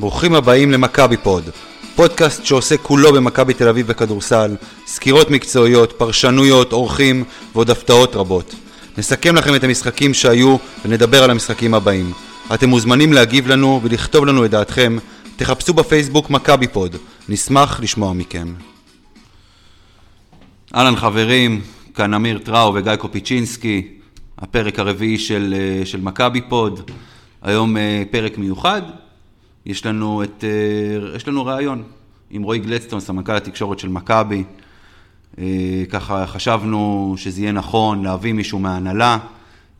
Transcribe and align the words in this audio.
ברוכים 0.00 0.34
הבאים 0.34 0.70
למכבי 0.70 1.16
פוד, 1.16 1.44
פודקאסט 1.94 2.44
שעוסק 2.44 2.80
כולו 2.82 3.12
במכבי 3.12 3.54
תל 3.54 3.68
אביב 3.68 3.86
בכדורסל, 3.86 4.56
סקירות 4.86 5.30
מקצועיות, 5.30 5.92
פרשנויות, 5.92 6.72
אורחים 6.72 7.24
ועוד 7.54 7.70
הפתעות 7.70 8.16
רבות. 8.16 8.54
נסכם 8.98 9.36
לכם 9.36 9.54
את 9.54 9.64
המשחקים 9.64 10.14
שהיו 10.14 10.56
ונדבר 10.84 11.24
על 11.24 11.30
המשחקים 11.30 11.74
הבאים. 11.74 12.12
אתם 12.54 12.68
מוזמנים 12.68 13.12
להגיב 13.12 13.48
לנו 13.48 13.80
ולכתוב 13.82 14.26
לנו 14.26 14.44
את 14.44 14.50
דעתכם. 14.50 14.96
תחפשו 15.36 15.74
בפייסבוק 15.74 16.30
מכבי 16.30 16.68
פוד, 16.68 16.96
נשמח 17.28 17.80
לשמוע 17.80 18.12
מכם. 18.12 18.54
אהלן 20.74 20.96
חברים, 20.96 21.60
כאן 21.94 22.14
אמיר 22.14 22.38
טראו 22.38 22.74
וגיא 22.74 22.96
קופיצ'ינסקי, 22.96 23.88
הפרק 24.38 24.78
הרביעי 24.78 25.18
של, 25.18 25.54
אה, 25.56 25.86
של 25.86 26.00
מכבי 26.00 26.40
פוד. 26.40 26.90
היום 27.42 27.76
אה, 27.76 28.02
פרק 28.10 28.38
מיוחד, 28.38 28.82
יש 29.66 29.86
לנו, 29.86 30.22
את, 30.22 30.44
אה, 30.44 31.16
יש 31.16 31.28
לנו 31.28 31.46
ראיון 31.46 31.82
עם 32.30 32.42
רועי 32.42 32.58
גלדסטון, 32.58 33.00
סמנכ"ל 33.00 33.32
התקשורת 33.32 33.78
של 33.78 33.88
מכבי. 33.88 34.44
ככה 35.90 36.26
חשבנו 36.26 37.14
שזה 37.16 37.40
יהיה 37.40 37.52
נכון 37.52 38.02
להביא 38.02 38.32
מישהו 38.32 38.58
מההנהלה, 38.58 39.18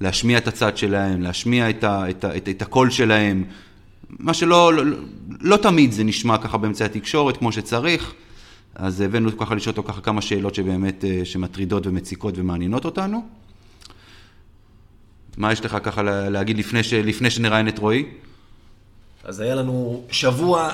להשמיע 0.01 0.39
את 0.39 0.48
הצד 0.48 0.77
שלהם, 0.77 1.23
להשמיע 1.23 1.70
את, 1.70 1.84
ה, 1.84 2.11
את, 2.11 2.25
ה, 2.25 2.36
את, 2.36 2.48
את 2.48 2.62
הקול 2.62 2.91
שלהם, 2.91 3.45
מה 4.19 4.34
שלא 4.34 4.75
לא, 4.75 4.97
לא 5.41 5.56
תמיד 5.56 5.92
זה 5.92 6.05
נשמע 6.05 6.39
ככה 6.39 6.58
באמצעי 6.58 6.86
התקשורת 6.86 7.36
כמו 7.36 7.53
שצריך. 7.53 8.14
אז 8.75 9.01
הבאנו 9.01 9.39
ככה 9.39 9.55
לשאול 9.55 9.75
אותו 9.77 9.92
ככה 9.92 10.01
כמה 10.01 10.23
שאלות 10.23 10.55
שבאמת, 10.55 11.05
שמטרידות 11.25 11.86
ומציקות 11.86 12.39
ומעניינות 12.39 12.84
אותנו. 12.84 13.27
מה 15.36 15.53
יש 15.53 15.64
לך 15.64 15.77
ככה 15.83 16.03
להגיד 16.03 16.58
לפני. 16.58 16.81
לפני 17.05 17.31
שנראיין 17.31 17.69
את 17.69 17.78
רועי? 17.78 18.05
אז 19.25 19.41
היה 19.41 19.55
לנו 19.55 20.03
שבוע 20.11 20.71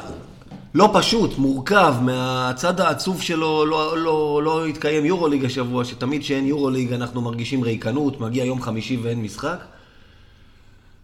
לא 0.75 0.91
פשוט, 0.95 1.39
מורכב, 1.39 1.95
מהצד 2.03 2.81
העצוב 2.81 3.23
שלו 3.23 3.67
לא, 3.67 3.99
לא, 3.99 4.41
לא 4.45 4.67
התקיים 4.67 5.05
יורוליג 5.05 5.45
השבוע, 5.45 5.85
שתמיד 5.85 6.21
כשאין 6.21 6.47
יורוליג 6.47 6.93
אנחנו 6.93 7.21
מרגישים 7.21 7.63
ריקנות, 7.63 8.21
מגיע 8.21 8.45
יום 8.45 8.63
חמישי 8.63 8.97
ואין 8.97 9.23
משחק. 9.23 9.59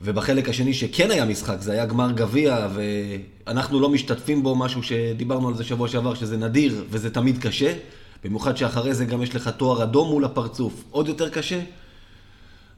ובחלק 0.03 0.48
השני 0.48 0.75
שכן 0.75 1.11
היה 1.11 1.25
משחק, 1.25 1.57
זה 1.61 1.73
היה 1.73 1.87
גמר 1.87 2.13
גביע, 2.13 2.69
ואנחנו 3.47 3.81
לא 3.81 3.89
משתתפים 3.89 4.43
בו, 4.43 4.55
משהו 4.55 4.83
שדיברנו 4.83 5.48
על 5.48 5.55
זה 5.55 5.65
שבוע 5.65 5.89
שעבר, 5.89 6.15
שזה 6.15 6.37
נדיר 6.37 6.85
וזה 6.91 7.11
תמיד 7.11 7.39
קשה. 7.39 7.75
במיוחד 8.25 8.57
שאחרי 8.57 8.95
זה 8.95 9.05
גם 9.05 9.23
יש 9.23 9.35
לך 9.35 9.48
תואר 9.48 9.83
אדום 9.83 10.09
מול 10.09 10.25
הפרצוף, 10.25 10.85
עוד 10.91 11.09
יותר 11.09 11.29
קשה. 11.29 11.61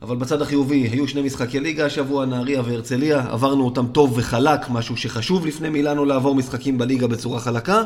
אבל 0.03 0.17
בצד 0.17 0.43
החיובי, 0.43 0.89
היו 0.89 1.09
שני 1.09 1.23
משחקי 1.23 1.61
ליגה 1.61 1.87
השבוע, 1.87 2.27
נהריה 2.27 2.63
והרצליה, 2.65 3.27
עברנו 3.31 3.65
אותם 3.65 3.87
טוב 3.87 4.13
וחלק, 4.17 4.71
משהו 4.71 4.97
שחשוב 4.97 5.47
לפני 5.47 5.69
מילאנו 5.69 6.05
לעבור 6.05 6.35
משחקים 6.35 6.79
בליגה 6.79 7.07
בצורה 7.07 7.41
חלקה. 7.41 7.83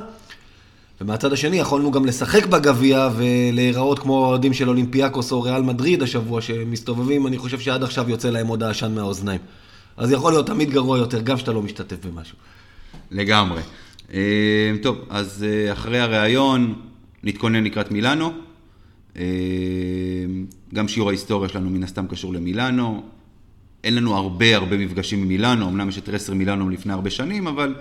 ומהצד 1.00 1.32
השני 1.32 1.58
יכולנו 1.58 1.90
גם 1.90 2.04
לשחק 2.04 2.46
בגביע 2.46 3.08
ולהיראות 3.16 3.98
כמו 3.98 4.26
אוהדים 4.26 4.52
של 4.52 4.68
אולימפיאקוס 4.68 5.32
או 5.32 5.42
ריאל 5.42 5.62
מדריד 5.62 6.02
השבוע 6.02 6.40
שמסתובבים, 6.40 7.26
אני 7.26 7.38
חושב 7.38 7.60
שעד 7.60 7.82
עכשיו 7.82 8.10
יוצא 8.10 8.30
להם 8.30 8.46
עוד 8.46 8.62
העשן 8.62 8.94
מהאוזניים. 8.94 9.40
אז 9.96 10.12
יכול 10.12 10.32
להיות 10.32 10.46
תמיד 10.46 10.70
גרוע 10.70 10.98
יותר, 10.98 11.20
גם 11.20 11.38
שאתה 11.38 11.52
לא 11.52 11.62
משתתף 11.62 11.96
במשהו. 12.06 12.36
לגמרי. 13.10 13.62
אה, 14.14 14.72
טוב, 14.82 14.96
אז 15.10 15.44
אה, 15.48 15.72
אחרי 15.72 16.00
הריאיון 16.00 16.74
נתכונן 17.24 17.64
לקראת 17.64 17.90
מילאנו. 17.90 18.47
אה, 19.18 19.24
גם 20.74 20.88
שיעור 20.88 21.08
ההיסטוריה 21.08 21.48
שלנו 21.48 21.70
מן 21.70 21.82
הסתם 21.82 22.06
קשור 22.06 22.34
למילאנו. 22.34 23.02
אין 23.84 23.94
לנו 23.94 24.14
הרבה 24.14 24.56
הרבה 24.56 24.76
מפגשים 24.76 25.22
עם 25.22 25.28
מילאנו, 25.28 25.68
אמנם 25.68 25.88
יש 25.88 25.98
את 25.98 26.08
רסר 26.08 26.34
מילאנו 26.34 26.66
מלפני 26.66 26.92
הרבה 26.92 27.10
שנים, 27.10 27.46
אבל 27.46 27.74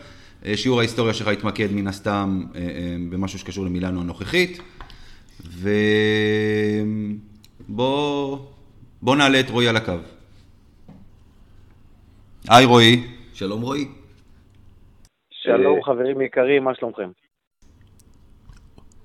אה, 0.46 0.58
שיעור 0.58 0.80
ההיסטוריה 0.80 1.14
שלך 1.14 1.28
יתמקד 1.28 1.72
מן 1.72 1.88
הסתם 1.88 2.44
אה, 2.56 2.62
במשהו 3.10 3.40
שקשור 3.40 3.66
למילאנו 3.66 4.02
הנוכחית. 4.02 4.62
ובוא 7.70 8.38
בוא 9.02 9.16
נעלה 9.16 9.40
את 9.40 9.50
רועי 9.50 9.68
על 9.68 9.76
הקו. 9.78 9.94
היי 12.50 12.66
רועי. 12.66 13.04
שלום 13.34 13.62
רועי. 13.62 13.88
שלום 15.30 15.84
חברים 15.84 16.22
יקרים, 16.22 16.64
מה 16.64 16.76
שלומכם? 16.76 17.10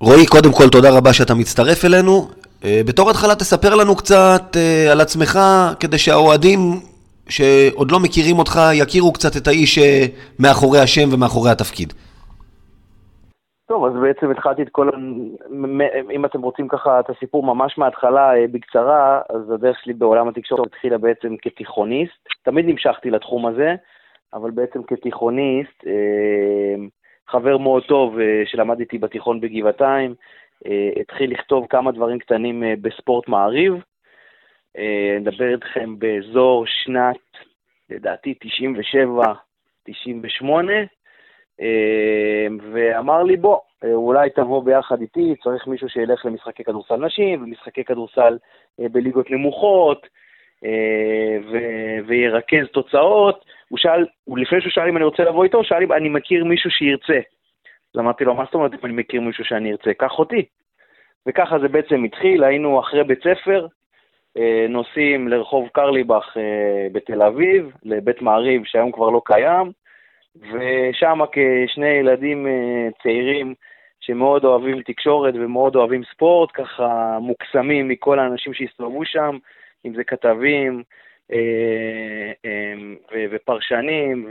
רועי, 0.05 0.25
קודם 0.25 0.51
כל 0.57 0.67
תודה 0.71 0.97
רבה 0.97 1.13
שאתה 1.13 1.33
מצטרף 1.33 1.85
אלינו. 1.85 2.13
אה, 2.65 2.81
בתור 2.87 3.09
התחלה 3.09 3.35
תספר 3.35 3.75
לנו 3.75 3.95
קצת 3.95 4.45
אה, 4.55 4.91
על 4.91 5.01
עצמך, 5.01 5.39
כדי 5.79 5.97
שהאוהדים 5.97 6.59
שעוד 7.29 7.91
לא 7.91 7.99
מכירים 7.99 8.37
אותך 8.39 8.55
יכירו 8.73 9.13
קצת 9.13 9.33
את 9.41 9.47
האיש 9.47 9.77
אה, 9.77 10.05
מאחורי 10.39 10.79
השם 10.79 11.07
ומאחורי 11.13 11.51
התפקיד. 11.51 11.93
טוב, 13.67 13.85
אז 13.85 13.93
בעצם 14.01 14.31
התחלתי 14.31 14.61
את 14.61 14.69
כל, 14.71 14.89
אם 16.15 16.25
אתם 16.25 16.41
רוצים 16.41 16.67
ככה 16.67 16.99
את 16.99 17.09
הסיפור 17.09 17.43
ממש 17.43 17.77
מההתחלה, 17.77 18.31
בקצרה, 18.51 19.21
אז 19.29 19.51
הדרך 19.51 19.77
שלי 19.83 19.93
בעולם 19.93 20.27
התקשורת 20.27 20.67
התחילה 20.67 20.97
בעצם 20.97 21.35
כתיכוניסט. 21.41 22.23
תמיד 22.45 22.65
נמשכתי 22.65 23.09
לתחום 23.09 23.45
הזה, 23.45 23.75
אבל 24.33 24.51
בעצם 24.51 24.79
כתיכוניסט, 24.87 25.83
חבר 27.33 27.57
מאוד 27.57 27.83
טוב 27.83 28.17
שלמד 28.45 28.79
איתי 28.79 28.97
בתיכון 28.97 29.41
בגבעתיים, 29.41 30.15
אה, 30.67 30.89
התחיל 31.01 31.31
לכתוב 31.31 31.67
כמה 31.69 31.91
דברים 31.91 32.19
קטנים 32.19 32.63
אה, 32.63 32.73
בספורט 32.81 33.27
מעריב. 33.27 33.73
אה, 34.77 35.17
נדבר 35.19 35.53
איתכם 35.53 35.99
באזור 35.99 36.65
שנת, 36.67 37.17
לדעתי, 37.89 38.33
97, 38.39 39.23
98, 39.83 40.73
ואמר 42.71 43.23
לי, 43.23 43.37
בוא, 43.37 43.59
אולי 43.83 44.29
תבוא 44.29 44.63
ביחד 44.63 45.01
איתי, 45.01 45.35
צריך 45.43 45.67
מישהו 45.67 45.89
שילך 45.89 46.25
למשחקי 46.25 46.63
כדורסל 46.63 46.95
נשים, 46.95 47.43
ומשחקי 47.43 47.83
כדורסל 47.83 48.37
בליגות 48.79 49.31
נמוכות, 49.31 50.07
ו- 51.51 52.07
וירכז 52.07 52.67
תוצאות. 52.71 53.45
הוא 53.69 53.79
שאל, 53.79 54.05
לפני 54.37 54.61
שהוא 54.61 54.71
שאל 54.71 54.87
אם 54.87 54.97
אני 54.97 55.05
רוצה 55.05 55.23
לבוא 55.23 55.43
איתו, 55.43 55.57
הוא 55.57 55.65
שאל 55.65 55.83
אם 55.83 55.93
אני 55.93 56.09
מכיר 56.09 56.45
מישהו 56.45 56.71
שירצה. 56.71 57.19
אז 57.95 57.99
אמרתי 57.99 58.23
לו, 58.23 58.35
מה 58.35 58.45
זאת 58.45 58.53
אומרת 58.53 58.73
אם 58.73 58.79
אני 58.83 58.93
מכיר 58.93 59.21
מישהו 59.21 59.45
שאני 59.45 59.71
ארצה? 59.71 59.93
קח 59.93 60.19
אותי. 60.19 60.45
וככה 61.27 61.59
זה 61.59 61.67
בעצם 61.67 62.03
התחיל, 62.03 62.43
היינו 62.43 62.79
אחרי 62.79 63.03
בית 63.03 63.19
ספר, 63.19 63.67
אה, 64.37 64.65
נוסעים 64.69 65.27
לרחוב 65.27 65.69
קרליבך 65.73 66.37
אה, 66.37 66.87
בתל 66.91 67.21
אביב, 67.21 67.71
לבית 67.83 68.21
מעריב 68.21 68.61
שהיום 68.65 68.91
כבר 68.91 69.09
לא 69.09 69.21
קיים, 69.25 69.71
ושם 70.35 71.19
כשני 71.31 71.87
ילדים 71.87 72.47
אה, 72.47 72.87
צעירים 73.03 73.53
שמאוד 73.99 74.45
אוהבים 74.45 74.81
תקשורת 74.81 75.33
ומאוד 75.37 75.75
אוהבים 75.75 76.03
ספורט, 76.03 76.49
ככה 76.53 77.17
מוקסמים 77.21 77.87
מכל 77.87 78.19
האנשים 78.19 78.53
שהסתובבו 78.53 79.05
שם, 79.05 79.37
אם 79.85 79.93
זה 79.95 80.03
כתבים 80.03 80.83
ופרשנים, 83.31 84.29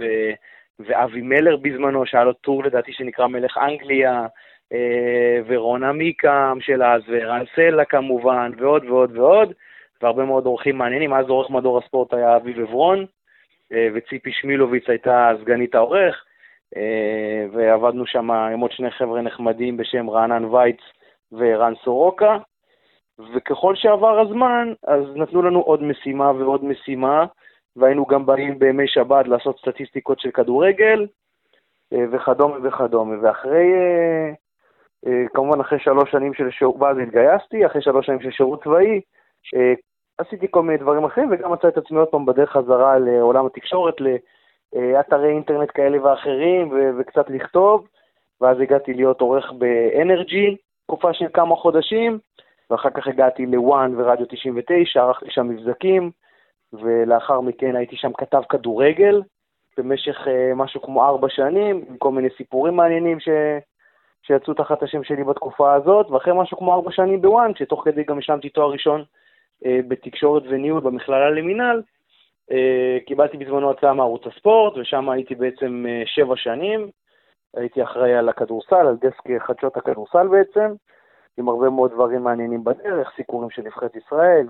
ואבי 0.78 1.20
מלר 1.20 1.56
בזמנו, 1.56 2.06
שהיה 2.06 2.24
לו 2.24 2.32
טור 2.32 2.64
לדעתי 2.64 2.92
שנקרא 2.92 3.26
מלך 3.26 3.58
אנגליה, 3.58 4.26
אה, 4.72 5.40
ורונה 5.46 5.92
מיקם 5.92 6.58
של 6.60 6.82
אז, 6.82 7.02
וערן 7.08 7.44
סלע 7.54 7.84
כמובן, 7.84 8.52
ועוד 8.58 8.84
ועוד 8.84 9.18
ועוד, 9.18 9.52
והרבה 10.02 10.24
מאוד 10.24 10.46
אורחים 10.46 10.78
מעניינים. 10.78 11.14
אז 11.14 11.28
עורך 11.28 11.50
מדור 11.50 11.78
הספורט 11.78 12.14
היה 12.14 12.36
אביב 12.36 12.60
עברון, 12.60 13.06
אה, 13.72 13.88
וציפי 13.94 14.32
שמילוביץ 14.32 14.88
הייתה 14.88 15.32
סגנית 15.40 15.74
העורך, 15.74 16.24
אה, 16.76 17.46
ועבדנו 17.52 18.06
שם 18.06 18.30
עם 18.30 18.60
עוד 18.60 18.72
שני 18.72 18.90
חבר'ה 18.90 19.20
נחמדים 19.20 19.76
בשם 19.76 20.10
רענן 20.10 20.44
וייץ 20.44 20.80
וערן 21.32 21.72
סורוקה. 21.84 22.38
וככל 23.34 23.74
שעבר 23.74 24.20
הזמן, 24.20 24.72
אז 24.86 25.04
נתנו 25.14 25.42
לנו 25.42 25.60
עוד 25.60 25.82
משימה 25.82 26.30
ועוד 26.30 26.64
משימה, 26.64 27.24
והיינו 27.76 28.06
גם 28.06 28.26
באים 28.26 28.58
בימי 28.58 28.88
שבת 28.88 29.28
לעשות 29.28 29.58
סטטיסטיקות 29.58 30.20
של 30.20 30.30
כדורגל, 30.30 31.06
וכדומה 31.92 32.56
וכדומה. 32.62 33.14
ואחרי 33.22 33.72
אה, 35.06 35.24
כמובן 35.34 35.60
אחרי 35.60 35.78
שלוש 35.78 36.10
שנים 36.10 36.34
של 36.34 36.50
שירות, 36.50 36.76
ואז 36.78 36.96
התגייסתי, 36.98 37.66
אחרי 37.66 37.82
שלוש 37.82 38.06
שנים 38.06 38.20
של 38.20 38.30
שירות 38.30 38.64
צבאי, 38.64 39.00
אה, 39.56 39.72
עשיתי 40.18 40.46
כל 40.50 40.62
מיני 40.62 40.78
דברים 40.78 41.04
אחרים, 41.04 41.28
וגם 41.30 41.52
מצאתי 41.52 41.68
את 41.68 41.78
עצמי 41.78 41.98
עוד 41.98 42.08
פעם 42.08 42.26
בדרך 42.26 42.50
חזרה 42.50 42.98
לעולם 42.98 43.46
התקשורת, 43.46 43.94
לאתרי 44.00 45.28
אינטרנט 45.28 45.70
כאלה 45.74 46.04
ואחרים, 46.04 46.68
ו- 46.72 46.90
וקצת 46.98 47.30
לכתוב, 47.30 47.88
ואז 48.40 48.60
הגעתי 48.60 48.94
להיות 48.94 49.20
עורך 49.20 49.52
באנרג'י, 49.52 50.56
תקופה 50.86 51.12
של 51.12 51.26
כמה 51.32 51.56
חודשים, 51.56 52.18
ואחר 52.72 52.90
כך 52.90 53.06
הגעתי 53.08 53.46
לוואן 53.46 53.94
ורדיו 53.96 54.26
99, 54.26 55.00
ערכתי 55.00 55.30
שם 55.30 55.48
מבזקים, 55.48 56.10
ולאחר 56.72 57.40
מכן 57.40 57.76
הייתי 57.76 57.96
שם 57.96 58.12
כתב 58.18 58.42
כדורגל, 58.48 59.22
במשך 59.78 60.16
uh, 60.26 60.54
משהו 60.54 60.82
כמו 60.82 61.04
ארבע 61.04 61.28
שנים, 61.30 61.84
עם 61.88 61.96
כל 61.96 62.10
מיני 62.10 62.28
סיפורים 62.36 62.76
מעניינים 62.76 63.20
ש... 63.20 63.28
שיצאו 64.26 64.54
תחת 64.54 64.82
השם 64.82 65.04
שלי 65.04 65.24
בתקופה 65.24 65.74
הזאת, 65.74 66.10
ואחרי 66.10 66.32
משהו 66.36 66.56
כמו 66.58 66.74
ארבע 66.74 66.90
שנים 66.92 67.22
בוואן, 67.22 67.52
שתוך 67.54 67.84
כדי 67.84 68.04
גם 68.04 68.18
השלמתי 68.18 68.48
תואר 68.48 68.70
ראשון 68.70 69.04
אה, 69.66 69.80
בתקשורת 69.88 70.42
וניהול 70.48 70.80
במכללה 70.80 71.30
למינהל, 71.30 71.82
קיבלתי 73.06 73.36
בזמנו 73.36 73.70
הצעה 73.70 73.94
מערוץ 73.94 74.26
הספורט, 74.26 74.76
ושם 74.76 75.08
הייתי 75.10 75.34
בעצם 75.34 75.84
שבע 76.06 76.36
שנים. 76.36 76.90
הייתי 77.56 77.82
אחראי 77.82 78.14
על 78.14 78.28
הכדורסל, 78.28 78.86
על 78.86 78.96
דסק 78.96 79.40
חדשות 79.46 79.76
הכדורסל 79.76 80.28
בעצם, 80.28 80.74
עם 81.38 81.48
הרבה 81.48 81.70
מאוד 81.70 81.92
דברים 81.92 82.22
מעניינים 82.22 82.64
בדרך, 82.64 83.12
סיקורים 83.16 83.50
של 83.50 83.62
נבחרת 83.62 83.96
ישראל 83.96 84.46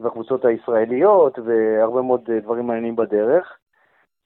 והקבוצות 0.00 0.44
הישראליות, 0.44 1.38
והרבה 1.38 2.02
מאוד 2.02 2.30
דברים 2.42 2.66
מעניינים 2.66 2.96
בדרך. 2.96 3.58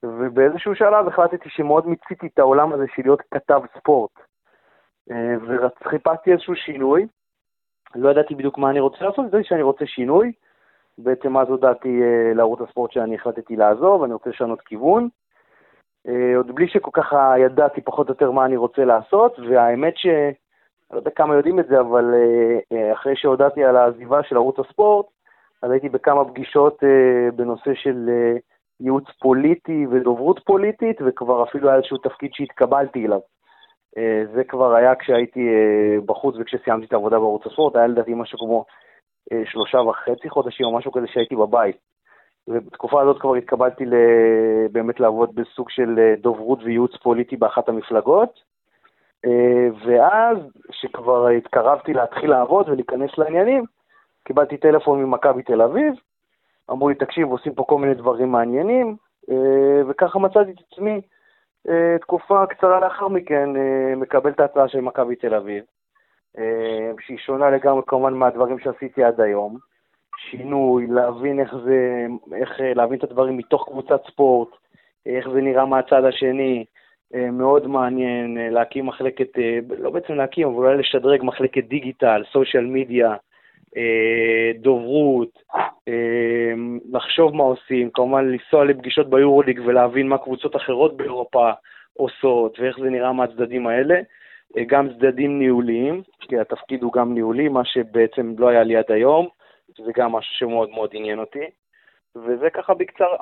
ובאיזשהו 0.02 0.74
שלב 0.74 1.08
החלטתי 1.08 1.48
שמאוד 1.48 1.86
מיציתי 1.86 2.26
את 2.26 2.38
העולם 2.38 2.72
הזה 2.72 2.84
של 2.96 3.02
להיות 3.04 3.22
כתב 3.30 3.60
ספורט. 3.78 4.10
אה, 5.10 5.34
וחיפשתי 5.82 6.32
איזשהו 6.32 6.54
שינוי, 6.56 7.06
לא 7.94 8.10
ידעתי 8.10 8.34
בדיוק 8.34 8.58
מה 8.58 8.70
אני 8.70 8.80
רוצה 8.80 9.04
לעשות, 9.04 9.26
ידעתי 9.26 9.44
שאני 9.44 9.62
רוצה 9.62 9.86
שינוי. 9.86 10.32
בעצם 10.98 11.36
אז 11.36 11.48
הודעתי 11.48 12.02
אה, 12.02 12.34
לערוץ 12.34 12.60
הספורט 12.60 12.92
שאני 12.92 13.14
החלטתי 13.14 13.56
לעזוב, 13.56 14.02
אני 14.02 14.12
רוצה 14.12 14.30
לשנות 14.30 14.60
כיוון. 14.60 15.08
אה, 16.08 16.36
עוד 16.36 16.54
בלי 16.54 16.68
שכל 16.68 16.90
כך 16.92 17.12
ידעתי 17.38 17.80
פחות 17.80 18.08
או 18.08 18.12
יותר 18.12 18.30
מה 18.30 18.44
אני 18.44 18.56
רוצה 18.56 18.84
לעשות, 18.84 19.38
והאמת 19.38 19.96
ש... 19.96 20.06
אני 20.90 20.96
לא 20.96 21.00
יודע 21.00 21.10
כמה 21.10 21.34
יודעים 21.34 21.60
את 21.60 21.66
זה, 21.66 21.80
אבל 21.80 22.14
אחרי 22.92 23.16
שהודעתי 23.16 23.64
על 23.64 23.76
העזיבה 23.76 24.22
של 24.22 24.36
ערוץ 24.36 24.58
הספורט, 24.58 25.06
אז 25.62 25.70
הייתי 25.70 25.88
בכמה 25.88 26.24
פגישות 26.24 26.82
בנושא 27.36 27.74
של 27.74 28.10
ייעוץ 28.80 29.04
פוליטי 29.20 29.86
ודוברות 29.90 30.40
פוליטית, 30.44 30.96
וכבר 31.06 31.42
אפילו 31.42 31.68
היה 31.68 31.76
איזשהו 31.76 31.98
תפקיד 31.98 32.30
שהתקבלתי 32.34 33.06
אליו. 33.06 33.20
אה, 33.98 34.22
זה 34.34 34.44
כבר 34.44 34.74
היה 34.74 34.94
כשהייתי 34.94 35.48
אה, 35.48 36.00
בחוץ 36.06 36.36
וכשסיימתי 36.38 36.86
את 36.86 36.92
העבודה 36.92 37.18
בערוץ 37.18 37.46
הספורט, 37.46 37.76
היה 37.76 37.86
לדעתי 37.86 38.14
משהו 38.14 38.38
כמו 38.38 38.64
אה, 39.32 39.42
שלושה 39.44 39.78
וחצי 39.78 40.28
חודשים 40.28 40.66
או 40.66 40.76
משהו 40.76 40.92
כזה 40.92 41.06
שהייתי 41.06 41.36
בבית. 41.36 41.76
ובתקופה 42.48 43.02
הזאת 43.02 43.20
כבר 43.20 43.34
התקבלתי 43.34 43.84
באמת 44.72 45.00
לעבוד 45.00 45.34
בסוג 45.34 45.70
של 45.70 46.14
דוברות 46.20 46.58
וייעוץ 46.62 46.96
פוליטי 46.96 47.36
באחת 47.36 47.68
המפלגות. 47.68 48.49
ואז, 49.84 50.38
כשכבר 50.68 51.28
התקרבתי 51.28 51.92
להתחיל 51.92 52.30
לעבוד 52.30 52.68
ולהיכנס 52.68 53.18
לעניינים, 53.18 53.64
קיבלתי 54.24 54.56
טלפון 54.56 55.02
ממכבי 55.02 55.42
תל 55.42 55.62
אביב, 55.62 55.94
אמרו 56.70 56.88
לי, 56.88 56.94
תקשיב, 56.94 57.28
עושים 57.28 57.54
פה 57.54 57.64
כל 57.68 57.78
מיני 57.78 57.94
דברים 57.94 58.32
מעניינים, 58.32 58.96
אה, 59.30 59.82
וככה 59.88 60.18
מצאתי 60.18 60.50
את 60.50 60.56
עצמי 60.72 61.00
אה, 61.68 61.96
תקופה 62.00 62.46
קצרה 62.46 62.80
לאחר 62.80 63.08
מכן 63.08 63.56
אה, 63.56 63.96
מקבל 63.96 64.30
את 64.30 64.40
ההצעה 64.40 64.68
של 64.68 64.80
מכבי 64.80 65.16
תל 65.16 65.34
אביב, 65.34 65.64
שהיא 67.00 67.18
שונה 67.18 67.50
לגמרי 67.50 67.82
כמובן 67.86 68.14
מהדברים 68.14 68.58
שעשיתי 68.58 69.04
עד 69.04 69.20
היום. 69.20 69.58
שינוי, 70.30 70.86
להבין 70.86 71.40
איך 71.40 71.54
זה, 71.64 72.06
איך 72.36 72.50
להבין 72.60 72.98
את 72.98 73.04
הדברים 73.04 73.36
מתוך 73.36 73.68
קבוצת 73.68 74.02
ספורט, 74.06 74.48
איך 75.06 75.28
זה 75.28 75.40
נראה 75.40 75.64
מהצד 75.64 76.04
השני, 76.04 76.64
מאוד 77.32 77.66
מעניין 77.66 78.38
להקים 78.50 78.86
מחלקת, 78.86 79.28
לא 79.78 79.90
בעצם 79.90 80.14
להקים, 80.14 80.48
אבל 80.48 80.56
אולי 80.56 80.78
לשדרג 80.78 81.20
מחלקת 81.22 81.64
דיגיטל, 81.64 82.22
סושיאל 82.32 82.64
מדיה, 82.64 83.16
אה, 83.76 84.52
דוברות, 84.54 85.42
אה, 85.88 86.52
לחשוב 86.92 87.34
מה 87.34 87.42
עושים, 87.42 87.90
כמובן 87.90 88.28
לנסוע 88.28 88.64
לפגישות 88.64 89.10
ביורוליג 89.10 89.60
ולהבין 89.64 90.08
מה 90.08 90.18
קבוצות 90.18 90.56
אחרות 90.56 90.96
באירופה 90.96 91.50
עושות 91.92 92.58
ואיך 92.58 92.78
זה 92.80 92.90
נראה 92.90 93.12
מהצדדים 93.12 93.66
האלה. 93.66 94.00
אה, 94.56 94.64
גם 94.66 94.88
צדדים 94.88 95.38
ניהוליים, 95.38 96.02
כי 96.20 96.38
התפקיד 96.38 96.82
הוא 96.82 96.92
גם 96.92 97.14
ניהולי, 97.14 97.48
מה 97.48 97.64
שבעצם 97.64 98.34
לא 98.38 98.48
היה 98.48 98.62
לי 98.62 98.76
עד 98.76 98.92
היום, 98.92 99.28
זה 99.84 99.92
גם 99.96 100.12
משהו 100.12 100.34
שמאוד 100.34 100.70
מאוד 100.70 100.90
עניין 100.92 101.18
אותי, 101.18 101.44
וזה 102.16 102.50
ככה 102.50 102.74
בקצרה. 102.74 103.16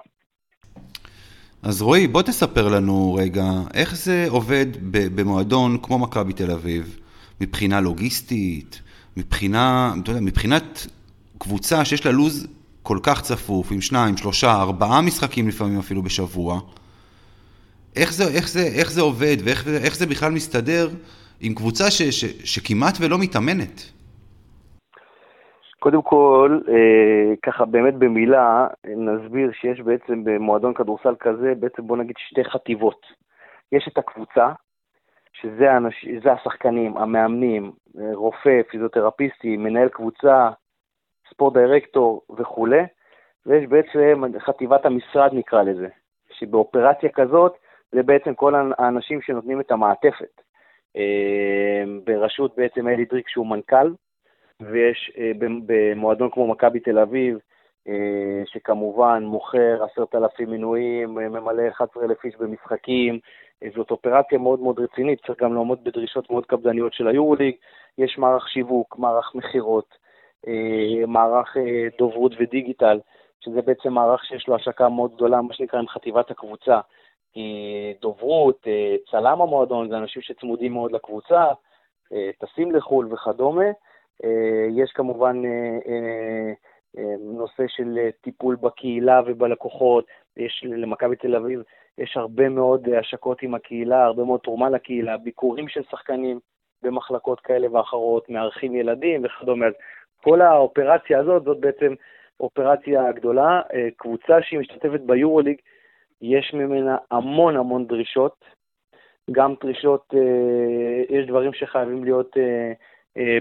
אז 1.63 1.83
רועי, 1.83 2.07
בוא 2.07 2.23
תספר 2.23 2.69
לנו 2.69 3.15
רגע, 3.15 3.53
איך 3.75 3.97
זה 3.97 4.27
עובד 4.29 4.67
במועדון 4.91 5.79
כמו 5.83 5.99
מכבי 5.99 6.33
תל 6.33 6.51
אביב, 6.51 6.97
מבחינה 7.41 7.81
לוגיסטית, 7.81 8.81
מבחינה, 9.17 9.95
אתה 10.03 10.11
יודע, 10.11 10.21
מבחינת 10.21 10.87
קבוצה 11.39 11.85
שיש 11.85 12.07
לה 12.07 12.13
לוז 12.13 12.47
כל 12.83 12.99
כך 13.03 13.23
צפוף, 13.23 13.73
עם 13.73 13.81
שניים, 13.81 14.17
שלושה, 14.17 14.53
ארבעה 14.53 15.01
משחקים 15.01 15.49
לפעמים 15.49 15.79
אפילו 15.79 16.03
בשבוע, 16.03 16.61
איך 17.97 18.13
זה, 18.13 18.29
איך 18.29 18.49
זה, 18.49 18.63
איך 18.63 18.93
זה 18.93 19.01
עובד 19.01 19.37
ואיך 19.45 19.97
זה 19.97 20.07
בכלל 20.07 20.33
מסתדר 20.33 20.91
עם 21.41 21.55
קבוצה 21.55 21.91
ש, 21.91 22.03
ש, 22.03 22.25
שכמעט 22.45 22.97
ולא 23.01 23.19
מתאמנת? 23.19 23.83
קודם 25.81 26.03
כל, 26.03 26.61
אה, 26.69 27.37
ככה 27.43 27.65
באמת 27.65 27.95
במילה, 27.95 28.67
נסביר 28.87 29.53
שיש 29.53 29.81
בעצם 29.81 30.25
במועדון 30.25 30.75
כדורסל 30.75 31.15
כזה, 31.21 31.55
בעצם 31.55 31.87
בוא 31.87 31.97
נגיד 31.97 32.17
שתי 32.19 32.45
חטיבות. 32.45 33.07
יש 33.73 33.89
את 33.89 33.99
הקבוצה, 33.99 34.53
שזה 35.33 35.73
האנש, 35.73 36.07
השחקנים, 36.31 36.97
המאמנים, 36.97 37.73
רופא, 38.15 38.63
פיזיותרפיסטי, 38.71 39.57
מנהל 39.57 39.89
קבוצה, 39.89 40.51
ספורט 41.31 41.55
דירקטור 41.55 42.23
וכולי, 42.37 42.83
ויש 43.47 43.67
בעצם 43.67 44.23
חטיבת 44.39 44.87
המשרד 44.87 45.31
נקרא 45.35 45.63
לזה, 45.63 45.89
שבאופרציה 46.31 47.09
כזאת 47.09 47.57
זה 47.93 48.03
בעצם 48.03 48.35
כל 48.35 48.55
האנשים 48.79 49.23
שנותנים 49.23 49.61
את 49.61 49.71
המעטפת. 49.71 50.41
אה, 50.97 51.85
בראשות 52.05 52.57
בעצם 52.57 52.89
אלי 52.89 53.05
דריק 53.05 53.29
שהוא 53.29 53.47
מנכ"ל, 53.47 53.93
ויש 54.63 55.13
אה, 55.19 55.33
במועדון 55.67 56.31
כמו 56.31 56.47
מכבי 56.47 56.81
תל 56.81 56.99
אביב, 56.99 57.39
אה, 57.89 58.43
שכמובן 58.47 59.23
מוכר 59.23 59.85
עשרת 59.85 60.15
אלפים 60.15 60.51
מנויים, 60.51 61.15
ממלא 61.15 61.69
11,000 61.69 62.25
איש 62.25 62.37
במשחקים, 62.37 63.19
זאת 63.75 63.91
אופרציה 63.91 64.39
מאוד 64.39 64.61
מאוד 64.61 64.79
רצינית, 64.79 65.27
צריך 65.27 65.43
גם 65.43 65.55
לעמוד 65.55 65.85
בדרישות 65.85 66.31
מאוד 66.31 66.47
קפדניות 66.47 66.93
של 66.93 67.09
היורוליג, 67.09 67.55
יש 67.99 68.19
מערך 68.19 68.49
שיווק, 68.49 68.99
מערך 68.99 69.35
מכירות, 69.35 69.95
אה, 70.47 71.07
מערך 71.07 71.57
אה, 71.57 71.89
דוברות 71.99 72.33
ודיגיטל, 72.39 73.01
שזה 73.41 73.63
בעצם 73.63 73.93
מערך 73.93 74.25
שיש 74.25 74.49
לו 74.49 74.55
השקה 74.55 74.89
מאוד 74.89 75.15
גדולה, 75.15 75.43
מה 75.43 75.55
שנקרא 75.55 75.79
עם 75.79 75.89
חטיבת 75.89 76.31
הקבוצה. 76.31 76.81
דוברות, 78.01 78.59
אה, 78.67 78.97
צלם 79.11 79.41
המועדון, 79.41 79.89
זה 79.89 79.97
אנשים 79.99 80.23
שצמודים 80.23 80.73
מאוד 80.73 80.93
לקבוצה, 80.93 81.45
טסים 82.39 82.75
לחו"ל 82.75 83.13
וכדומה. 83.13 83.65
יש 84.77 84.93
כמובן 84.95 85.43
נושא 87.21 87.65
של 87.69 87.99
טיפול 88.21 88.57
בקהילה 88.57 89.21
ובלקוחות, 89.27 90.07
יש 90.37 90.65
למכבי 90.67 91.17
תל 91.17 91.37
אביב 91.37 91.63
יש 91.99 92.17
הרבה 92.17 92.49
מאוד 92.49 92.89
אה, 92.89 92.99
השקות 92.99 93.43
עם 93.43 93.55
הקהילה, 93.55 94.05
הרבה 94.05 94.25
מאוד 94.25 94.41
תרומה 94.41 94.71
לקהילה, 94.71 95.17
ביקורים 95.17 95.69
של 95.69 95.83
שחקנים 95.91 96.41
במחלקות 96.83 97.41
כאלה 97.41 97.73
ואחרות, 97.73 98.29
מארחים 98.31 98.75
ילדים 98.75 99.25
וכדומה. 99.25 99.67
אז 99.67 99.73
כל 100.23 100.41
האופרציה 100.41 101.21
הזאת, 101.21 101.45
זאת 101.45 101.61
בעצם 101.61 101.95
אופרציה 102.41 103.13
גדולה. 103.13 103.61
אה, 103.75 103.89
קבוצה 103.97 104.43
שהיא 104.43 104.59
משתתפת 104.59 105.01
ביורוליג, 105.01 105.57
יש 106.23 106.55
ממנה 106.55 106.97
המון 107.11 107.57
המון 107.57 107.87
דרישות. 107.87 108.45
גם 109.31 109.55
דרישות, 109.61 110.15
אה, 110.15 111.17
יש 111.17 111.27
דברים 111.27 111.53
שחייבים 111.53 112.05
להיות 112.05 112.37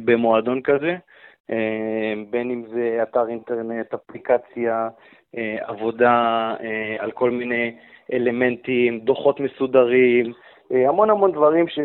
במועדון 0.06 0.62
כזה, 0.62 0.96
בין 2.30 2.52
אם 2.52 2.64
זה 2.74 3.00
אתר 3.04 3.28
אינטרנט, 3.30 3.94
אפליקציה, 3.94 4.90
עבודה 5.62 6.54
על 7.00 7.12
כל 7.12 7.32
מיני 7.32 7.76
אלמנטים, 8.14 9.00
דוחות 9.00 9.40
מסודרים, 9.40 10.34
אה, 10.72 10.90
המון 10.90 11.10
המון 11.10 11.32
דברים 11.32 11.68
ש... 11.68 11.80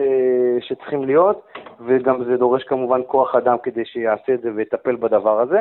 שצריכים 0.61 1.05
להיות, 1.05 1.49
וגם 1.87 2.25
זה 2.25 2.37
דורש 2.37 2.65
כמובן 2.65 3.01
כוח 3.07 3.35
אדם 3.35 3.57
כדי 3.63 3.85
שיעשה 3.85 4.35
את 4.35 4.41
זה 4.41 4.51
ויטפל 4.55 4.97
בדבר 4.97 5.41
הזה. 5.41 5.61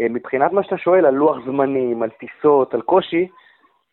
אה, 0.00 0.06
מבחינת 0.10 0.52
מה 0.52 0.62
שאתה 0.62 0.78
שואל 0.78 1.06
על 1.06 1.14
לוח 1.14 1.36
זמנים, 1.46 2.02
על 2.02 2.10
טיסות, 2.10 2.74
על 2.74 2.80
קושי, 2.80 3.28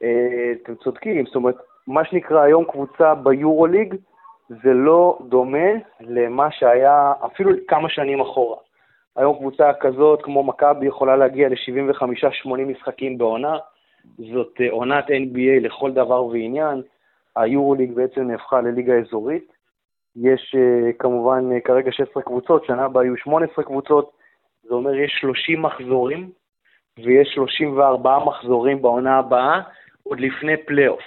אה, 0.04 0.52
אתם 0.64 0.76
צודקים, 0.76 1.26
זאת 1.26 1.36
אומרת, 1.36 1.56
מה 1.88 2.06
שנקרא 2.06 2.42
היום 2.42 2.66
קבוצה 2.66 3.16
ביורוליג, 3.16 3.96
זה 4.64 4.74
לא 4.74 5.20
דומה 5.30 5.70
למה 6.00 6.52
שהיה 6.52 7.14
אפילו 7.26 7.52
כמה 7.68 7.90
שנים 7.90 8.22
אחורה. 8.22 8.58
היום 9.16 9.38
קבוצה 9.38 9.74
כזאת, 9.74 10.22
כמו 10.22 10.44
מכבי, 10.44 10.86
יכולה 10.86 11.16
להגיע 11.16 11.50
ל-75-80 11.50 12.58
משחקים 12.58 13.18
בעונה, 13.18 13.58
זאת 14.18 14.62
אה, 14.62 14.72
עונת 14.72 15.06
NBA 15.08 15.62
לכל 15.62 15.92
דבר 15.92 16.26
ועניין. 16.26 16.82
היורוליג 17.36 17.94
בעצם 17.94 18.22
נהפכה 18.22 18.62
לליגה 18.62 18.94
אזורית. 18.94 19.54
יש 20.16 20.56
אה, 20.58 20.94
כמובן 21.00 21.50
אה, 21.52 21.60
כרגע 21.60 21.92
16 21.92 22.24
קבוצות, 22.24 22.66
שנה 22.66 22.86
הבאה 22.86 23.04
יהיו 23.04 23.18
18 23.18 23.66
קבוצות, 23.66 24.12
זה 24.64 24.74
אומר 24.74 24.96
יש 24.96 25.18
30 25.22 25.62
מחזורים, 25.62 26.30
ויש 27.04 27.34
34 27.36 28.20
מחזורים 28.26 28.82
בעונה 28.82 29.18
הבאה, 29.18 29.62
עוד 30.04 30.20
לפני 30.20 30.58
פלייאוף. 30.58 31.02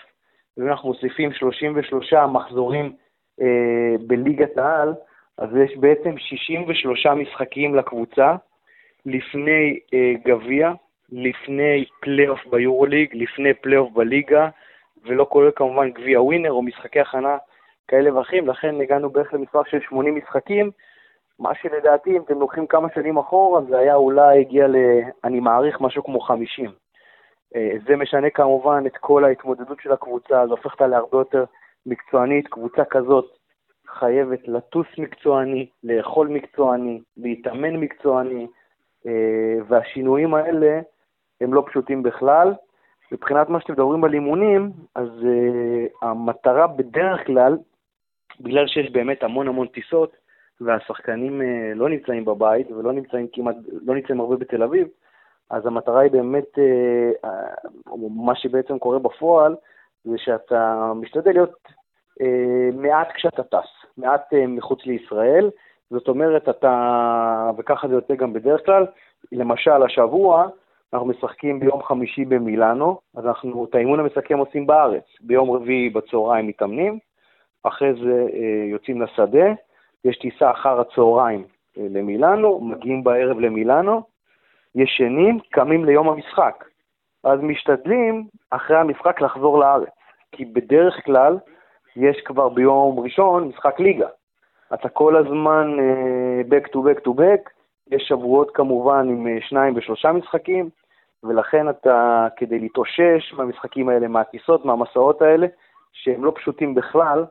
ואם 0.57 0.69
אנחנו 0.69 0.89
מוסיפים 0.89 1.33
33 1.33 2.13
מחזורים 2.15 2.93
בליגת 4.07 4.59
העל, 4.59 4.95
אז 5.39 5.49
יש 5.57 5.77
בעצם 5.77 6.19
63 6.19 7.07
משחקים 7.07 7.75
לקבוצה 7.75 8.37
לפני 9.07 9.79
אה, 9.95 10.13
גביע, 10.25 10.73
לפני 11.13 11.85
פלייאוף 12.01 12.47
ביורוליג, 12.47 13.11
לפני 13.13 13.55
פלייאוף 13.55 13.93
בליגה, 13.93 14.49
ולא 15.05 15.27
כולל 15.29 15.51
כמובן 15.57 15.91
גביע 15.91 16.23
ווינר 16.23 16.53
או 16.53 16.63
משחקי 16.63 17.01
הכנה 17.01 17.37
כאלה 17.89 18.17
ואחרים, 18.17 18.49
לכן 18.49 18.81
הגענו 18.81 19.11
בערך 19.11 19.35
למספר 19.35 19.63
של 19.71 19.81
80 19.81 20.15
משחקים, 20.15 20.71
מה 21.39 21.55
שלדעתי, 21.55 22.17
אם 22.17 22.23
אתם 22.23 22.41
לוקחים 22.41 22.67
כמה 22.67 22.89
שנים 22.95 23.19
אחורה, 23.19 23.63
זה 23.63 23.79
היה 23.79 23.95
אולי 23.95 24.41
הגיע 24.41 24.67
ל... 24.67 24.77
אני 25.25 25.41
מעריך 25.41 25.81
משהו 25.81 26.05
כמו 26.05 26.21
50. 26.21 26.71
אה, 27.57 27.71
זה 27.87 27.97
משנה 27.97 28.31
כמובן 28.31 28.85
את 28.87 28.97
כל 28.97 29.25
ההתמודדות 29.25 29.81
של 29.81 29.93
הקבוצה, 29.93 30.47
זה 30.47 30.51
הופך 30.51 30.73
אותה 30.73 30.87
להרבה 30.87 31.19
יותר 31.19 31.45
מקצוענית. 31.87 32.49
קבוצה 32.49 32.85
כזאת 32.85 33.39
חייבת 33.87 34.49
לטוס 34.49 34.87
מקצועני, 34.99 35.69
לאכול 35.85 36.29
מקצועני, 36.29 37.01
להתאמן 37.17 37.77
מקצועני, 37.77 38.47
אה, 39.07 39.57
והשינויים 39.69 40.35
האלה 40.35 40.81
הם 41.41 41.55
לא 41.55 41.65
פשוטים 41.67 42.03
בכלל. 42.03 42.55
מבחינת 43.13 43.49
מה 43.49 43.61
שאתם 43.61 43.73
מדברים 43.73 44.05
על 44.05 44.15
אימונים, 44.15 44.71
אז 44.95 45.09
uh, 45.09 46.07
המטרה 46.07 46.67
בדרך 46.67 47.27
כלל, 47.27 47.59
בגלל 48.41 48.67
שיש 48.67 48.93
באמת 48.93 49.23
המון 49.23 49.49
המון 49.49 49.67
טיסות, 49.67 50.17
והשחקנים 50.61 51.41
uh, 51.41 51.45
לא 51.75 51.89
נמצאים 51.89 52.25
בבית 52.25 52.71
ולא 52.71 52.93
נמצאים 52.93 53.27
כמעט, 53.33 53.57
לא 53.87 53.95
נמצאים 53.95 54.21
הרבה 54.21 54.37
בתל 54.37 54.63
אביב, 54.63 54.89
אז 55.51 55.67
המטרה 55.67 56.01
היא 56.01 56.11
באמת, 56.11 56.59
uh, 56.59 57.29
מה 58.17 58.35
שבעצם 58.35 58.79
קורה 58.79 58.99
בפועל, 58.99 59.57
זה 60.05 60.19
שאתה 60.19 60.93
משתדל 60.95 61.33
להיות 61.33 61.69
uh, 62.23 62.75
מעט 62.75 63.13
כשאתה 63.15 63.43
טס, 63.43 63.69
מעט 63.97 64.33
uh, 64.33 64.37
מחוץ 64.47 64.87
לישראל, 64.87 65.51
זאת 65.91 66.09
אומרת, 66.09 66.49
אתה, 66.49 67.51
וככה 67.57 67.89
זה 67.89 67.95
יוצא 67.95 68.15
גם 68.15 68.33
בדרך 68.33 68.67
כלל, 68.67 68.87
למשל 69.33 69.83
השבוע, 69.83 70.49
אנחנו 70.93 71.07
משחקים 71.09 71.61
ביום 71.61 71.83
חמישי 71.83 72.25
במילאנו, 72.25 72.99
אז 73.17 73.27
אנחנו 73.27 73.65
את 73.65 73.75
האימון 73.75 74.01
המסכם 74.01 74.39
עושים 74.39 74.67
בארץ. 74.67 75.05
ביום 75.21 75.51
רביעי 75.51 75.91
בצהריים 75.91 76.47
מתאמנים, 76.47 76.99
אחרי 77.63 77.95
זה 77.95 78.27
אה, 78.33 78.65
יוצאים 78.71 79.03
לשדה, 79.03 79.47
יש 80.05 80.19
טיסה 80.19 80.51
אחר 80.51 80.81
הצהריים 80.81 81.45
אה, 81.79 81.87
למילאנו, 81.91 82.61
מגיעים 82.61 83.05
בערב 83.05 83.39
למילאנו, 83.39 84.03
ישנים, 84.75 85.39
קמים 85.51 85.85
ליום 85.85 86.09
המשחק. 86.09 86.65
אז 87.25 87.41
משתדלים 87.43 88.27
אחרי 88.51 88.77
המשחק 88.77 89.21
לחזור 89.21 89.59
לארץ, 89.59 89.89
כי 90.33 90.45
בדרך 90.45 91.05
כלל 91.05 91.39
יש 91.97 92.21
כבר 92.25 92.49
ביום 92.49 93.01
ראשון 93.01 93.49
משחק 93.49 93.81
ליגה. 93.81 94.09
אתה 94.75 94.89
כל 94.89 95.17
הזמן 95.17 95.77
uh, 95.79 96.53
back 96.53 96.69
to 96.69 96.77
back 96.77 97.07
to 97.07 97.11
back, 97.11 97.51
יש 97.91 98.03
שבועות 98.03 98.51
כמובן 98.55 99.09
עם 99.09 99.27
uh, 99.27 99.49
שניים 99.49 99.75
ושלושה 99.77 100.13
משחקים, 100.13 100.69
ולכן 101.25 101.69
אתה, 101.69 102.29
כדי 102.37 102.59
להתאושש 102.59 103.35
מהמשחקים 103.37 103.89
האלה, 103.89 104.09
מהטיסות, 104.09 104.65
מהמסעות 104.65 105.23
האלה, 105.23 105.47
שהם 105.93 106.25
לא 106.25 106.33
פשוטים 106.37 106.75
בכלל, 106.75 107.25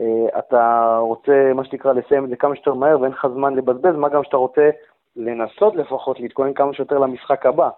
אה, 0.00 0.38
אתה 0.38 0.96
רוצה, 1.00 1.52
מה 1.54 1.64
שנקרא, 1.64 1.92
לסיים 1.92 2.24
את 2.24 2.28
זה 2.28 2.36
כמה 2.36 2.54
שיותר 2.54 2.74
מהר 2.74 3.00
ואין 3.00 3.12
לך 3.12 3.26
זמן 3.34 3.54
לבזבז, 3.54 3.96
מה 3.96 4.08
גם 4.08 4.24
שאתה 4.24 4.36
רוצה 4.36 4.70
לנסות 5.16 5.76
לפחות 5.76 6.20
להתכונן 6.20 6.52
כמה 6.52 6.74
שיותר 6.74 6.98
למשחק 6.98 7.46
הבא. 7.46 7.70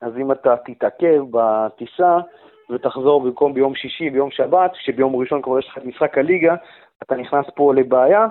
אז 0.00 0.16
אם 0.16 0.32
אתה 0.32 0.56
תתעכב 0.56 1.22
בטיסה 1.30 2.18
ותחזור 2.70 3.22
במקום 3.22 3.54
ביום 3.54 3.74
שישי, 3.74 4.10
ביום 4.10 4.30
שבת, 4.30 4.70
שביום 4.74 5.16
ראשון 5.16 5.42
כבר 5.42 5.58
יש 5.58 5.68
לך 5.68 5.78
את 5.78 5.84
משחק 5.84 6.18
הליגה, 6.18 6.54
אתה 7.02 7.16
נכנס 7.16 7.46
פה 7.54 7.74
לבעיה, 7.74 8.26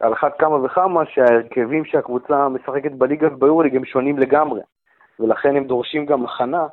על 0.00 0.12
אחת 0.12 0.38
כמה 0.38 0.64
וכמה 0.64 1.06
שההרכבים 1.06 1.84
שהקבוצה 1.84 2.48
משחקת 2.48 2.92
בליגה 2.92 3.28
וביורליג 3.32 3.76
הם 3.76 3.84
שונים 3.84 4.18
לגמרי. 4.18 4.60
ולכן 5.20 5.56
הם 5.56 5.64
דורשים 5.64 6.06
גם 6.06 6.24
הכנה 6.24 6.66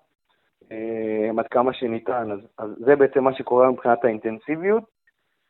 אה, 0.71 1.29
עד 1.37 1.47
כמה 1.47 1.73
שניתן. 1.73 2.31
אז, 2.31 2.39
אז 2.57 2.69
זה 2.77 2.95
בעצם 2.95 3.23
מה 3.23 3.33
שקורה 3.33 3.71
מבחינת 3.71 4.05
האינטנסיביות, 4.05 4.83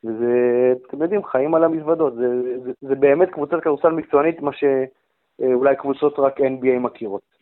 וזה, 0.03 0.73
אתם 0.87 1.01
יודעים, 1.01 1.23
חיים 1.23 1.55
על 1.55 1.63
המזוודות. 1.63 2.15
זה, 2.15 2.59
זה, 2.63 2.71
זה 2.81 2.95
באמת 2.95 3.29
קבוצת 3.29 3.61
כדורסל 3.61 3.89
מקצוענית, 3.89 4.41
מה 4.41 4.51
שאולי 4.53 5.75
קבוצות 5.75 6.19
רק 6.19 6.39
NBA 6.39 6.79
מכירות. 6.79 7.36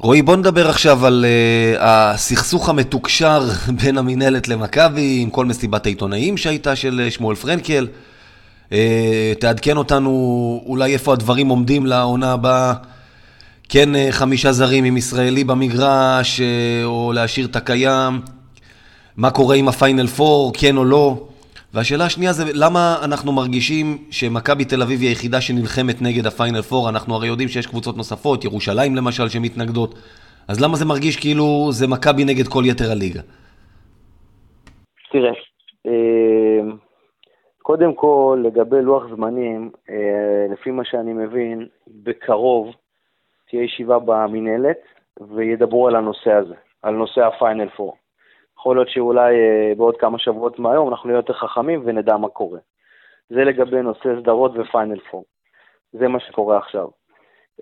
רועי, 0.00 0.22
בוא 0.22 0.36
נדבר 0.36 0.68
עכשיו 0.68 1.06
על 1.06 1.24
uh, 1.24 1.78
הסכסוך 1.80 2.68
המתוקשר 2.68 3.48
בין 3.82 3.98
המינהלת 3.98 4.48
למכבי, 4.48 5.18
עם 5.22 5.30
כל 5.30 5.46
מסיבת 5.46 5.86
העיתונאים 5.86 6.36
שהייתה 6.36 6.76
של 6.76 7.00
אה, 7.04 7.10
שמואל 7.10 7.36
פרנקל. 7.36 7.86
Uh, 8.70 8.72
תעדכן 9.40 9.76
אותנו 9.76 10.62
אולי 10.66 10.92
איפה 10.92 11.12
הדברים 11.12 11.48
עומדים 11.48 11.86
לעונה 11.86 12.32
הבאה. 12.32 12.74
כן 13.68 13.96
אה, 13.96 14.08
חמישה 14.10 14.52
זרים 14.52 14.84
עם 14.84 14.96
ישראלי 14.96 15.44
במגרש, 15.44 16.40
אה, 16.40 16.84
או 16.84 17.12
להשאיר 17.12 17.46
את 17.46 17.56
הקיים, 17.56 18.20
מה 19.16 19.30
קורה 19.30 19.56
עם 19.56 19.68
הפיינל 19.68 20.06
פור, 20.06 20.52
כן 20.54 20.76
או 20.76 20.84
לא. 20.84 21.28
והשאלה 21.74 22.04
השנייה 22.04 22.32
זה 22.32 22.44
למה 22.54 22.96
אנחנו 23.04 23.32
מרגישים 23.32 23.86
שמכבי 24.10 24.64
תל 24.64 24.82
אביב 24.82 25.00
היא 25.00 25.08
היחידה 25.08 25.40
שנלחמת 25.40 26.02
נגד 26.02 26.26
הפיינל 26.26 26.62
פור, 26.62 26.88
אנחנו 26.88 27.14
הרי 27.14 27.28
יודעים 27.28 27.48
שיש 27.48 27.66
קבוצות 27.66 27.96
נוספות, 27.96 28.44
ירושלים 28.44 28.96
למשל, 28.96 29.28
שמתנגדות, 29.28 29.94
אז 30.48 30.64
למה 30.64 30.76
זה 30.76 30.84
מרגיש 30.84 31.16
כאילו 31.20 31.68
זה 31.70 31.86
מכבי 31.88 32.24
נגד 32.24 32.48
כל 32.48 32.62
יתר 32.66 32.90
הליגה? 32.92 33.20
תראה, 35.12 35.32
אה, 35.86 36.60
קודם 37.62 37.94
כל, 37.94 38.42
לגבי 38.44 38.82
לוח 38.82 39.02
זמנים, 39.14 39.70
לפי 40.52 40.70
מה 40.70 40.84
שאני 40.84 41.12
מבין, 41.12 41.66
בקרוב 41.86 42.74
תהיה 43.48 43.62
ישיבה 43.62 43.98
במינהלת 43.98 44.78
וידברו 45.20 45.88
על 45.88 45.96
הנושא 45.96 46.32
הזה, 46.32 46.54
על 46.82 46.94
נושא 46.94 47.20
הפיינל 47.20 47.68
פור. 47.76 47.96
יכול 48.58 48.76
להיות 48.76 48.88
שאולי 48.88 49.34
אה, 49.34 49.72
בעוד 49.76 49.96
כמה 49.96 50.18
שבועות 50.18 50.58
מהיום 50.58 50.88
אנחנו 50.88 51.08
נהיה 51.08 51.18
יותר 51.18 51.32
חכמים 51.32 51.82
ונדע 51.84 52.16
מה 52.16 52.28
קורה. 52.28 52.58
זה 53.28 53.44
לגבי 53.44 53.82
נושא 53.82 54.20
סדרות 54.20 54.52
ופיינל 54.54 55.00
פור. 55.00 55.24
זה 55.92 56.08
מה 56.08 56.20
שקורה 56.20 56.58
עכשיו. 56.58 56.88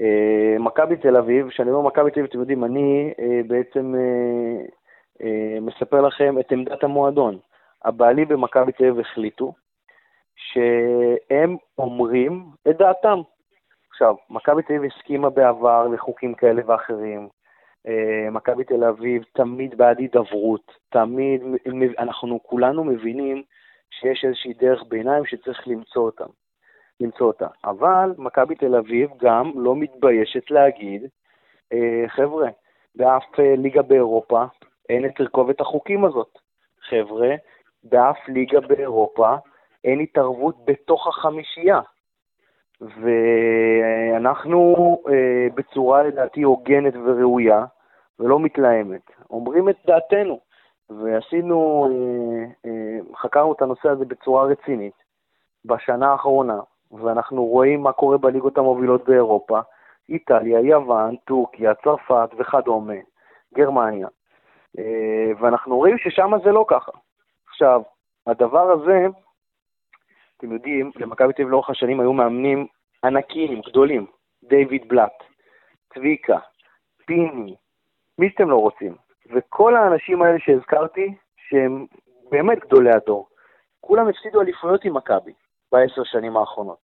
אה, 0.01 0.57
מכבי 0.59 0.97
תל 0.97 1.17
אביב, 1.17 1.49
כשאני 1.49 1.71
אומר 1.71 1.89
מכבי 1.89 2.11
תל 2.11 2.21
אביב, 2.21 2.31
אתם 2.31 2.41
יודעים, 2.41 2.65
אני 2.65 3.13
אה, 3.19 3.41
בעצם 3.47 3.95
מספר 5.61 6.01
לכם 6.01 6.39
את 6.39 6.53
עמדת 6.53 6.85
המועדון. 6.85 7.39
הבעלים 7.85 8.29
במכבי 8.29 8.73
תל 8.73 8.85
אביב 8.85 9.01
החליטו 9.01 9.53
שהם 10.37 11.57
אומרים 11.79 12.45
את 12.69 12.77
דעתם. 12.77 13.21
עכשיו, 13.91 14.15
מכבי 14.31 14.63
תל 14.63 14.75
אביב 14.75 14.93
הסכימה 14.93 15.31
בעבר 15.31 15.89
לחוקים 15.89 16.35
כאלה 16.35 16.63
ואחרים. 16.67 17.29
אה, 17.87 18.31
מכבי 18.31 18.65
תל 18.65 18.85
אביב 18.85 19.25
תמיד 19.33 19.79
בעד 19.79 19.99
הידברות, 19.99 20.73
תמיד, 20.89 21.43
אנחנו 21.99 22.43
כולנו 22.43 22.85
מבינים 22.85 23.43
שיש 23.91 24.25
איזושהי 24.25 24.53
דרך 24.53 24.83
ביניים 24.89 25.25
שצריך 25.27 25.69
למצוא 25.69 26.03
אותה. 26.03 26.25
למצוא 27.01 27.27
אותה. 27.27 27.47
אבל 27.65 28.15
מכבי 28.19 28.55
תל 28.55 28.75
אביב 28.75 29.11
גם 29.17 29.53
לא 29.55 29.77
מתביישת 29.77 30.51
להגיד, 30.51 31.07
אה, 31.73 32.05
חבר'ה, 32.09 32.49
באף 32.95 33.41
אה, 33.41 33.55
ליגה 33.57 33.83
באירופה 33.83 34.45
אין 34.89 35.05
את 35.05 35.11
תרכובת 35.17 35.61
החוקים 35.61 36.05
הזאת. 36.05 36.39
חבר'ה, 36.89 37.35
באף 37.85 38.29
ליגה 38.29 38.61
באירופה 38.61 39.35
אין 39.85 40.01
התערבות 40.01 40.65
בתוך 40.65 41.07
החמישייה. 41.07 41.81
ואנחנו 42.81 44.75
בצורה 45.55 46.03
לדעתי 46.03 46.43
הוגנת 46.43 46.95
וראויה 47.05 47.65
ולא 48.21 48.41
מתלהמת, 48.41 49.11
אומרים 49.31 49.69
את 49.69 49.77
דעתנו. 49.87 50.41
ועשינו, 50.91 51.89
אה, 51.91 52.71
אה, 52.71 53.17
חקרנו 53.17 53.53
את 53.53 53.63
הנושא 53.63 53.89
הזה 53.89 54.05
בצורה 54.05 54.45
רצינית 54.45 54.95
בשנה 55.65 56.13
האחרונה, 56.13 56.61
ואנחנו 56.93 57.45
רואים 57.45 57.83
מה 57.83 57.93
קורה 57.93 58.19
בליגות 58.19 58.59
המובילות 58.59 59.05
באירופה, 59.05 59.61
איטליה, 60.09 60.61
יוון, 60.61 61.17
טורקיה, 61.17 61.75
צרפת 61.75 62.29
וכדומה, 62.39 62.95
גרמניה. 63.55 64.09
אה, 64.79 65.33
ואנחנו 65.41 65.77
רואים 65.77 65.99
ששם 65.99 66.31
זה 66.45 66.53
לא 66.53 66.65
ככה. 66.69 66.93
עכשיו, 67.49 67.83
הדבר 68.27 68.71
הזה, 68.71 69.07
אתם 70.37 70.53
יודעים, 70.53 70.91
למכבי 70.97 71.33
תל 71.33 71.43
אביב 71.43 71.53
לאורך 71.53 71.71
השנים 71.71 72.01
היו 72.01 72.13
מאמנים 72.13 72.67
ענקיים, 73.05 73.61
גדולים, 73.61 74.07
דיוויד 74.43 74.89
בלאט, 74.89 75.23
צביקה, 75.95 76.39
פיני, 77.07 77.55
מי 78.19 78.31
שאתם 78.31 78.51
לא 78.51 78.57
רוצים. 78.57 78.95
וכל 79.35 79.77
האנשים 79.77 80.23
האלה 80.23 80.39
שהזכרתי, 80.39 81.15
שהם 81.37 81.87
באמת 82.31 82.59
גדולי 82.59 82.91
הדור, 82.91 83.29
כולם 83.81 84.09
הפסידו 84.09 84.41
אליפויות 84.41 84.85
עם 84.85 84.97
מכבי 84.97 85.33
בעשר 85.73 86.05
שנים 86.05 86.37
האחרונות. 86.37 86.79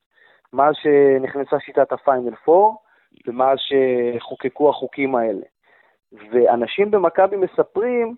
מאז 0.53 0.73
שנכנסה 0.75 1.59
שיטת 1.59 1.91
הפיינל 1.91 2.35
פור, 2.35 2.77
ומאז 3.27 3.57
שחוקקו 3.57 4.69
החוקים 4.69 5.15
האלה. 5.15 5.45
ואנשים 6.31 6.91
במכבי 6.91 7.35
מספרים 7.35 8.15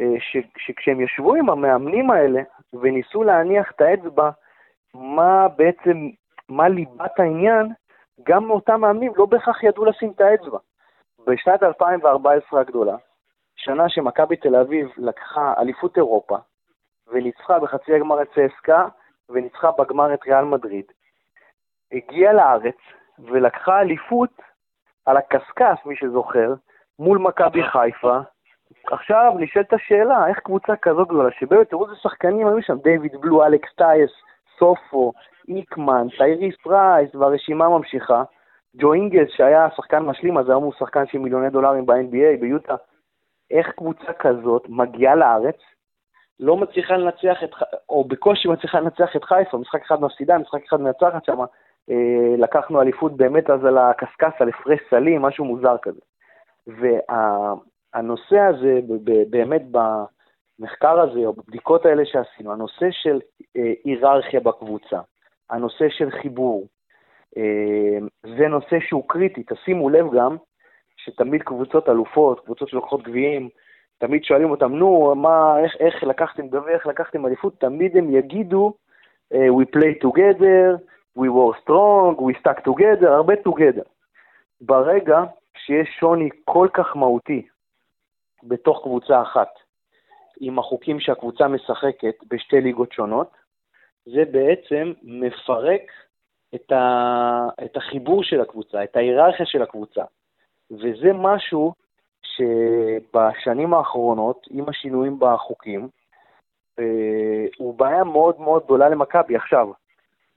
אה, 0.00 0.14
ש, 0.18 0.36
שכשהם 0.58 1.00
ישבו 1.00 1.34
עם 1.34 1.50
המאמנים 1.50 2.10
האלה 2.10 2.40
וניסו 2.72 3.22
להניח 3.22 3.70
את 3.70 3.80
האצבע, 3.80 4.30
מה 4.94 5.48
בעצם, 5.48 6.08
מה 6.48 6.68
ליבת 6.68 7.20
העניין, 7.20 7.66
גם 8.22 8.46
מאותם 8.46 8.80
מאמנים 8.80 9.12
לא 9.16 9.26
בהכרח 9.26 9.62
ידעו 9.62 9.84
לשים 9.84 10.10
את 10.10 10.20
האצבע. 10.20 10.58
בשנת 11.26 11.62
2014 11.62 12.60
הגדולה, 12.60 12.96
שנה 13.56 13.88
שמכבי 13.88 14.36
תל 14.36 14.56
אביב 14.56 14.88
לקחה 14.96 15.54
אליפות 15.58 15.96
אירופה, 15.96 16.36
וניצחה 17.12 17.58
בחצי 17.58 17.94
הגמר 17.94 18.22
את 18.22 18.28
צסקה, 18.28 18.86
וניצחה 19.28 19.70
בגמר 19.78 20.14
את 20.14 20.24
ריאל 20.26 20.44
מדריד, 20.44 20.84
הגיעה 21.92 22.32
לארץ 22.32 22.76
ולקחה 23.18 23.80
אליפות 23.80 24.30
על 25.06 25.16
הקשקש, 25.16 25.78
מי 25.86 25.96
שזוכר, 25.96 26.54
מול 26.98 27.18
מכבי 27.18 27.62
חיפה. 27.62 28.18
עכשיו 28.86 29.32
נשאלת 29.38 29.72
השאלה, 29.72 30.26
איך 30.28 30.38
קבוצה 30.38 30.76
כזו 30.76 31.04
גדולה, 31.04 31.30
שבאמת, 31.30 31.70
תראו 31.70 31.84
איזה 31.84 31.96
שחקנים 31.96 32.46
היו 32.46 32.62
שם, 32.62 32.78
דיוויד 32.78 33.16
בלו, 33.20 33.46
אלכס 33.46 33.74
טייס, 33.76 34.10
סופו, 34.58 35.12
איקמן, 35.48 36.06
טייריס 36.18 36.56
פרייס, 36.62 37.14
והרשימה 37.14 37.68
ממשיכה. 37.68 38.22
ג'ו 38.78 38.92
אינגלס, 38.92 39.30
שהיה 39.30 39.68
שחקן 39.76 39.98
משלים, 39.98 40.38
אז 40.38 40.48
היום 40.48 40.64
הוא 40.64 40.72
שחקן 40.78 41.06
של 41.06 41.18
מיליוני 41.18 41.50
דולרים 41.50 41.86
ב-NBA, 41.86 42.40
ביוטה. 42.40 42.74
איך 43.50 43.70
קבוצה 43.70 44.12
כזאת 44.12 44.66
מגיעה 44.68 45.14
לארץ, 45.14 45.56
לא 46.40 46.56
מצליחה 46.56 46.96
לנצח 46.96 47.44
את, 47.44 47.50
או 47.88 48.04
בקושי 48.04 48.48
מצליחה 48.48 48.80
לנצח 48.80 49.16
את 49.16 49.24
חיפה, 49.24 49.58
משחק 49.58 49.82
אחד 49.82 50.00
מפסידה, 50.00 50.38
משחק 50.38 50.60
אחד 50.68 50.80
מנצחת 50.80 51.24
שם, 51.24 51.40
אה, 51.90 52.36
לקחנו 52.38 52.80
אליפות 52.80 53.16
באמת 53.16 53.50
אז 53.50 53.64
על 53.64 53.78
הקשקש, 53.78 54.32
על 54.40 54.48
הפרש 54.48 54.78
סלים, 54.90 55.22
משהו 55.22 55.44
מוזר 55.44 55.76
כזה. 55.82 56.00
והנושא 56.66 58.38
הזה, 58.38 58.80
באמת 59.30 59.62
במחקר 59.70 61.00
הזה, 61.00 61.18
או 61.18 61.32
בבדיקות 61.32 61.86
האלה 61.86 62.06
שעשינו, 62.06 62.52
הנושא 62.52 62.86
של 62.90 63.20
אה, 63.56 63.72
היררכיה 63.84 64.40
בקבוצה, 64.40 65.00
הנושא 65.50 65.88
של 65.88 66.10
חיבור, 66.10 66.66
זה 68.38 68.48
נושא 68.48 68.80
שהוא 68.80 69.08
קריטי. 69.08 69.42
תשימו 69.42 69.90
לב 69.90 70.06
גם 70.14 70.36
שתמיד 70.96 71.42
קבוצות 71.42 71.88
אלופות, 71.88 72.40
קבוצות 72.40 72.68
שלוקחות 72.68 73.02
גביעים, 73.02 73.48
תמיד 73.98 74.24
שואלים 74.24 74.50
אותם, 74.50 74.72
נו, 74.72 75.14
מה, 75.16 75.60
איך, 75.64 75.76
איך 75.80 76.04
לקחתם 76.04 76.48
גביע, 76.48 76.74
איך 76.74 76.86
לקחתם 76.86 77.26
אליפות, 77.26 77.60
תמיד 77.60 77.96
הם 77.96 78.14
יגידו, 78.14 78.74
We 79.34 79.64
play 79.66 79.94
together, 80.06 80.78
we 81.18 81.28
were 81.28 81.54
strong, 81.62 82.16
we 82.16 82.34
stuck 82.40 82.64
together, 82.64 83.08
הרבה 83.08 83.34
together. 83.48 83.88
ברגע 84.60 85.18
שיש 85.56 85.88
שוני 86.00 86.28
כל 86.44 86.68
כך 86.72 86.96
מהותי 86.96 87.46
בתוך 88.42 88.82
קבוצה 88.82 89.22
אחת, 89.22 89.48
עם 90.40 90.58
החוקים 90.58 91.00
שהקבוצה 91.00 91.48
משחקת 91.48 92.14
בשתי 92.30 92.60
ליגות 92.60 92.92
שונות, 92.92 93.30
זה 94.04 94.24
בעצם 94.24 94.92
מפרק 95.02 95.82
את, 96.54 96.72
ה, 96.72 97.48
את 97.64 97.76
החיבור 97.76 98.22
של 98.22 98.40
הקבוצה, 98.40 98.84
את 98.84 98.96
ההיררכיה 98.96 99.46
של 99.46 99.62
הקבוצה. 99.62 100.04
וזה 100.70 101.12
משהו 101.14 101.72
שבשנים 102.22 103.74
האחרונות, 103.74 104.46
עם 104.50 104.68
השינויים 104.68 105.18
בחוקים, 105.18 105.88
אה, 106.78 107.46
הוא 107.58 107.74
בעיה 107.74 108.04
מאוד 108.04 108.40
מאוד 108.40 108.64
גדולה 108.64 108.88
למכבי. 108.88 109.36
עכשיו, 109.36 109.68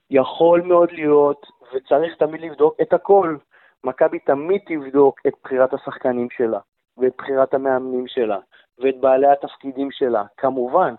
יכול 0.10 0.62
מאוד 0.62 0.92
להיות, 0.92 1.46
וצריך 1.74 2.16
תמיד 2.16 2.42
לבדוק 2.42 2.76
את 2.82 2.94
הכל. 2.94 3.38
מכבי 3.84 4.20
תמיד 4.20 4.62
תבדוק 4.66 5.20
את 5.28 5.34
בחירת 5.44 5.74
השחקנים 5.74 6.28
שלה, 6.30 6.60
ואת 6.98 7.14
בחירת 7.18 7.54
המאמנים 7.54 8.08
שלה, 8.08 8.40
ואת 8.80 9.00
בעלי 9.00 9.28
התפקידים 9.28 9.92
שלה, 9.92 10.24
כמובן, 10.38 10.94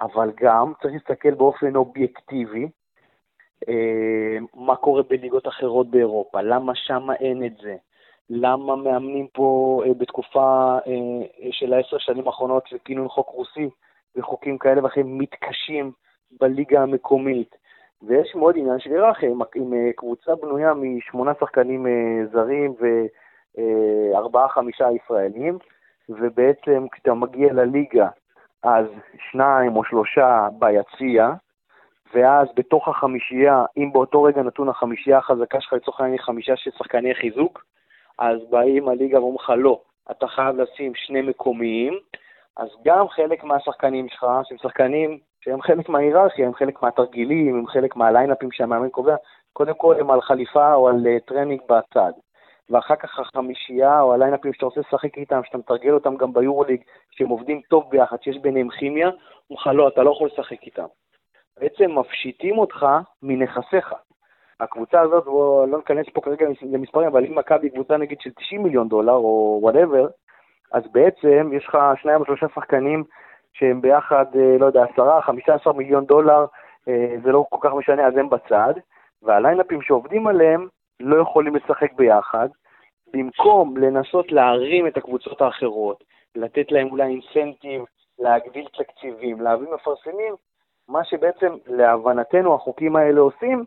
אבל 0.00 0.32
גם 0.36 0.72
צריך 0.82 0.94
להסתכל 0.94 1.34
באופן 1.34 1.76
אובייקטיבי 1.76 2.68
מה 4.54 4.76
קורה 4.76 5.02
בליגות 5.02 5.48
אחרות 5.48 5.90
באירופה, 5.90 6.40
למה 6.40 6.74
שם 6.74 7.10
אין 7.20 7.44
את 7.44 7.56
זה, 7.62 7.76
למה 8.30 8.76
מאמנים 8.76 9.26
פה 9.32 9.82
אה, 9.86 9.94
בתקופה 9.94 10.78
אה, 10.86 11.48
של 11.50 11.72
העשר 11.72 11.98
שנים 11.98 12.26
האחרונות 12.26 12.66
של 12.66 12.76
כינון 12.84 13.08
חוק 13.08 13.28
רוסי 13.28 13.68
וחוקים 14.16 14.58
כאלה 14.58 14.84
ואחרים 14.84 15.18
מתקשים 15.18 15.92
בליגה 16.40 16.82
המקומית. 16.82 17.56
ויש 18.02 18.34
מאוד 18.34 18.54
עניין 18.58 18.78
של 18.78 18.90
היררכיה, 18.90 19.30
עם, 19.30 19.40
עם 19.54 19.74
אה, 19.74 19.90
קבוצה 19.96 20.32
בנויה 20.42 20.74
משמונה 20.74 21.32
שחקנים 21.40 21.86
אה, 21.86 22.26
זרים 22.32 22.74
וארבעה-חמישה 23.58 24.84
אה, 24.84 24.92
ישראלים, 24.92 25.58
ובעצם 26.08 26.86
כשאתה 26.92 27.14
מגיע 27.14 27.52
לליגה, 27.52 28.08
אז 28.62 28.86
שניים 29.30 29.76
או 29.76 29.84
שלושה 29.84 30.48
ביציע, 30.58 31.30
ואז 32.14 32.48
בתוך 32.56 32.88
החמישייה, 32.88 33.64
אם 33.76 33.92
באותו 33.92 34.22
רגע 34.22 34.42
נתון 34.42 34.68
החמישייה 34.68 35.18
החזקה 35.18 35.60
שלך 35.60 35.72
לצורך 35.72 36.00
העניין 36.00 36.18
היא 36.18 36.24
חמישה 36.24 36.56
של 36.56 36.70
שחקני 36.70 37.14
חיזוק, 37.14 37.64
אז 38.18 38.38
באים 38.50 38.88
הליגה 38.88 39.18
ואומרים 39.18 39.36
לך, 39.36 39.52
לא, 39.56 39.80
אתה 40.10 40.26
חייב 40.26 40.56
לשים 40.60 40.92
שני 40.94 41.22
מקומיים, 41.22 41.98
אז 42.56 42.68
גם 42.84 43.08
חלק 43.08 43.44
מהשחקנים 43.44 44.08
שלך, 44.08 44.26
שהם 44.44 44.58
שחקנים 44.58 45.18
שהם 45.40 45.62
חלק 45.62 45.88
מההיררכיה, 45.88 46.46
הם 46.46 46.54
חלק 46.54 46.82
מהתרגילים, 46.82 47.58
הם 47.58 47.66
חלק 47.66 47.96
מה 47.96 48.07
lineupים 48.07 48.52
שהמאמן 48.52 48.88
קובע, 48.88 49.16
קודם 49.52 49.74
כל 49.74 49.94
הם 50.00 50.10
על 50.10 50.20
חליפה 50.20 50.74
או 50.74 50.88
על 50.88 51.06
uh, 51.06 51.20
טרנינג 51.26 51.60
בצד. 51.68 52.12
ואחר 52.70 52.96
כך 52.96 53.18
החמישייה 53.18 54.00
או 54.00 54.14
ה 54.14 54.18
lineupים 54.18 54.52
שאתה 54.52 54.66
רוצה 54.66 54.80
לשחק 54.80 55.16
איתם, 55.16 55.40
שאתה 55.44 55.58
מתרגל 55.58 55.90
אותם 55.90 56.16
גם 56.16 56.32
ביורוליג, 56.32 56.80
שהם 57.10 57.28
עובדים 57.28 57.60
טוב 57.68 57.90
ביחד, 57.90 58.16
שיש 58.22 58.38
ביניהם 58.38 58.68
כימיה, 58.68 59.06
אומרים 59.06 59.60
לך 59.60 59.66
לא, 59.66 59.88
אתה 59.88 60.02
לא 60.02 60.10
יכול 60.10 60.28
לשחק 60.32 60.62
איתם. 60.62 60.86
בעצם 61.60 61.98
מפשיטים 61.98 62.58
אותך 62.58 62.86
מנכסיך. 63.22 63.94
הקבוצה 64.60 65.00
הזאת, 65.00 65.24
בואו 65.24 65.66
לא 65.66 65.78
ניכנס 65.78 66.06
פה 66.12 66.20
כרגע 66.20 66.46
למספרים, 66.62 67.06
אבל 67.06 67.24
אם 67.24 67.38
מכבי 67.38 67.70
קבוצה 67.70 67.96
נגיד 67.96 68.20
של 68.20 68.30
90 68.30 68.62
מיליון 68.62 68.88
דולר 68.88 69.12
או 69.12 69.58
whatever, 69.62 70.08
אז 70.72 70.82
בעצם 70.92 71.50
יש 71.52 71.66
לך 71.68 71.78
שניים 72.02 72.20
או 72.20 72.26
שלושה 72.26 72.46
שחקנים 72.54 73.04
שהם 73.52 73.80
ביחד, 73.80 74.26
אה, 74.36 74.58
לא 74.58 74.66
יודע, 74.66 74.84
10-15 74.84 75.72
מיליון 75.72 76.04
דולר, 76.04 76.46
אה, 76.88 77.14
זה 77.24 77.32
לא 77.32 77.44
כל 77.50 77.68
כך 77.68 77.74
משנה, 77.74 78.06
אז 78.06 78.16
הם 78.16 78.30
בצד, 78.30 78.74
וה 79.22 79.34
lineupים 79.34 79.82
שעובדים 79.82 80.26
עליהם 80.26 80.66
לא 81.00 81.22
יכולים 81.22 81.56
לשחק 81.56 81.92
ביחד. 81.92 82.48
במקום 83.12 83.76
לנסות 83.76 84.32
להרים 84.32 84.86
את 84.86 84.96
הקבוצות 84.96 85.40
האחרות, 85.40 86.04
לתת 86.36 86.72
להם 86.72 86.88
אולי 86.90 87.04
incentive, 87.04 87.84
להגדיל 88.18 88.68
תקציבים, 88.78 89.40
להביא 89.40 89.68
מפרסמים, 89.74 90.34
מה 90.88 91.04
שבעצם 91.04 91.54
להבנתנו 91.66 92.54
החוקים 92.54 92.96
האלה 92.96 93.20
עושים, 93.20 93.64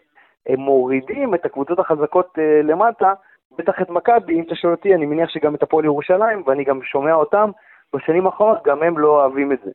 הם 0.48 0.60
מורידים 0.60 1.36
את 1.36 1.46
הקבוצות 1.46 1.80
החזקות 1.80 2.38
uh, 2.38 2.64
למטה, 2.64 3.14
בטח 3.58 3.82
את 3.82 3.90
מכבי, 3.90 4.40
אם 4.40 4.44
אתה 4.44 4.56
שואל 4.56 4.74
אותי, 4.74 4.96
אני 4.96 5.06
מניח 5.06 5.30
שגם 5.30 5.56
את 5.56 5.64
הפועל 5.64 5.86
ירושלים, 5.86 6.44
ואני 6.46 6.64
גם 6.64 6.84
שומע 6.84 7.14
אותם, 7.14 7.50
בשנים 7.96 8.26
האחרונות 8.26 8.64
גם 8.64 8.84
הם 8.84 8.98
לא 8.98 9.08
אוהבים 9.08 9.52
את 9.52 9.60
זה. 9.64 9.72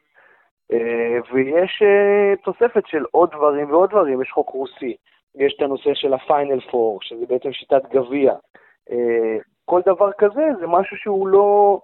אה, 0.72 1.18
ויש 1.32 1.82
אה, 1.82 2.36
תוספת 2.36 2.86
של 2.86 3.04
עוד 3.10 3.30
דברים 3.30 3.70
ועוד 3.70 3.90
דברים, 3.90 4.22
יש 4.22 4.30
חוק 4.30 4.50
רוסי, 4.50 4.96
יש 5.34 5.54
את 5.56 5.62
הנושא 5.62 5.94
של 5.94 6.14
הפיינל 6.14 6.60
פור, 6.60 6.98
שזה 7.02 7.26
בעצם 7.28 7.52
שיטת 7.52 7.82
גביע. 7.92 8.32
אה, 8.90 9.36
כל 9.64 9.80
דבר 9.86 10.12
כזה 10.12 10.44
זה 10.60 10.66
משהו 10.66 10.96
שהוא 10.96 11.28
לא, 11.28 11.80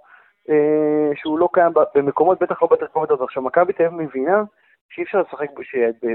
שהוא 1.15 1.39
לא 1.39 1.49
קיים 1.53 1.73
במקומות, 1.95 2.43
בטח 2.43 2.63
לא 2.63 2.69
בתרכובת 2.69 3.11
הזאת. 3.11 3.23
עכשיו, 3.23 3.43
מכבי 3.43 3.73
תל 3.73 3.85
אביב 3.85 4.01
מבינה 4.01 4.43
שאי 4.95 5.03
אפשר 5.03 5.21
לשחק 5.21 5.51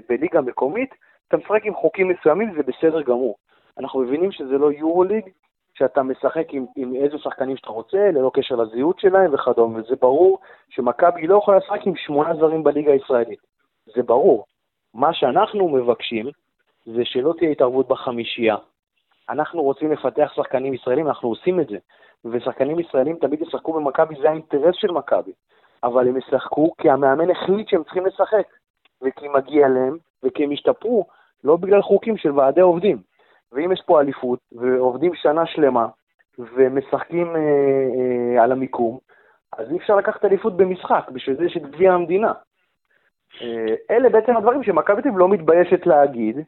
בליגה 0.10 0.42
מקומית, 0.42 0.96
אתה 1.28 1.38
משחק 1.38 1.66
עם 1.66 1.76
חוקים 1.76 2.08
מסוימים, 2.08 2.54
זה 2.56 2.63
בסדר 2.63 3.02
גמור. 3.02 3.36
אנחנו 3.80 4.00
מבינים 4.00 4.32
שזה 4.32 4.58
לא 4.58 4.72
יורו-ליג, 4.72 5.30
שאתה 5.74 6.04
משחק 6.04 6.54
עם, 6.54 6.66
עם 6.76 6.96
איזה 6.96 7.18
שחקנים 7.18 7.58
שאתה 7.58 7.70
רוצה, 7.70 8.12
ללא 8.12 8.32
קשר 8.34 8.56
לזהות 8.56 9.00
שלהם 9.00 9.34
וכדומה, 9.34 9.80
וזה 9.80 9.96
ברור 10.02 10.40
שמכבי 10.70 11.28
לא 11.28 11.38
יכולה 11.38 11.58
לשחק 11.58 11.88
עם 11.88 11.96
שמונה 11.96 12.36
זרים 12.36 12.63
בליגה 12.63 12.92
הישראלית. 12.92 13.40
זה 13.96 14.04
ברור. 14.04 14.46
מה 14.94 15.13
שאנחנו 15.13 15.70
מבקשים 15.70 16.26
זה 16.86 17.06
שלא 17.06 17.34
תהיה 17.38 17.52
התערבות 17.52 17.88
בחמישייה. 17.88 18.56
אנחנו 19.30 19.62
רוצים 19.63 19.92
לפתח 19.92 20.32
שחקנים 20.36 20.74
ישראלים, 20.74 21.08
אנחנו 21.08 21.30
עושים 21.30 21.60
את 21.60 21.68
זה. 21.68 21.78
ושחקנים 22.26 22.80
ישראלים 22.80 23.16
תמיד 23.22 23.42
ישחקו 23.42 23.74
במכבי, 23.74 24.16
זה 24.22 24.30
האינטרס 24.30 24.76
של 24.76 24.92
מכבי. 24.92 25.32
אבל 25.84 26.08
הם 26.08 26.18
ישחקו 26.18 26.74
כי 26.82 26.90
המאמן 26.90 27.32
החליט 27.32 27.70
שהם 27.70 27.84
צריכים 27.84 28.06
לשחק, 28.06 28.48
וכי 29.01 29.27
מגיע 29.27 29.67
להם, 29.67 29.97
וכי 30.23 30.43
הם 30.43 30.51
ישתפרו, 30.51 31.05
לא 31.43 31.55
בגלל 31.55 31.81
חוקים 31.81 32.17
של 32.17 32.31
ועדי 32.31 32.62
עובדים. 32.62 32.97
ואם 33.51 33.71
יש 33.71 33.81
פה 33.86 34.01
אליפות, 34.01 34.39
ועובדים 34.51 35.15
שנה 35.15 35.45
שלמה, 35.45 35.88
ומשחקים 36.39 37.36
אה, 37.36 37.41
אה, 38.38 38.43
על 38.43 38.51
המיקום, 38.51 38.97
אז 39.57 39.71
אי 39.71 39.77
אפשר 39.77 39.95
לקחת 39.95 40.25
אליפות 40.25 40.57
במשחק, 40.57 41.10
בשביל 41.12 41.38
זה 41.38 41.45
יש 41.45 41.57
את 41.57 41.71
גביע 41.71 41.93
המדינה. 41.93 42.33
אה, 43.41 43.75
אלה 43.91 44.10
בעצם 44.10 44.38
הדברים 44.38 44.63
שמכבי 44.63 45.01
תל 45.01 45.10
לא 45.15 45.29
מתביישת 45.29 45.86
להגיד, 45.86 46.39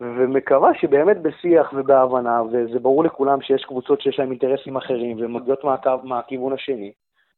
ומקווה 0.00 0.74
שבאמת 0.74 1.22
בשיח 1.22 1.72
ובהבנה, 1.76 2.42
וזה 2.42 2.78
ברור 2.78 3.04
לכולם 3.04 3.40
שיש 3.40 3.64
קבוצות 3.64 4.00
שיש 4.00 4.18
להן 4.18 4.30
אינטרסים 4.30 4.76
אחרים, 4.76 5.20
והן 5.20 5.32
מגיעות 5.32 5.64
מהכיוון 6.02 6.52
השני, 6.52 6.92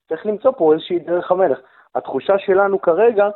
צריך 0.09 0.27
למצוא 0.27 0.51
פה 0.51 0.73
איזושהי 0.73 0.99
דרך 0.99 1.31
המלך. 1.31 1.59
התחושה 1.95 2.39
שלנו 2.39 2.81
כרגע 2.81 3.29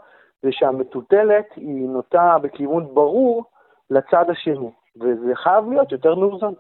זה 0.42 0.48
שהמטוטלת 0.52 1.46
היא 1.56 1.88
נוטה 1.88 2.36
בכיוון 2.42 2.86
ברור 2.94 3.44
לצד 3.90 4.24
השני. 4.30 4.70
וזה 4.96 5.32
חייב 5.34 5.64
להיות 5.70 5.92
יותר 5.92 6.14
מאוזן. 6.14 6.52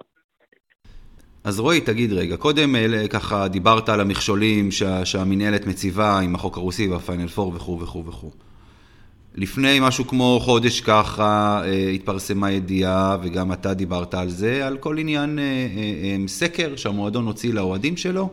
אז 1.44 1.60
רועי, 1.60 1.80
תגיד 1.80 2.12
רגע, 2.12 2.36
קודם 2.36 2.76
אה, 2.76 3.08
ככה 3.12 3.48
דיברת 3.48 3.88
על 3.88 4.00
המכשולים 4.00 4.70
שה, 4.70 5.04
שהמינהלת 5.04 5.66
מציבה 5.66 6.20
עם 6.24 6.34
החוק 6.34 6.56
הרוסי 6.56 6.88
והפיינל 6.88 7.28
פור 7.28 7.52
וכו' 7.54 7.80
וכו' 7.80 8.04
וכו'. 8.06 8.30
לפני 9.34 9.78
משהו 9.80 10.06
כמו 10.06 10.38
חודש 10.42 10.80
ככה 10.80 11.62
אה, 11.64 11.88
התפרסמה 11.88 12.50
ידיעה, 12.50 13.16
וגם 13.22 13.52
אתה 13.52 13.74
דיברת 13.74 14.14
על 14.14 14.28
זה, 14.28 14.66
על 14.66 14.76
כל 14.78 14.98
עניין 14.98 15.38
אה, 15.38 15.44
אה, 15.44 16.28
סקר 16.28 16.76
שהמועדון 16.76 17.26
הוציא 17.26 17.54
לאוהדים 17.54 17.96
שלו, 17.96 18.30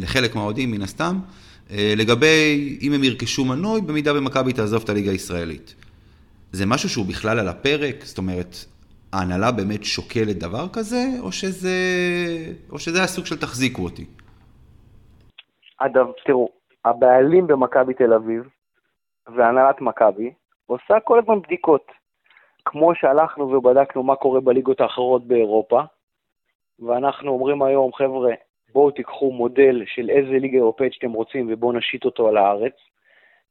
לחלק 0.00 0.34
מהאוהדים 0.34 0.70
מן 0.70 0.82
הסתם, 0.82 1.18
לגבי 1.70 2.78
אם 2.82 2.92
הם 2.92 3.04
ירכשו 3.04 3.44
מנוי, 3.44 3.80
במידה 3.80 4.18
ומכבי 4.18 4.52
תעזוב 4.52 4.82
את 4.84 4.88
הליגה 4.88 5.10
הישראלית. 5.10 5.74
זה 6.52 6.66
משהו 6.66 6.88
שהוא 6.88 7.06
בכלל 7.06 7.38
על 7.38 7.48
הפרק? 7.48 8.04
זאת 8.04 8.18
אומרת, 8.18 8.56
ההנהלה 9.12 9.52
באמת 9.52 9.84
שוקלת 9.84 10.38
דבר 10.38 10.68
כזה, 10.72 11.04
או 11.20 11.32
שזה, 11.32 11.76
או 12.70 12.78
שזה 12.78 13.02
הסוג 13.02 13.26
של 13.26 13.40
תחזיקו 13.40 13.82
אותי? 13.82 14.04
אגב, 15.78 16.06
תראו, 16.26 16.48
הבעלים 16.84 17.46
במכבי 17.46 17.94
תל 17.94 18.12
אביב 18.12 18.42
והנהלת 19.36 19.80
מכבי 19.80 20.32
עושה 20.66 21.00
כל 21.04 21.18
הזמן 21.18 21.42
בדיקות. 21.42 21.86
כמו 22.64 22.94
שהלכנו 22.94 23.44
ובדקנו 23.44 24.02
מה 24.02 24.16
קורה 24.16 24.40
בליגות 24.40 24.80
האחרות 24.80 25.26
באירופה, 25.26 25.82
ואנחנו 26.78 27.30
אומרים 27.30 27.62
היום, 27.62 27.92
חבר'ה, 27.92 28.32
בואו 28.72 28.90
תיקחו 28.90 29.32
מודל 29.32 29.82
של 29.86 30.10
איזה 30.10 30.30
ליגה 30.30 30.56
אירופאית 30.56 30.92
שאתם 30.92 31.12
רוצים 31.12 31.48
ובואו 31.50 31.72
נשית 31.72 32.04
אותו 32.04 32.28
על 32.28 32.36
הארץ, 32.36 32.74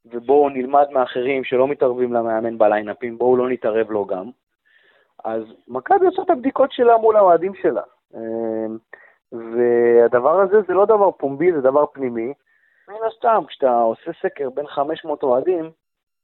ובואו 0.06 0.50
נלמד 0.50 0.90
מאחרים 0.92 1.44
שלא 1.44 1.68
מתערבים 1.68 2.14
למאמן 2.14 2.58
בליינאפים, 2.58 3.18
בואו 3.18 3.38
לא 3.38 3.50
נתערב 3.50 3.92
לו 3.92 4.06
גם. 4.06 4.30
אז 5.24 5.44
מכבי 5.68 6.06
עושה 6.06 6.22
את 6.22 6.30
הבדיקות 6.30 6.72
שלה 6.72 6.98
מול 6.98 7.16
האוהדים 7.16 7.54
שלה. 7.62 7.82
אמ, 8.16 8.78
והדבר 9.32 10.40
הזה 10.40 10.62
זה 10.68 10.74
לא 10.74 10.86
דבר 10.86 11.12
פומבי, 11.12 11.52
זה 11.52 11.62
דבר 11.62 11.86
פנימי. 11.86 12.34
מן 12.90 13.08
הסתם, 13.08 13.44
כשאתה 13.48 13.80
עושה 13.80 14.12
סקר 14.22 14.50
בין 14.50 14.68
500 14.68 15.24
אוהדים, 15.24 15.72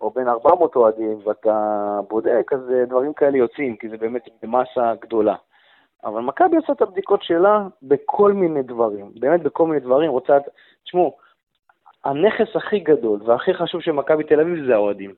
או 0.02 0.10
בין 0.10 0.28
400 0.28 0.76
אוהדים, 0.76 1.20
ואתה 1.24 2.00
בודק, 2.10 2.54
אז 2.54 2.60
דברים 2.88 3.14
כאלה 3.14 3.38
יוצאים, 3.38 3.76
כי 3.78 3.90
זה 3.90 3.98
באמת 3.98 4.30
במסה 4.42 4.94
גדולה. 5.02 5.36
אבל 6.08 6.22
מכבי 6.22 6.56
עושה 6.56 6.74
את 6.74 6.82
הבדיקות 6.82 7.24
שלה 7.24 7.68
בכל 7.82 8.34
מיני 8.34 8.64
דברים, 8.64 9.12
באמת 9.20 9.44
בכל 9.44 9.68
מיני 9.68 9.80
דברים. 9.80 10.12
רוצה... 10.12 10.38
תשמעו, 10.84 11.18
הנכס 12.06 12.56
הכי 12.56 12.80
גדול 12.80 13.20
והכי 13.26 13.54
חשוב 13.54 13.82
של 13.82 13.92
מכבי 13.92 14.24
תל 14.24 14.40
אביב 14.40 14.66
זה 14.66 14.76
האוהדים. 14.76 15.14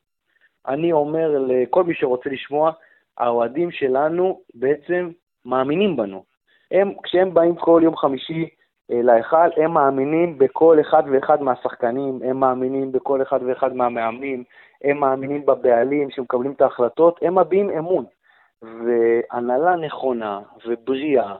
אני 0.67 0.91
אומר 0.91 1.45
לכל 1.47 1.84
מי 1.84 1.93
שרוצה 1.93 2.30
לשמוע, 2.30 2.71
האוהדים 3.17 3.71
שלנו 3.71 4.39
בעצם 4.54 5.10
מאמינים 5.45 5.97
בנו. 5.97 6.23
הם, 6.71 6.93
כשהם 7.04 7.34
באים 7.34 7.56
כל 7.56 7.82
יום 7.84 7.97
חמישי 7.97 8.49
אה, 8.91 9.02
להיכל, 9.02 9.49
הם 9.58 9.71
מאמינים 9.71 10.38
בכל 10.38 10.78
אחד 10.82 11.04
ואחד 11.12 11.41
מהשחקנים, 11.41 12.19
הם 12.23 12.39
מאמינים 12.39 12.91
בכל 12.91 13.21
אחד 13.21 13.39
ואחד 13.43 13.73
מהמאמנים, 13.73 14.43
הם 14.84 14.97
מאמינים 14.97 15.45
בבעלים 15.45 16.10
שמקבלים 16.12 16.52
את 16.52 16.62
ההחלטות, 16.62 17.19
הם 17.21 17.39
מביעים 17.39 17.69
אמון. 17.69 18.06
והנהלה 18.62 19.76
נכונה 19.76 20.39
ובריאה 20.65 21.36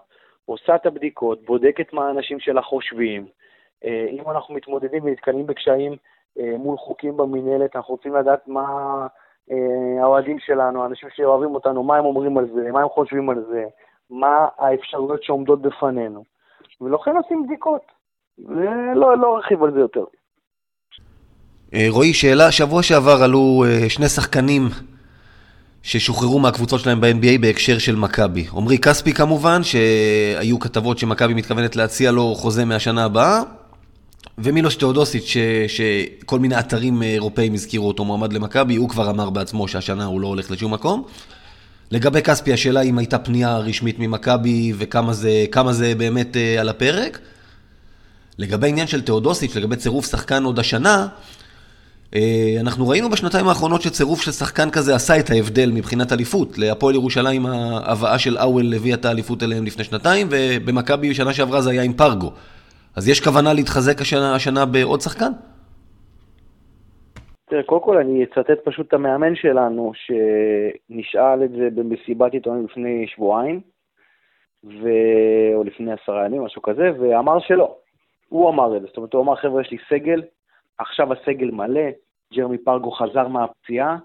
עושה 0.46 0.76
את 0.76 0.86
הבדיקות, 0.86 1.46
בודקת 1.46 1.94
מה 1.94 2.08
האנשים 2.08 2.40
שלה 2.40 2.62
חושבים. 2.62 3.26
אה, 3.86 4.06
אם 4.10 4.32
אנחנו 4.32 4.54
מתמודדים 4.54 5.04
ונתקלים 5.04 5.48
בקשיים 5.48 5.96
אה, 6.40 6.56
מול 6.58 6.78
חוקים 6.78 7.18
במינהלת, 7.18 7.76
אנחנו 7.76 7.94
רוצים 7.94 8.16
לדעת 8.16 8.48
מה 8.48 8.68
אה, 9.52 10.04
האוהדים 10.04 10.40
שלנו, 10.40 10.84
האנשים 10.84 11.10
שאוהבים 11.16 11.56
אותנו, 11.56 11.84
מה 11.84 11.98
הם 11.98 12.06
אומרים 12.06 12.38
על 12.38 12.48
זה, 12.54 12.72
מה 12.72 12.82
הם 12.82 12.90
חושבים 12.90 13.30
על 13.30 13.46
זה, 13.50 13.64
מה 14.10 14.48
האפשרויות 14.58 15.24
שעומדות 15.24 15.62
בפנינו. 15.62 16.24
ולכן 16.82 17.18
עושים 17.18 17.44
בדיקות. 17.44 17.82
לא 18.96 19.36
ארחיב 19.36 19.64
על 19.64 19.72
זה 19.74 19.80
יותר. 19.80 20.04
רועי, 21.90 22.14
שאלה, 22.14 22.52
שבוע 22.52 22.84
שעבר 22.84 23.24
עלו 23.24 23.64
שני 23.90 24.06
שחקנים 24.06 24.62
ששוחררו 25.84 26.40
מהקבוצות 26.40 26.82
שלהם 26.82 27.02
ב-NBA 27.02 27.42
בהקשר 27.42 27.78
של 27.78 27.96
מכבי. 27.96 28.46
עמרי 28.54 28.78
כספי 28.78 29.14
כמובן, 29.14 29.62
שהיו 29.64 30.60
כתבות 30.60 31.00
שמכבי 31.00 31.34
מתכוונת 31.34 31.76
להציע 31.76 32.12
לו 32.12 32.36
חוזה 32.36 32.66
מהשנה 32.66 33.06
הבאה, 33.06 33.42
ומילוש 34.38 34.76
תאודוסיץ', 34.76 35.34
שכל 35.68 36.40
מיני 36.40 36.60
אתרים 36.60 37.04
אירופאים 37.04 37.54
הזכירו 37.54 37.88
אותו 37.88 38.06
מועמד 38.06 38.34
למכבי, 38.34 38.76
הוא 38.76 38.90
כבר 38.90 39.10
אמר 39.10 39.30
בעצמו 39.30 39.68
שהשנה 39.68 40.06
הוא 40.06 40.22
לא 40.22 40.28
הולך 40.28 40.52
לשום 40.52 40.74
מקום. 40.74 41.04
לגבי 41.92 42.22
כספי, 42.22 42.54
השאלה 42.54 42.82
אם 42.82 42.98
הייתה 42.98 43.20
פנייה 43.20 43.58
רשמית 43.58 44.00
ממכבי 44.00 44.74
וכמה 44.78 45.14
זה, 45.14 45.46
זה 45.72 45.96
באמת 45.96 46.36
uh, 46.36 46.60
על 46.60 46.70
הפרק. 46.70 47.20
לגבי 48.38 48.68
העניין 48.68 48.88
של 48.88 49.02
תאודוסיץ', 49.02 49.56
לגבי 49.56 49.76
צירוף 49.76 50.12
שחקן 50.12 50.44
עוד 50.44 50.60
השנה, 50.60 50.96
אה, 51.02 51.08
אנחנו 52.62 52.88
ראינו 52.88 53.10
בשנתיים 53.10 53.48
האחרונות 53.48 53.82
שצירוף 53.82 54.22
של 54.22 54.32
שחקן 54.32 54.70
כזה 54.70 54.96
עשה 54.96 55.20
את 55.20 55.30
ההבדל 55.30 55.72
מבחינת 55.74 56.12
אליפות. 56.12 56.58
להפועל 56.58 56.96
ירושלים 56.96 57.46
ההבאה 57.46 58.20
של 58.20 58.38
אוול 58.38 58.74
הביאה 58.76 58.96
את 58.96 59.06
האליפות 59.06 59.44
אליהם 59.44 59.66
לפני 59.66 59.84
שנתיים, 59.84 60.28
ובמכבי 60.32 61.10
בשנה 61.10 61.34
שעברה 61.34 61.62
זה 61.62 61.70
היה 61.72 61.84
עם 61.84 61.94
פרגו. 61.94 62.32
אז 62.96 63.10
יש 63.10 63.24
כוונה 63.24 63.54
להתחזק 63.54 64.02
השנה, 64.02 64.36
השנה 64.36 64.66
בעוד 64.66 65.02
שחקן? 65.02 65.32
תראה, 67.50 67.64
קודם 67.64 67.82
כל 67.82 67.98
אני 67.98 68.24
אצטט 68.24 68.60
פשוט 68.64 68.88
את 68.88 68.94
המאמן 68.94 69.36
שלנו, 69.36 69.92
שנשאל 69.96 71.44
את 71.44 71.52
זה 71.52 71.68
במסיבת 71.76 72.34
עיתונאים 72.34 72.66
לפני 72.66 73.06
שבועיים, 73.08 73.62
ו... 74.64 74.88
או 75.56 75.64
לפני 75.64 75.92
עשרה 75.92 76.26
ימים, 76.26 76.44
משהו 76.44 76.62
כזה, 76.62 76.90
ואמר 77.00 77.40
שלא. 77.40 77.76
הוא 78.30 78.50
אמר 78.50 78.78
את 78.78 78.82
זה, 78.82 78.88
זאת 78.88 78.98
אומרת, 78.98 79.14
הוא 79.14 79.22
אמר, 79.22 79.36
חבר'ה, 79.36 79.62
יש 79.62 79.72
לי 79.72 79.78
סגל, 79.90 80.22
עכשיו 80.80 81.14
הסגל 81.14 81.52
מלא, 81.52 81.90
ג'רמי 82.34 82.58
פרגו 82.58 82.92
חזר 82.92 83.28
מהפציעה, 83.28 83.98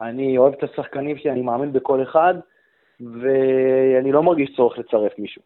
אני 0.00 0.38
אוהב 0.38 0.52
את 0.52 0.62
השחקנים 0.62 1.18
שלי, 1.18 1.30
אני 1.30 1.42
מאמין 1.42 1.72
בכל 1.72 2.02
אחד, 2.02 2.34
ואני 3.00 4.12
לא 4.12 4.22
מרגיש 4.22 4.56
צורך 4.56 4.78
לצרף 4.78 5.18
מישהו. 5.18 5.42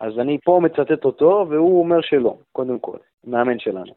אז 0.00 0.18
אני 0.18 0.38
פה 0.44 0.60
מצטט 0.62 1.04
אותו, 1.04 1.46
והוא 1.50 1.78
אומר 1.78 2.00
שלא, 2.00 2.36
קודם 2.52 2.78
כל, 2.78 2.96
מאמן 3.24 3.58
שלנו. 3.58 3.92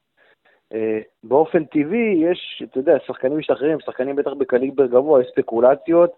Uh, 0.74 0.78
באופן 1.24 1.66
טבעי 1.66 2.24
יש, 2.32 2.64
אתה 2.66 2.78
יודע, 2.80 2.98
שחקנים 3.06 3.38
משתחררים, 3.38 3.80
שחקנים 3.80 4.16
בטח 4.16 4.32
בקליבר 4.34 4.86
גבוה, 4.86 5.22
יש 5.22 5.28
ספקולציות. 5.28 6.12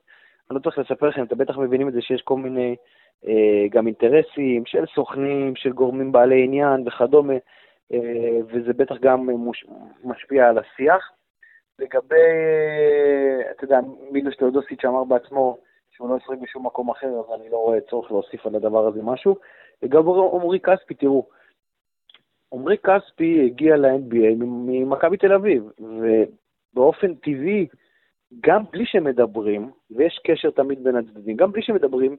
אני 0.50 0.56
לא 0.56 0.60
צריך 0.60 0.78
לספר 0.78 1.08
לכם, 1.08 1.24
אתם 1.24 1.38
בטח 1.38 1.58
מבינים 1.58 1.88
את 1.88 1.94
זה 1.94 2.02
שיש 2.02 2.22
כל 2.22 2.38
מיני 2.38 2.76
uh, 3.26 3.30
גם 3.70 3.88
אינטרסים 3.88 4.66
של 4.66 4.86
סוכנים, 4.96 5.56
של 5.56 5.72
גורמים 5.72 6.12
בעלי 6.12 6.44
עניין 6.44 6.88
וכדומה. 6.88 7.34
אה, 7.94 8.40
וזה 8.48 8.74
בטח 8.74 8.96
גם 9.02 9.30
משפיע 10.04 10.50
על 10.50 10.58
השיח. 10.58 11.12
לגבי, 11.80 12.16
אתה 13.52 13.64
יודע, 13.64 13.80
מילוש 14.12 14.36
תאודוסיץ' 14.36 14.86
אמר 14.86 15.04
בעצמו 15.04 15.58
שהוא 15.90 16.10
לא 16.10 16.18
ישחק 16.18 16.38
בשום 16.42 16.66
מקום 16.66 16.90
אחר, 16.90 17.08
אז 17.08 17.40
אני 17.40 17.50
לא 17.50 17.58
רואה 17.58 17.82
צורך 17.82 18.12
להוסיף 18.12 18.46
על 18.46 18.56
הדבר 18.56 18.88
הזה 18.88 19.02
משהו. 19.04 19.36
לגבי 19.84 20.10
עמרי 20.34 20.60
כספי, 20.60 20.94
תראו, 20.94 21.28
עמרי 22.54 22.78
כספי 22.78 23.46
הגיע 23.46 23.78
ל-NBA 23.78 24.36
ממכבי 24.40 25.18
תל 25.18 25.34
אביב, 25.34 25.64
ובאופן 25.80 27.16
טבעי, 27.16 27.68
גם 28.42 28.64
בלי 28.72 28.86
שמדברים, 28.86 29.72
ויש 29.92 30.20
קשר 30.28 30.52
תמיד 30.52 30.84
בין 30.84 30.96
הצדדים, 30.96 31.36
גם 31.36 31.52
בלי 31.52 31.62
שמדברים, 31.62 32.18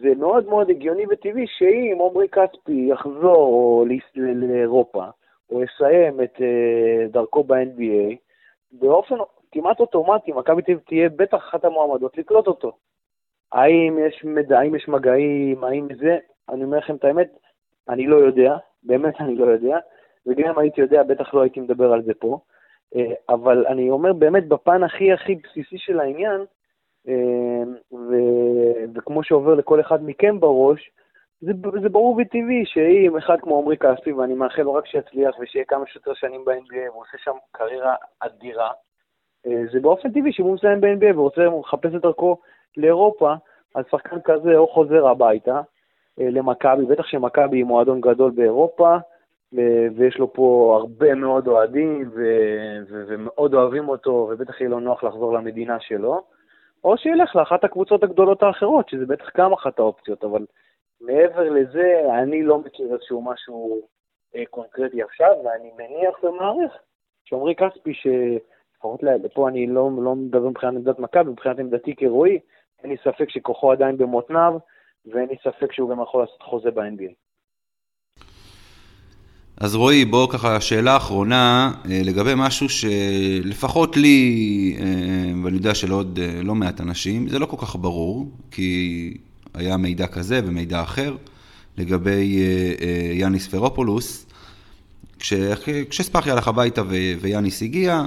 זה 0.00 0.14
מאוד 0.18 0.48
מאוד 0.48 0.70
הגיוני 0.70 1.04
וטבעי 1.10 1.46
שאם 1.46 1.98
עמרי 2.00 2.28
כספי 2.28 2.86
יחזור 2.90 3.86
לאירופה, 4.14 5.04
או 5.50 5.62
יסיים 5.62 6.20
את 6.22 6.36
uh, 6.36 7.12
דרכו 7.12 7.44
ב-NBA, 7.44 8.16
באופן 8.72 9.14
כמעט 9.52 9.80
אוטומטי, 9.80 10.32
מכבי 10.32 10.62
תל 10.62 10.78
תהיה 10.78 11.08
בטח 11.08 11.36
אחת 11.36 11.64
המועמדות 11.64 12.18
לקלוט 12.18 12.46
אותו. 12.46 12.72
האם 13.52 13.98
יש 14.06 14.24
מידע, 14.24 14.58
האם 14.58 14.74
יש 14.74 14.88
מגעים, 14.88 15.64
האם 15.64 15.88
זה, 16.00 16.18
אני 16.48 16.64
אומר 16.64 16.78
לכם 16.78 16.96
את 16.96 17.04
האמת, 17.04 17.38
אני 17.88 18.06
לא 18.06 18.16
יודע, 18.16 18.56
באמת 18.82 19.20
אני 19.20 19.36
לא 19.36 19.44
יודע, 19.44 19.78
וגם 20.26 20.48
אם 20.48 20.58
הייתי 20.58 20.80
יודע, 20.80 21.02
בטח 21.02 21.34
לא 21.34 21.40
הייתי 21.40 21.60
מדבר 21.60 21.92
על 21.92 22.02
זה 22.02 22.12
פה. 22.14 22.38
אה, 22.96 23.12
אבל 23.28 23.66
אני 23.66 23.90
אומר 23.90 24.12
באמת, 24.12 24.48
בפן 24.48 24.82
הכי 24.82 25.12
הכי 25.12 25.34
בסיסי 25.34 25.78
של 25.78 26.00
העניין, 26.00 26.44
ו, 27.92 28.14
וכמו 28.94 29.24
שעובר 29.24 29.54
לכל 29.54 29.80
אחד 29.80 30.04
מכם 30.04 30.40
בראש, 30.40 30.90
זה, 31.40 31.52
זה 31.82 31.88
ברור 31.88 32.16
וטבעי 32.16 32.64
שאם 32.64 33.16
אחד 33.16 33.36
כמו 33.40 33.58
עמרי 33.58 33.76
כספי, 33.76 34.12
ואני 34.12 34.34
מאחל 34.34 34.62
לו 34.62 34.74
רק 34.74 34.86
שיצליח 34.86 35.34
ושיהיה 35.40 35.64
כמה 35.64 35.86
שיותר 35.86 36.14
שנים 36.14 36.44
ב-NBA, 36.44 36.90
והוא 36.90 37.02
עושה 37.02 37.18
שם 37.18 37.32
קריירה 37.52 37.94
אדירה, 38.20 38.70
אה, 39.46 39.62
זה 39.72 39.80
באופן 39.80 40.12
טבעי 40.12 40.32
שאם 40.32 40.44
הוא 40.44 40.54
מסיים 40.54 40.80
ב-NBA 40.80 41.16
ורוצה 41.16 41.40
לחפש 41.60 41.94
את 41.94 42.02
דרכו 42.02 42.36
לאירופה, 42.76 43.34
אז 43.74 43.84
שחקן 43.90 44.16
כזה 44.24 44.56
או 44.56 44.68
חוזר 44.68 45.06
הביתה 45.06 45.60
אה, 46.20 46.30
למכבי, 46.30 46.84
בטח 46.84 47.06
שמכבי 47.06 47.56
היא 47.56 47.64
מועדון 47.64 48.00
גדול 48.00 48.30
באירופה, 48.30 48.96
ויש 49.96 50.18
לו 50.18 50.32
פה 50.32 50.78
הרבה 50.80 51.14
מאוד 51.14 51.48
אוהדים, 51.48 52.10
ו- 52.14 52.78
ו- 52.88 53.04
ומאוד 53.08 53.54
אוהבים 53.54 53.88
אותו, 53.88 54.28
ובטח 54.30 54.60
יהיה 54.60 54.70
לו 54.70 54.80
נוח 54.80 55.04
לחזור 55.04 55.34
למדינה 55.34 55.80
שלו. 55.80 56.22
או 56.84 56.96
שילך 56.96 57.36
לאחת 57.36 57.64
הקבוצות 57.64 58.02
הגדולות 58.02 58.42
האחרות, 58.42 58.88
שזה 58.88 59.06
בטח 59.06 59.36
גם 59.36 59.52
אחת 59.52 59.78
האופציות, 59.78 60.24
אבל 60.24 60.46
מעבר 61.00 61.50
לזה, 61.50 62.02
אני 62.22 62.42
לא 62.42 62.58
מכיר 62.58 62.92
איזשהו 62.92 63.22
משהו 63.22 63.80
אה, 64.36 64.46
קונקרטי 64.50 65.02
עכשיו, 65.02 65.30
ואני 65.44 65.70
מניח 65.76 66.24
ומעריך 66.24 66.72
שעמרי 67.24 67.54
כספי, 67.54 67.94
שלפחות 67.94 69.00
פה 69.34 69.48
אני 69.48 69.66
לא, 69.66 69.90
לא 69.98 70.14
מדבר 70.14 70.48
מבחינת 70.48 70.74
עמדת 70.74 70.98
מכבי, 70.98 71.30
מבחינת 71.30 71.58
עמדתי 71.58 71.96
כרועי, 71.96 72.38
אין 72.82 72.90
לי 72.90 72.96
ספק 72.96 73.30
שכוחו 73.30 73.72
עדיין 73.72 73.96
במותניו, 73.96 74.54
ואין 75.06 75.28
לי 75.28 75.36
ספק 75.42 75.72
שהוא 75.72 75.90
גם 75.90 76.02
יכול 76.02 76.20
לעשות 76.20 76.42
חוזה 76.42 76.70
ב-NBA. 76.70 77.12
אז 79.62 79.74
רועי, 79.74 80.04
בוא 80.04 80.28
ככה, 80.30 80.60
שאלה 80.60 80.96
אחרונה 80.96 81.72
אה, 81.90 82.00
לגבי 82.04 82.32
משהו 82.36 82.68
שלפחות 82.68 83.96
לי, 83.96 84.76
אה, 84.78 84.84
ואני 85.44 85.56
יודע 85.56 85.74
שלעוד 85.74 86.18
אה, 86.22 86.42
לא 86.42 86.54
מעט 86.54 86.80
אנשים, 86.80 87.28
זה 87.28 87.38
לא 87.38 87.46
כל 87.46 87.56
כך 87.66 87.76
ברור, 87.76 88.30
כי 88.50 89.14
היה 89.54 89.76
מידע 89.76 90.06
כזה 90.06 90.40
ומידע 90.44 90.82
אחר 90.82 91.16
לגבי 91.78 92.38
יאניס 93.14 93.48
פרופולוס. 93.48 94.26
כשספאחי 95.90 96.30
הלך 96.30 96.48
הביתה 96.48 96.82
ויאניס 97.20 97.62
הגיע, 97.62 98.02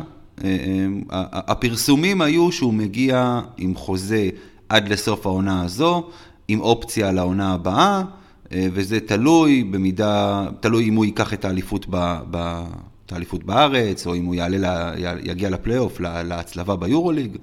הפרסומים 1.32 2.22
היו 2.22 2.52
שהוא 2.52 2.74
מגיע 2.74 3.42
עם 3.58 3.76
חוזה 3.76 4.30
עד 4.70 4.90
לסוף 4.90 5.26
העונה 5.26 5.64
הזו, 5.64 6.10
עם 6.48 6.60
אופציה 6.60 7.12
לעונה 7.12 7.54
הבאה. 7.54 8.04
אה, 8.52 8.68
וזה 8.74 9.08
תלוי 9.08 9.64
במידה, 9.64 10.46
תלוי 10.60 10.90
אם 10.90 10.96
הוא 10.96 11.06
ייקח 11.06 11.34
את 11.34 11.46
האליפות, 11.46 11.86
ב, 11.90 11.96
ב, 12.32 12.64
את 13.06 13.12
האליפות 13.12 13.44
בארץ, 13.44 14.08
או 14.08 14.16
אם 14.16 14.26
הוא 14.26 14.36
יעלה, 14.36 14.58
לה, 14.58 14.92
יגיע 15.24 15.50
לפלייאוף, 15.50 16.00
לה, 16.00 16.24
להצלבה 16.24 16.76
ביורוליג. 16.76 17.38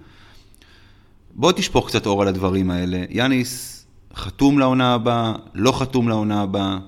בוא 1.34 1.52
תשפוך 1.52 1.86
קצת 1.88 2.06
אור 2.06 2.22
על 2.22 2.28
הדברים 2.28 2.70
האלה. 2.70 2.98
יאניס 3.10 3.82
חתום 4.14 4.58
לעונה 4.58 4.94
הבאה, 4.94 5.32
לא 5.54 5.72
חתום 5.72 6.08
לעונה 6.08 6.42
הבאה, 6.42 6.78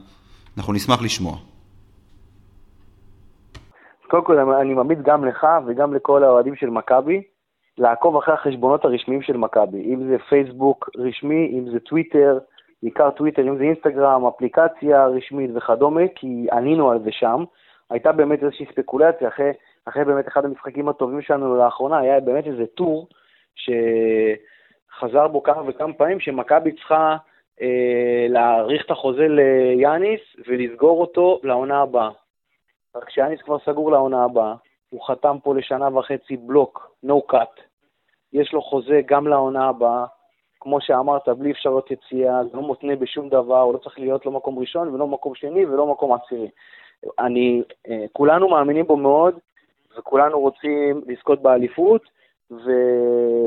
אנחנו 0.56 0.72
נשמח 0.72 1.02
לשמוע. 1.02 1.36
קודם 4.10 4.24
כל, 4.24 4.38
אני 4.38 4.74
ממליץ 4.74 4.98
גם 5.02 5.24
לך 5.24 5.46
וגם 5.66 5.94
לכל 5.94 6.24
האוהדים 6.24 6.56
של 6.56 6.70
מכבי 6.70 7.22
לעקוב 7.78 8.16
אחרי 8.16 8.34
החשבונות 8.34 8.84
הרשמיים 8.84 9.22
של 9.22 9.36
מכבי, 9.36 9.94
אם 9.94 10.08
זה 10.08 10.16
פייסבוק 10.28 10.90
רשמי, 10.96 11.58
אם 11.58 11.70
זה 11.72 11.80
טוויטר, 11.80 12.38
בעיקר 12.84 13.10
טוויטר, 13.10 13.42
אם 13.42 13.56
זה 13.58 13.64
אינסטגרם, 13.64 14.26
אפליקציה 14.26 15.06
רשמית 15.06 15.50
וכדומה, 15.54 16.02
כי 16.14 16.46
ענינו 16.52 16.90
על 16.90 16.98
זה 16.98 17.12
שם. 17.12 17.44
הייתה 17.90 18.12
באמת 18.12 18.42
איזושהי 18.42 18.66
ספקולציה, 18.66 19.28
אחרי, 19.28 19.50
אחרי 19.84 20.04
באמת 20.04 20.28
אחד 20.28 20.44
המשחקים 20.44 20.88
הטובים 20.88 21.22
שלנו 21.22 21.56
לאחרונה, 21.56 21.98
היה 21.98 22.20
באמת 22.20 22.46
איזה 22.46 22.66
טור 22.66 23.08
שחזר 23.54 25.28
בו 25.28 25.42
כמה 25.42 25.62
וכמה 25.66 25.92
פעמים, 25.92 26.20
שמכבי 26.20 26.72
צריכה 26.72 27.16
אה, 27.62 28.26
להאריך 28.28 28.86
את 28.86 28.90
החוזה 28.90 29.26
ליאניס 29.28 30.20
ולסגור 30.48 31.00
אותו 31.00 31.40
לעונה 31.42 31.82
הבאה. 31.82 32.10
רק 32.96 33.10
שיאניס 33.10 33.42
כבר 33.42 33.58
סגור 33.58 33.92
לעונה 33.92 34.24
הבאה, 34.24 34.54
הוא 34.90 35.06
חתם 35.06 35.36
פה 35.42 35.54
לשנה 35.54 35.98
וחצי 35.98 36.36
בלוק, 36.36 36.94
no 37.06 37.32
cut. 37.32 37.60
יש 38.32 38.52
לו 38.52 38.62
חוזה 38.62 39.00
גם 39.06 39.26
לעונה 39.26 39.68
הבאה, 39.68 40.04
כמו 40.64 40.80
שאמרת, 40.80 41.28
בלי 41.28 41.50
אפשרות 41.50 41.90
יציאה, 41.90 42.44
זה 42.44 42.56
לא 42.56 42.62
מותנה 42.62 42.96
בשום 42.96 43.28
דבר, 43.28 43.60
הוא 43.60 43.72
לא 43.72 43.78
צריך 43.78 43.98
להיות 43.98 44.26
לא 44.26 44.32
מקום 44.32 44.58
ראשון 44.58 44.94
ולא 44.94 45.06
מקום 45.06 45.34
שני 45.34 45.66
ולא 45.66 45.86
מקום 45.86 46.12
עשירי. 46.12 46.50
אני, 47.18 47.62
אה, 47.88 48.04
כולנו 48.12 48.48
מאמינים 48.48 48.86
בו 48.86 48.96
מאוד, 48.96 49.38
וכולנו 49.98 50.40
רוצים 50.40 51.02
לזכות 51.06 51.42
באליפות 51.42 52.02
ו... 52.50 52.70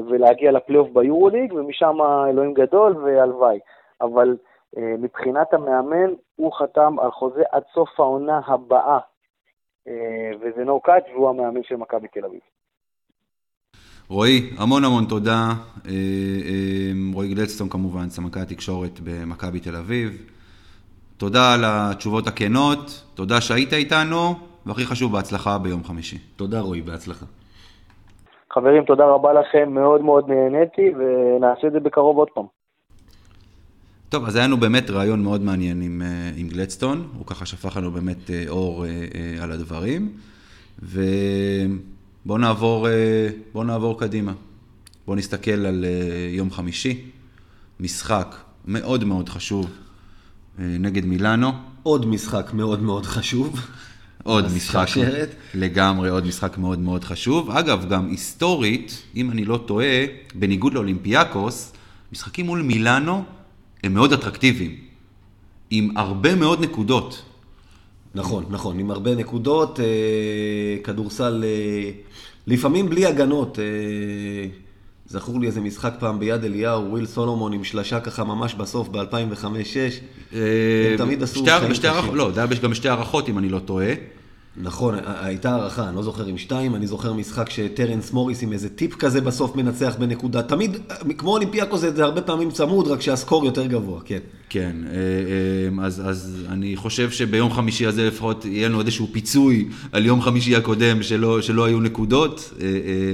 ולהגיע 0.09 0.51
לפלייאוף 0.51 0.89
ביורוליג, 0.89 1.53
ומשם 1.53 1.97
אלוהים 2.29 2.53
גדול 2.53 2.97
והלוואי. 2.97 3.59
אבל 4.01 4.37
אה, 4.77 4.95
מבחינת 4.97 5.53
המאמן, 5.53 6.13
הוא 6.35 6.53
חתם 6.53 6.99
על 6.99 7.11
חוזה 7.11 7.43
עד 7.51 7.63
סוף 7.73 7.99
העונה 7.99 8.39
הבאה, 8.45 8.99
אה, 9.87 10.31
וזה 10.39 10.63
נו 10.63 10.79
קאץ' 10.79 11.05
והוא 11.13 11.29
המאמן 11.29 11.63
של 11.63 11.75
מכבי 11.75 12.07
תל 12.07 12.25
אביב. 12.25 12.41
רועי, 14.09 14.49
המון 14.57 14.83
המון 14.83 15.05
תודה. 15.05 15.53
אה, 15.85 15.91
אה, 15.91 16.91
רועי 17.13 17.33
גלדסטון 17.33 17.69
כמובן, 17.69 18.09
סמנכ"ל 18.09 18.39
התקשורת 18.39 18.99
במכבי 19.03 19.59
תל 19.59 19.75
אביב. 19.75 20.17
תודה 21.17 21.53
על 21.53 21.61
התשובות 21.65 22.27
הכנות, 22.27 23.03
תודה 23.15 23.41
שהיית 23.41 23.73
איתנו, 23.73 24.33
והכי 24.65 24.85
חשוב, 24.85 25.11
בהצלחה 25.11 25.57
ביום 25.57 25.83
חמישי. 25.83 26.17
תודה 26.35 26.59
רועי, 26.59 26.81
בהצלחה. 26.81 27.25
חברים, 28.53 28.83
תודה 28.83 29.05
רבה 29.05 29.33
לכם, 29.33 29.73
מאוד 29.73 30.01
מאוד 30.01 30.29
נהניתי, 30.29 30.91
ונעשה 30.97 31.67
את 31.67 31.71
זה 31.71 31.79
בקרוב 31.79 32.17
עוד 32.17 32.27
פעם. 32.33 32.45
טוב, 34.09 34.25
אז 34.25 34.35
היה 34.35 34.47
לנו 34.47 34.57
באמת 34.57 34.89
רעיון 34.89 35.23
מאוד 35.23 35.41
מעניין 35.41 35.81
עם, 35.81 36.01
אה, 36.05 36.29
עם 36.37 36.47
גלדסטון, 36.47 37.07
הוא 37.17 37.25
ככה 37.25 37.45
שפך 37.45 37.77
לנו 37.77 37.91
באמת 37.91 38.29
אור 38.49 38.85
על 39.41 39.51
הדברים, 39.51 40.09
ו... 40.83 41.01
בואו 42.27 42.37
נעבור, 42.37 42.89
אה, 42.89 43.29
בוא 43.53 43.63
נעבור 43.63 43.99
קדימה. 43.99 44.33
בואו 45.05 45.17
נסתכל 45.17 45.51
על 45.51 45.85
אה, 45.85 46.35
יום 46.35 46.51
חמישי, 46.51 47.01
משחק 47.79 48.35
מאוד 48.65 49.03
מאוד 49.03 49.29
חשוב 49.29 49.65
אה, 50.59 50.65
נגד 50.79 51.05
מילאנו. 51.05 51.51
עוד 51.83 52.05
משחק 52.05 52.49
מאוד 52.53 52.81
מאוד 52.81 53.05
חשוב. 53.05 53.59
עוד 54.23 54.45
משחק, 54.55 54.85
שרת. 54.87 55.35
לגמרי 55.53 56.09
עוד 56.09 56.25
משחק 56.25 56.57
מאוד 56.57 56.79
מאוד 56.79 57.03
חשוב. 57.03 57.51
אגב, 57.51 57.89
גם 57.89 58.07
היסטורית, 58.07 59.03
אם 59.15 59.31
אני 59.31 59.45
לא 59.45 59.63
טועה, 59.65 60.05
בניגוד 60.35 60.73
לאולימפיאקוס, 60.73 61.73
משחקים 62.11 62.45
מול 62.45 62.61
מילאנו 62.61 63.23
הם 63.83 63.93
מאוד 63.93 64.13
אטרקטיביים, 64.13 64.75
עם 65.69 65.97
הרבה 65.97 66.35
מאוד 66.35 66.61
נקודות. 66.61 67.23
נכון, 68.15 68.45
נכון, 68.49 68.79
עם 68.79 68.91
הרבה 68.91 69.15
נקודות, 69.15 69.79
אה, 69.79 69.85
כדורסל, 70.83 71.43
אה, 71.47 71.91
לפעמים 72.47 72.89
בלי 72.89 73.05
הגנות. 73.05 73.59
אה, 73.59 73.65
זכור 75.09 75.39
לי 75.39 75.47
איזה 75.47 75.61
משחק 75.61 75.93
פעם 75.99 76.19
ביד 76.19 76.43
אליהו, 76.43 76.91
וויל 76.91 77.05
סולומון 77.05 77.53
עם 77.53 77.63
שלשה 77.63 77.99
ככה 77.99 78.23
ממש 78.23 78.53
בסוף 78.53 78.87
ב-2005-2006. 78.89 80.35
הם 80.91 80.97
תמיד 80.97 81.23
עשו 81.23 81.45
חיים 81.45 81.71
קשים. 81.71 82.15
לא, 82.15 82.31
זה 82.31 82.39
היה 82.43 82.59
גם 82.61 82.71
בשתי 82.71 82.89
הארכות 82.89 83.29
אם 83.29 83.37
אני 83.37 83.49
לא 83.49 83.59
טועה. 83.59 83.93
נכון, 84.61 84.95
הייתה 85.05 85.51
הארכה, 85.51 85.87
אני 85.87 85.95
לא 85.95 86.03
זוכר 86.03 86.25
עם 86.25 86.37
שתיים, 86.37 86.75
אני 86.75 86.87
זוכר 86.87 87.13
משחק 87.13 87.49
שטרנס 87.49 88.13
מוריס 88.13 88.43
עם 88.43 88.53
איזה 88.53 88.69
טיפ 88.69 88.95
כזה 88.95 89.21
בסוף 89.21 89.55
מנצח 89.55 89.95
בנקודה. 89.99 90.43
תמיד, 90.43 90.77
כמו 91.17 91.31
אולימפיאקו 91.31 91.77
זה, 91.77 92.03
הרבה 92.03 92.21
פעמים 92.21 92.51
צמוד, 92.51 92.87
רק 92.87 93.01
שהסקור 93.01 93.45
יותר 93.45 93.65
גבוה, 93.65 94.01
כן. 94.05 94.19
כן, 94.49 94.75
אה, 94.85 94.91
אה, 95.81 95.85
אז, 95.85 96.01
אז 96.09 96.45
אני 96.49 96.75
חושב 96.75 97.11
שביום 97.11 97.53
חמישי 97.53 97.85
הזה 97.85 98.07
לפחות 98.07 98.45
יהיה 98.45 98.69
לנו 98.69 98.79
איזשהו 98.81 99.07
פיצוי 99.11 99.69
על 99.91 100.05
יום 100.05 100.21
חמישי 100.21 100.55
הקודם 100.55 101.03
שלא, 101.03 101.41
שלא 101.41 101.65
היו 101.65 101.79
נקודות. 101.79 102.53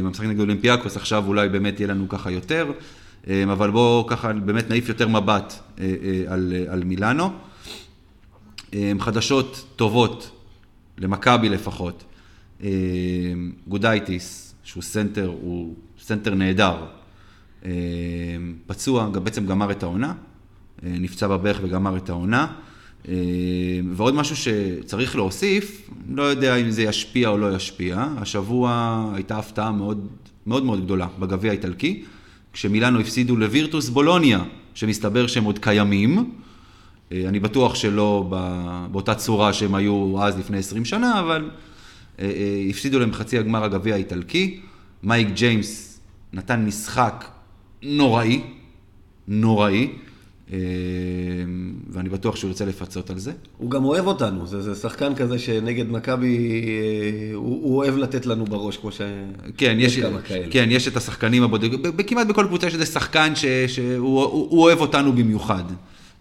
המשחק 0.03 0.23
אה, 0.23 0.29
נגד 0.29 0.39
אולימפיאקוס, 0.39 0.97
עכשיו 0.97 1.23
אולי 1.27 1.49
באמת 1.49 1.79
יהיה 1.79 1.87
לנו 1.87 2.09
ככה 2.09 2.31
יותר, 2.31 2.71
אבל 3.51 3.71
בואו 3.71 4.05
ככה 4.07 4.33
באמת 4.33 4.69
נעיף 4.69 4.89
יותר 4.89 5.07
מבט 5.07 5.53
על, 6.27 6.53
על 6.67 6.83
מילאנו. 6.83 7.29
חדשות 8.99 9.65
טובות 9.75 10.32
למכבי 10.97 11.49
לפחות, 11.49 12.03
אה, 12.63 12.69
גודייטיס, 13.67 14.55
שהוא 14.63 14.83
סנטר, 14.83 15.27
הוא 15.41 15.75
סנטר 15.99 16.33
נהדר, 16.33 16.85
אה, 17.65 17.71
פצוע, 18.67 19.09
בעצם 19.09 19.45
גמר 19.45 19.71
את 19.71 19.83
העונה, 19.83 20.13
אה, 20.83 20.89
נפצע 20.99 21.27
בברך 21.27 21.59
וגמר 21.63 21.97
את 21.97 22.09
העונה. 22.09 22.47
ועוד 23.91 24.15
משהו 24.15 24.35
שצריך 24.35 25.15
להוסיף, 25.15 25.89
לא 26.09 26.23
יודע 26.23 26.55
אם 26.55 26.71
זה 26.71 26.83
ישפיע 26.83 27.29
או 27.29 27.37
לא 27.37 27.55
ישפיע, 27.55 28.07
השבוע 28.17 29.11
הייתה 29.15 29.37
הפתעה 29.37 29.71
מאוד 29.71 30.07
מאוד, 30.45 30.65
מאוד 30.65 30.83
גדולה 30.83 31.07
בגביע 31.19 31.51
האיטלקי, 31.51 32.03
כשמילאנו 32.53 32.99
הפסידו 32.99 33.35
לווירטוס 33.35 33.89
בולוניה, 33.89 34.43
שמסתבר 34.73 35.27
שהם 35.27 35.43
עוד 35.43 35.59
קיימים, 35.59 36.31
אני 37.11 37.39
בטוח 37.39 37.75
שלא 37.75 38.29
באותה 38.91 39.15
צורה 39.15 39.53
שהם 39.53 39.75
היו 39.75 40.15
אז 40.21 40.39
לפני 40.39 40.57
20 40.57 40.85
שנה, 40.85 41.19
אבל 41.19 41.49
אה, 42.19 42.25
אה, 42.25 42.65
הפסידו 42.69 42.99
להם 42.99 43.13
חצי 43.13 43.37
הגמר 43.37 43.63
הגביע 43.63 43.95
האיטלקי. 43.95 44.59
מייק 45.03 45.27
ג'יימס 45.33 45.99
נתן 46.33 46.65
משחק 46.65 47.25
נוראי, 47.81 48.41
נוראי, 49.27 49.89
ואני 51.89 52.09
בטוח 52.09 52.35
שהוא 52.35 52.49
ירצה 52.49 52.65
לפצות 52.65 53.09
על 53.09 53.19
זה. 53.19 53.31
הוא 53.57 53.71
גם 53.71 53.85
אוהב 53.85 54.07
אותנו, 54.07 54.47
זה, 54.47 54.61
זה 54.61 54.75
שחקן 54.75 55.15
כזה 55.15 55.39
שנגד 55.39 55.91
מכבי, 55.91 56.61
הוא, 57.33 57.63
הוא 57.63 57.77
אוהב 57.77 57.97
לתת 57.97 58.25
לנו 58.25 58.45
בראש, 58.45 58.77
כמו 58.77 58.91
ש... 58.91 59.01
כן, 59.57 59.75
יש, 59.79 59.99
כמה 59.99 60.21
כאלה. 60.21 60.47
כן, 60.51 60.67
יש 60.71 60.87
את 60.87 60.97
השחקנים 60.97 61.43
הבודדים, 61.43 61.81
כמעט 62.07 62.27
בכל 62.27 62.45
קבוצה 62.47 62.67
יש 62.67 62.73
איזה 62.73 62.85
שחקן 62.85 63.35
ש, 63.35 63.45
שהוא 63.67 64.61
אוהב 64.61 64.79
אותנו 64.81 65.13
במיוחד. 65.13 65.63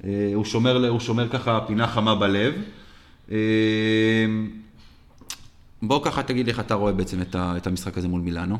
אה, 0.05 0.31
הוא 0.35 0.45
שומר, 0.45 0.89
הוא 0.89 1.01
שומר 1.01 1.29
ככה 1.29 1.61
פינה 1.67 1.87
חמה 1.87 2.15
בלב. 2.15 2.55
אה, 3.33 3.37
בוא 5.83 6.05
ככה 6.05 6.23
תגיד 6.23 6.49
איך 6.49 6.61
אתה 6.61 6.75
רואה 6.75 6.93
בעצם 6.93 7.19
את 7.37 7.67
המשחק 7.67 7.99
הזה 7.99 8.09
מול 8.09 8.21
מילאנו. 8.21 8.57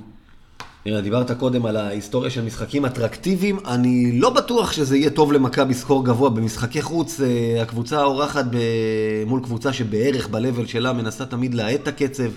תראה, 0.85 1.01
דיברת 1.01 1.31
קודם 1.31 1.67
על 1.67 1.77
ההיסטוריה 1.77 2.31
של 2.31 2.45
משחקים 2.45 2.85
אטרקטיביים, 2.85 3.59
אני 3.67 4.21
לא 4.21 4.31
בטוח 4.31 4.73
שזה 4.73 4.97
יהיה 4.97 5.11
טוב 5.11 5.33
למכבי 5.33 5.75
score 5.75 6.05
גבוה. 6.05 6.31
במשחקי 6.31 6.83
חוץ, 6.83 7.21
אה, 7.21 7.63
הקבוצה 7.63 8.01
האורחת 8.01 8.45
ב... 8.51 8.57
מול 9.27 9.41
קבוצה 9.43 9.73
שבערך 9.73 10.29
ב-level 10.29 10.67
שלה 10.67 10.93
מנסה 10.93 11.27
תמיד 11.27 11.55
להאט 11.55 11.81
את 11.83 11.89
הקצב. 11.89 12.31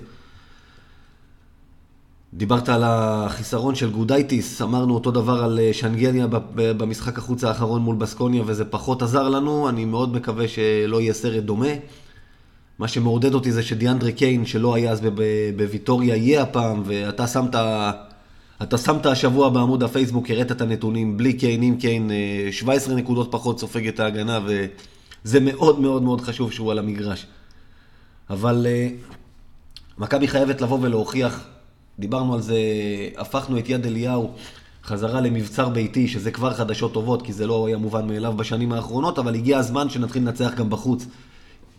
דיברת 2.38 2.70
על 2.70 2.84
החיסרון 2.86 3.76
של 3.76 3.92
גודייטיס, 3.92 4.62
אמרנו 4.62 4.94
אותו 4.94 5.12
דבר 5.12 5.44
על 5.44 5.60
אה, 5.60 5.74
שנגליה 5.74 6.28
במשחק 6.56 7.18
החוץ 7.18 7.44
האחרון 7.44 7.82
מול 7.82 7.96
בסקוניה, 7.96 8.44
וזה 8.46 8.66
פחות 8.66 9.02
עזר 9.02 9.30
לנו, 9.30 9.70
אני 9.70 9.86
מאוד 9.86 10.14
מקווה 10.14 10.48
שלא 10.48 11.02
יהיה 11.02 11.14
סרט 11.14 11.44
דומה. 11.44 11.68
מה 12.80 12.88
שמעודד 12.88 13.34
אותי 13.34 13.52
זה 13.52 13.64
שדיאנדרי 13.64 14.14
קיין, 14.14 14.46
שלא 14.46 14.76
היה 14.76 14.92
אז 14.92 15.02
בוויטוריה, 15.56 16.16
יהיה 16.16 16.42
הפעם, 16.42 16.84
ואתה 16.86 17.28
שמת, 17.28 17.56
אתה 18.62 18.78
שמת 18.78 19.06
השבוע 19.06 19.50
בעמוד 19.50 19.84
הפייסבוק, 19.84 20.30
הראת 20.30 20.52
את 20.52 20.62
הנתונים, 20.62 21.18
בלי 21.18 21.34
קיין, 21.34 21.62
עם 21.62 21.78
קיין, 21.78 22.12
אה, 22.12 22.52
17 22.52 22.96
נקודות 22.96 23.28
פחות 23.32 23.60
סופג 23.60 23.88
את 23.88 24.00
ההגנה, 24.00 24.40
וזה 24.46 25.40
מאוד 25.40 25.80
מאוד 25.80 26.04
מאוד 26.04 26.22
חשוב 26.22 26.52
שהוא 26.52 26.72
על 26.72 26.80
המגרש. 26.80 27.26
אבל 28.30 28.68
אה, 28.70 28.88
מכבי 29.98 30.28
חייבת 30.28 30.62
לבוא 30.62 30.80
ולהוכיח, 30.82 31.55
דיברנו 32.00 32.34
על 32.34 32.42
זה, 32.42 32.58
הפכנו 33.18 33.60
את 33.60 33.70
יד 33.70 33.86
אליהו 33.86 34.32
חזרה 34.84 35.22
למבצר 35.22 35.70
ביתי, 35.70 36.08
שזה 36.08 36.32
כבר 36.32 36.54
חדשות 36.54 36.94
טובות, 36.94 37.22
כי 37.22 37.34
זה 37.34 37.48
לא 37.48 37.68
היה 37.68 37.78
מובן 37.78 38.08
מאליו 38.08 38.34
בשנים 38.34 38.72
האחרונות, 38.72 39.20
אבל 39.20 39.36
הגיע 39.36 39.58
הזמן 39.58 39.90
שנתחיל 39.90 40.22
לנצח 40.22 40.54
גם 40.56 40.70
בחוץ. 40.70 41.06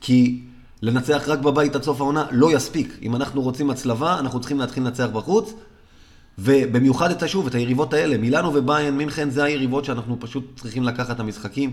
כי 0.01 0.41
לנצח 0.83 1.25
רק 1.27 1.39
בבית 1.39 1.77
עד 1.77 1.83
סוף 1.83 2.01
העונה 2.01 2.27
לא 2.31 2.57
יספיק. 2.57 2.99
אם 3.03 3.17
אנחנו 3.17 3.43
רוצים 3.43 3.71
הצלבה, 3.71 4.19
אנחנו 4.19 4.41
צריכים 4.41 4.59
להתחיל 4.59 4.83
לנצח 4.83 5.07
בחוץ. 5.13 5.55
ובמיוחד 6.39 7.11
את 7.11 7.23
השוב, 7.23 7.47
את 7.47 7.55
היריבות 7.55 7.93
האלה. 7.93 8.19
מילאנו 8.19 8.55
וביין 8.55 8.97
מינכן 8.97 9.31
זה 9.31 9.45
היריבות 9.45 9.85
שאנחנו 9.85 10.17
פשוט 10.21 10.61
צריכים 10.61 10.83
לקחת 10.83 11.15
את 11.15 11.21
המשחקים. 11.21 11.71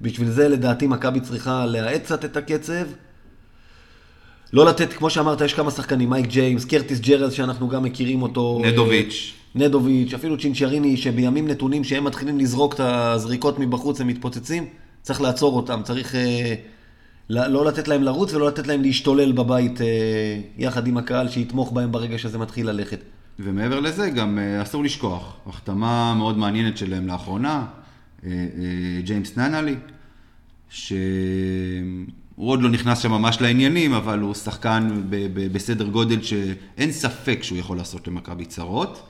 בשביל 0.00 0.30
זה 0.30 0.48
לדעתי 0.48 0.86
מכבי 0.86 1.20
צריכה 1.20 1.66
להאט 1.66 2.02
קצת 2.02 2.24
את 2.24 2.36
הקצב. 2.36 2.84
לא 4.52 4.66
לתת, 4.66 4.92
כמו 4.92 5.10
שאמרת, 5.10 5.40
יש 5.40 5.54
כמה 5.54 5.70
שחקנים, 5.70 6.10
מייק 6.10 6.26
ג'יימס, 6.26 6.64
קרטיס 6.64 7.00
ג'רלס 7.00 7.32
שאנחנו 7.32 7.68
גם 7.68 7.82
מכירים 7.82 8.22
אותו. 8.22 8.62
נדוביץ'. 8.64 9.34
אה, 9.56 9.62
נדוביץ', 9.62 10.14
אפילו 10.14 10.38
צ'ינצ'ריני, 10.38 10.96
שבימים 10.96 11.48
נתונים 11.48 11.84
שהם 11.84 12.04
מתחילים 12.04 12.38
לזרוק 12.38 12.74
את 12.74 12.80
הזריקות 12.80 13.58
מבחוץ, 13.58 14.00
הם 14.00 14.06
מתפוצצים, 14.06 14.66
צריך 15.02 15.20
לעצור 15.20 15.56
אותם, 15.56 15.80
צריך 15.84 16.14
אה, 16.14 16.54
לא 17.28 17.64
לתת 17.64 17.88
להם 17.88 18.02
לרוץ 18.02 18.34
ולא 18.34 18.48
לתת 18.48 18.66
להם 18.66 18.82
להשתולל 18.82 19.32
בבית 19.32 19.80
אה, 19.80 19.86
יחד 20.58 20.86
עם 20.86 20.96
הקהל 20.96 21.28
שיתמוך 21.28 21.72
בהם 21.72 21.92
ברגע 21.92 22.18
שזה 22.18 22.38
מתחיל 22.38 22.70
ללכת. 22.70 22.98
ומעבר 23.38 23.80
לזה, 23.80 24.10
גם 24.10 24.38
אה, 24.38 24.62
אסור 24.62 24.84
לשכוח, 24.84 25.36
החתמה 25.46 26.14
מאוד 26.14 26.38
מעניינת 26.38 26.76
שלהם 26.76 27.06
לאחרונה, 27.06 27.66
אה, 28.24 28.30
אה, 28.30 29.00
ג'יימס 29.04 29.36
ננלי, 29.36 29.76
שהוא 32.34 32.50
עוד 32.50 32.62
לא 32.62 32.68
נכנס 32.68 32.98
שם 32.98 33.10
ממש 33.10 33.40
לעניינים, 33.40 33.92
אבל 33.94 34.18
הוא 34.20 34.34
שחקן 34.34 35.02
ב- 35.10 35.26
ב- 35.34 35.52
בסדר 35.52 35.84
גודל 35.86 36.22
שאין 36.22 36.92
ספק 36.92 37.38
שהוא 37.42 37.58
יכול 37.58 37.76
לעשות 37.76 38.08
למכבי 38.08 38.44
צרות. 38.44 39.02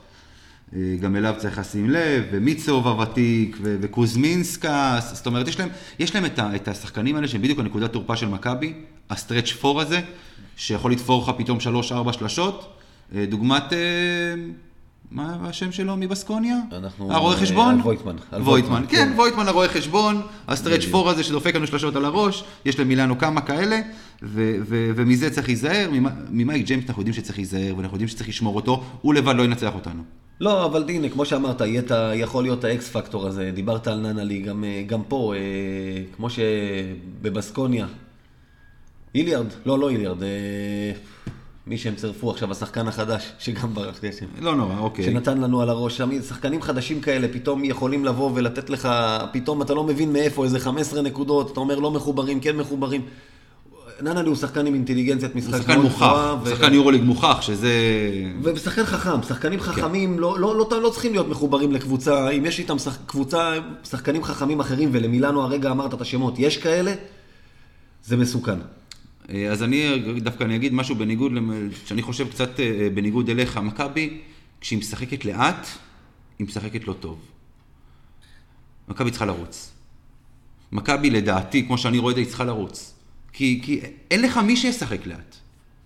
אה, 0.75 0.79
גם 1.01 1.15
אליו 1.15 1.35
צריך 1.37 1.57
לשים 1.59 1.89
לב, 1.89 2.23
ומיצוב 2.31 2.87
הוותיק, 2.87 3.57
ו- 3.61 3.77
וקוזמינסקה, 3.81 4.99
זאת 5.13 5.25
אומרת, 5.25 5.47
יש 5.47 5.59
להם, 5.59 5.69
יש 5.99 6.15
להם 6.15 6.25
את, 6.25 6.39
ה- 6.39 6.55
את 6.55 6.67
השחקנים 6.67 7.15
האלה 7.15 7.27
שהם 7.27 7.41
בדיוק 7.41 7.59
הנקודת 7.59 7.91
תורפה 7.93 8.15
של 8.15 8.27
מכבי, 8.27 8.73
הסטרץ' 9.09 9.51
פור 9.51 9.81
הזה, 9.81 10.01
שיכול 10.57 10.91
לתפור 10.91 11.23
לך 11.23 11.31
פתאום 11.37 11.59
שלוש-ארבע 11.59 12.13
שלשות, 12.13 12.73
אה, 13.15 13.25
דוגמת, 13.29 13.73
אה, 13.73 13.77
מה 15.11 15.37
השם 15.41 15.71
שלו 15.71 15.97
מבסקוניה? 15.97 16.57
אנחנו- 16.71 17.13
הרואה 17.13 17.33
אה, 17.35 17.39
חשבון? 17.41 17.81
וויטמן, 17.83 18.15
וויטמן, 18.33 18.83
כן, 18.89 18.97
כן. 18.97 19.13
וויטמן 19.19 19.47
הרואה 19.47 19.67
חשבון, 19.67 20.21
ה 20.47 20.52
stretch 20.52 20.85
four 20.91 21.09
הזה 21.09 21.23
שדופק 21.23 21.55
לנו 21.55 21.67
שלשות 21.67 21.95
על 21.95 22.05
הראש, 22.05 22.43
יש 22.65 22.79
למילאנו 22.79 23.17
כמה 23.17 23.41
כאלה, 23.41 23.79
ומזה 24.21 25.29
צריך 25.29 25.47
להיזהר, 25.47 25.89
ממ- 25.91 26.05
ממייק 26.29 26.65
ג'יימס 26.65 26.83
אנחנו 26.87 27.01
יודעים 27.01 27.13
שצריך 27.13 27.37
להיזהר, 27.37 27.73
ואנחנו 27.77 27.95
יודעים 27.95 28.07
שצריך 28.07 28.29
לשמור 28.29 28.55
אותו, 28.55 28.83
הוא 29.01 29.13
לבד 29.13 29.35
לא 29.35 29.43
ינצח 29.43 29.75
אותנו. 29.75 30.03
לא, 30.39 30.65
אבל 30.65 30.85
הנה, 30.89 31.09
כמו 31.09 31.25
שאמרת, 31.25 31.61
יהיה 31.61 31.79
את 31.81 31.91
ה- 31.91 32.11
יכול 32.15 32.43
להיות 32.43 32.63
ה 32.63 32.76
X 32.76 32.89
factor 32.89 33.27
הזה. 33.27 33.51
דיברת 33.53 33.87
על 33.87 33.99
ננלי, 33.99 34.39
גם, 34.41 34.63
אה, 34.63 34.83
גם 34.87 35.01
פה, 35.07 35.33
אה, 35.35 35.39
כמו 36.15 36.27
שבבסקוניה. 36.29 37.85
איליארד, 39.15 39.45
לא, 39.65 39.79
לא 39.79 39.89
איליארד, 39.89 40.17
מי 41.67 41.77
שהם 41.77 41.95
צירפו 41.95 42.31
עכשיו, 42.31 42.51
השחקן 42.51 42.87
החדש, 42.87 43.31
שגם 43.39 43.73
ברח 43.73 44.03
לי 44.03 44.09
השם. 44.09 44.25
לא 44.41 44.55
נורא, 44.55 44.77
אוקיי. 44.77 45.05
שנתן 45.05 45.41
לנו 45.41 45.61
על 45.61 45.69
הראש 45.69 46.01
שחקנים 46.27 46.61
חדשים 46.61 47.01
כאלה 47.01 47.27
פתאום 47.27 47.63
יכולים 47.65 48.05
לבוא 48.05 48.31
ולתת 48.33 48.69
לך, 48.69 48.89
פתאום 49.31 49.61
אתה 49.61 49.73
לא 49.73 49.83
מבין 49.83 50.13
מאיפה, 50.13 50.43
איזה 50.43 50.59
15 50.59 51.01
נקודות, 51.01 51.51
אתה 51.51 51.59
אומר 51.59 51.79
לא 51.79 51.91
מחוברים, 51.91 52.39
כן 52.39 52.57
מחוברים. 52.57 53.01
ננלי 54.01 54.27
הוא 54.27 54.35
שחקן 54.35 54.65
עם 54.65 54.73
אינטליגנציית 54.73 55.35
משחק 55.35 55.53
הוא 55.53 55.61
שחקן 55.61 55.79
מוכח, 55.79 56.35
ו- 56.43 56.49
שחקן 56.49 56.73
יורוליג 56.73 57.01
מוכח, 57.03 57.41
שזה... 57.41 57.71
ושחקן 58.43 58.85
חכם, 58.85 59.23
שחקנים 59.23 59.59
כן. 59.59 59.65
חכמים 59.65 60.19
לא, 60.19 60.39
לא, 60.39 60.55
לא, 60.55 60.81
לא 60.81 60.89
צריכים 60.89 61.11
להיות 61.11 61.27
מחוברים 61.27 61.71
לקבוצה, 61.71 62.29
אם 62.29 62.45
יש 62.45 62.59
איתם 62.59 62.79
שח, 62.79 62.97
קבוצה, 63.05 63.53
שחקנים 63.83 64.23
חכמים 64.23 64.59
אחרים, 64.59 64.89
ולמילאנו 64.91 65.43
הרגע 65.43 65.71
אמרת 65.71 65.93
את 65.93 66.01
השמות, 66.01 66.39
יש 66.39 66.57
כאלה, 66.57 66.93
זה 68.05 68.17
מסוכן. 68.17 68.59
אה, 69.29 69.51
אז 69.51 69.63
אני 69.63 69.99
דווקא 70.21 70.43
אני 70.43 70.55
אגיד 70.55 70.73
משהו 70.73 70.95
בניגוד, 70.95 71.31
שאני 71.85 72.01
חושב 72.01 72.29
קצת 72.29 72.59
אה, 72.59 72.87
בניגוד 72.93 73.29
אליך, 73.29 73.57
מכבי, 73.57 74.19
כשהיא 74.61 74.79
משחקת 74.79 75.25
לאט, 75.25 75.67
היא 76.39 76.47
משחקת 76.47 76.87
לא 76.87 76.93
טוב. 76.93 77.19
מכבי 78.87 79.09
צריכה 79.11 79.25
לרוץ. 79.25 79.71
מכבי 80.71 81.09
לדעתי, 81.09 81.65
כמו 81.67 81.77
שאני 81.77 81.97
רואה 81.97 82.11
את 82.11 82.15
זה, 82.15 82.21
היא 82.21 82.27
צריכה 82.27 82.43
לרוץ. 82.43 82.93
כי, 83.33 83.59
כי 83.63 83.79
אין 84.11 84.21
לך 84.21 84.37
מי 84.37 84.57
שישחק 84.57 85.05
לאט. 85.07 85.35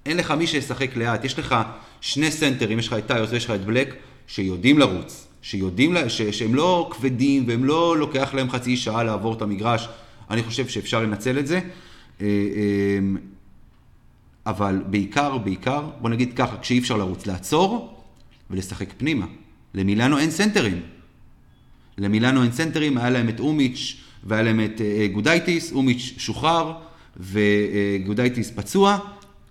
אין 0.05 0.17
לך 0.17 0.31
מי 0.31 0.47
שישחק 0.47 0.95
לאט. 0.95 1.25
יש 1.25 1.39
לך 1.39 1.55
שני 2.01 2.31
סנטרים, 2.31 2.79
יש 2.79 2.87
לך 2.87 2.93
את 2.93 3.07
טיוס 3.07 3.31
ויש 3.31 3.45
לך 3.45 3.51
את 3.51 3.65
בלק, 3.65 3.95
שיודעים 4.27 4.79
לרוץ. 4.79 5.27
שיודעים, 5.41 5.93
לה- 5.93 6.09
ש, 6.09 6.21
שהם 6.21 6.55
לא 6.55 6.89
כבדים 6.93 7.47
והם 7.47 7.65
לא 7.65 7.97
לוקח 7.97 8.33
להם 8.33 8.49
חצי 8.49 8.77
שעה 8.77 9.03
לעבור 9.03 9.33
את 9.33 9.41
המגרש. 9.41 9.87
אני 10.29 10.43
חושב 10.43 10.67
שאפשר 10.67 11.01
לנצל 11.01 11.39
את 11.39 11.47
זה. 11.47 11.59
אה, 12.21 12.25
אה, 12.25 12.99
אבל 14.45 14.83
בעיקר, 14.89 15.37
בעיקר, 15.37 15.89
בוא 16.01 16.09
נגיד 16.09 16.33
ככה, 16.33 16.57
כשאי 16.57 16.79
אפשר 16.79 16.97
לרוץ, 16.97 17.25
לעצור 17.25 18.03
ולשחק 18.49 18.93
פנימה. 18.97 19.25
למילאנו 19.73 20.17
אין 20.17 20.31
סנטרים. 20.31 20.81
למילאנו 21.97 22.43
אין 22.43 22.51
סנטרים, 22.51 22.97
היה 22.97 23.09
להם 23.09 23.29
את 23.29 23.39
אומיץ' 23.39 23.97
והיה 24.23 24.43
להם 24.43 24.59
את 24.65 24.81
אה, 24.81 25.07
גודייטיס, 25.13 25.71
אומיץ' 25.71 26.13
שוחרר 26.17 26.73
וגודייטיס 27.17 28.51
פצוע, 28.51 28.99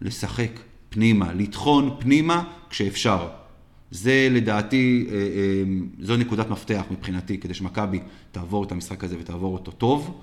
לשחק 0.00 0.50
פנימה, 0.90 1.32
לטחון 1.32 1.96
פנימה 1.98 2.44
כשאפשר. 2.70 3.28
זה 3.90 4.28
לדעתי, 4.30 5.06
אה, 5.08 5.14
אה, 5.14 5.20
זו 6.00 6.16
נקודת 6.16 6.50
מפתח 6.50 6.82
מבחינתי, 6.90 7.38
כדי 7.38 7.54
שמכבי 7.54 8.00
תעבור 8.32 8.64
את 8.64 8.72
המשחק 8.72 9.04
הזה 9.04 9.16
ותעבור 9.20 9.52
אותו 9.52 9.70
טוב. 9.70 10.20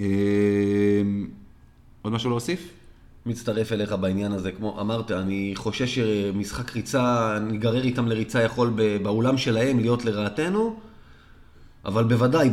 אה, 0.00 1.02
עוד 2.02 2.12
משהו 2.12 2.30
להוסיף? 2.30 2.70
מצטרף 3.26 3.72
אליך 3.72 3.92
בעניין 3.92 4.32
הזה, 4.32 4.52
כמו 4.52 4.80
אמרת, 4.80 5.10
אני 5.10 5.52
חושש 5.54 5.94
שמשחק 5.94 6.76
ריצה, 6.76 7.38
ניגרר 7.38 7.82
איתם 7.82 8.08
לריצה 8.08 8.42
יכול 8.42 8.72
באולם 9.02 9.38
שלהם 9.38 9.78
להיות 9.78 10.04
לרעתנו, 10.04 10.76
אבל 11.84 12.04
בוודאי, 12.04 12.50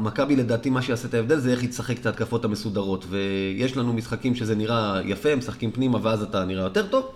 מכבי 0.00 0.36
לדעתי 0.36 0.70
מה 0.70 0.82
שיעשה 0.82 1.08
את 1.08 1.14
ההבדל 1.14 1.38
זה 1.38 1.50
איך 1.50 1.64
תשחק 1.64 1.98
את 1.98 2.06
ההתקפות 2.06 2.44
המסודרות. 2.44 3.04
ויש 3.08 3.76
לנו 3.76 3.92
משחקים 3.92 4.34
שזה 4.34 4.54
נראה 4.54 5.00
יפה, 5.04 5.36
משחקים 5.36 5.72
פנימה 5.72 5.98
ואז 6.02 6.22
אתה 6.22 6.44
נראה 6.44 6.64
יותר 6.64 6.86
טוב. 6.86 7.06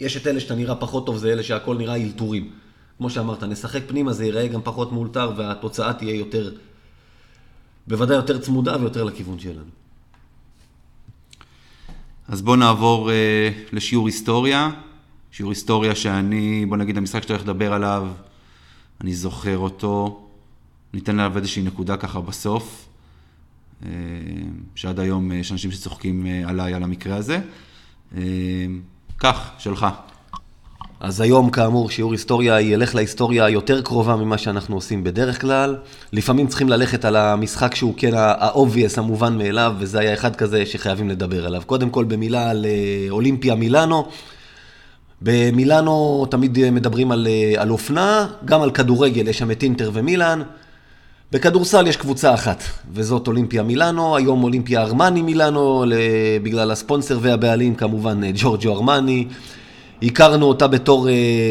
יש 0.00 0.16
את 0.16 0.26
אלה 0.26 0.40
שאתה 0.40 0.54
נראה 0.54 0.74
פחות 0.74 1.06
טוב, 1.06 1.16
זה 1.16 1.32
אלה 1.32 1.42
שהכל 1.42 1.76
נראה 1.76 1.96
אלתורים. 1.96 2.50
כמו 2.98 3.10
שאמרת, 3.10 3.42
נשחק 3.42 3.80
פנימה, 3.86 4.12
זה 4.12 4.24
ייראה 4.24 4.46
גם 4.46 4.60
פחות 4.64 4.92
מאולתר 4.92 5.32
והתוצאה 5.36 5.92
תהיה 5.92 6.14
יותר, 6.14 6.50
בוודאי 7.86 8.16
יותר 8.16 8.38
צמודה 8.38 8.76
ויותר 8.80 9.04
לכיוון 9.04 9.38
שלנו. 9.38 9.70
אז 12.28 12.42
בואו 12.42 12.56
נעבור 12.56 13.10
אה, 13.10 13.50
לשיעור 13.72 14.06
היסטוריה. 14.06 14.70
שיעור 15.30 15.52
היסטוריה 15.52 15.94
שאני, 15.94 16.66
בוא 16.66 16.76
נגיד, 16.76 16.96
המשחק 16.96 17.22
שאתה 17.22 17.32
הולך 17.32 17.42
לדבר 17.42 17.72
עליו, 17.72 18.08
אני 19.00 19.14
זוכר 19.14 19.58
אותו. 19.58 20.26
ניתן 20.94 21.20
עליו 21.20 21.38
איזושהי 21.38 21.62
נקודה 21.62 21.96
ככה 21.96 22.20
בסוף, 22.20 22.88
אה, 23.86 23.90
שעד 24.74 25.00
היום 25.00 25.32
יש 25.32 25.52
אנשים 25.52 25.72
שצוחקים 25.72 26.26
אה, 26.26 26.42
עליי 26.48 26.74
על 26.74 26.82
המקרה 26.82 27.16
הזה. 27.16 27.40
אה, 28.16 28.20
כך, 29.18 29.50
שלך. 29.58 29.86
אז 31.06 31.20
היום, 31.20 31.50
כאמור, 31.50 31.90
שיעור 31.90 32.12
היסטוריה 32.12 32.60
ילך 32.60 32.94
להיסטוריה 32.94 33.44
היותר 33.44 33.82
קרובה 33.82 34.16
ממה 34.16 34.38
שאנחנו 34.38 34.74
עושים 34.74 35.04
בדרך 35.04 35.40
כלל. 35.40 35.76
לפעמים 36.12 36.46
צריכים 36.46 36.68
ללכת 36.68 37.04
על 37.04 37.16
המשחק 37.16 37.74
שהוא 37.74 37.94
כן 37.96 38.14
ה-obvious, 38.14 38.98
המובן 38.98 39.38
מאליו, 39.38 39.74
וזה 39.78 40.00
היה 40.00 40.14
אחד 40.14 40.36
כזה 40.36 40.66
שחייבים 40.66 41.08
לדבר 41.08 41.46
עליו. 41.46 41.62
קודם 41.66 41.90
כל, 41.90 42.04
במילה 42.04 42.50
על 42.50 42.66
אה, 42.66 43.06
אולימפיה 43.10 43.54
מילאנו. 43.54 44.06
במילאנו 45.22 46.26
תמיד 46.30 46.70
מדברים 46.70 47.12
על, 47.12 47.26
אה, 47.30 47.62
על 47.62 47.70
אופנה, 47.70 48.26
גם 48.44 48.62
על 48.62 48.70
כדורגל, 48.70 49.28
יש 49.28 49.38
שם 49.38 49.50
את 49.50 49.62
אינטר 49.62 49.90
ומילאן. 49.94 50.42
בכדורסל 51.32 51.86
יש 51.86 51.96
קבוצה 51.96 52.34
אחת, 52.34 52.62
וזאת 52.92 53.26
אולימפיה 53.26 53.62
מילאנו, 53.62 54.16
היום 54.16 54.44
אולימפיה 54.44 54.82
ארמני 54.82 55.22
מילאנו, 55.22 55.84
בגלל 56.42 56.70
הספונסר 56.70 57.18
והבעלים, 57.22 57.74
כמובן 57.74 58.24
אה, 58.24 58.30
ג'ורג'ו 58.34 58.74
ארמני. 58.74 59.26
הכרנו 60.02 60.46
אותה 60.46 60.66
בתור 60.66 61.08
uh, 61.08 61.10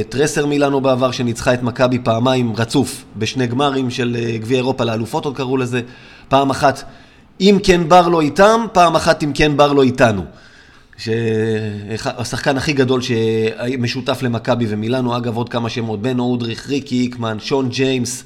טרסר 0.10 0.46
מילאנו 0.46 0.82
בעבר, 0.82 1.12
שניצחה 1.12 1.54
את 1.54 1.64
מכבי 1.64 2.00
פעמיים 2.00 2.54
רצוף 2.56 3.06
בשני 3.18 3.48
גמרים 3.48 3.90
של 3.90 4.18
uh, 4.20 4.42
גביע 4.42 4.58
אירופה 4.58 4.84
לאלופות, 4.84 5.26
עוד 5.26 5.36
קראו 5.38 5.58
לזה. 5.58 5.82
פעם 6.28 6.50
אחת 6.50 6.84
אם 7.42 7.58
כן 7.64 7.90
בר 7.90 8.08
לא 8.08 8.22
איתם, 8.22 8.66
פעם 8.74 8.96
אחת 8.96 9.24
אם 9.24 9.32
כן 9.34 9.58
בר 9.58 9.74
לא 9.74 9.84
איתנו. 9.84 10.24
השחקן 12.06 12.58
הכי 12.58 12.74
גדול 12.74 13.02
שמשותף 13.02 14.20
למכבי 14.22 14.66
ומילאנו, 14.70 15.18
אגב 15.18 15.36
עוד 15.38 15.50
כמה 15.50 15.70
שמות, 15.70 16.02
בן 16.02 16.20
אודריך, 16.20 16.70
ריקי 16.70 16.96
איקמן, 16.96 17.38
שון 17.40 17.70
ג'יימס, 17.70 18.24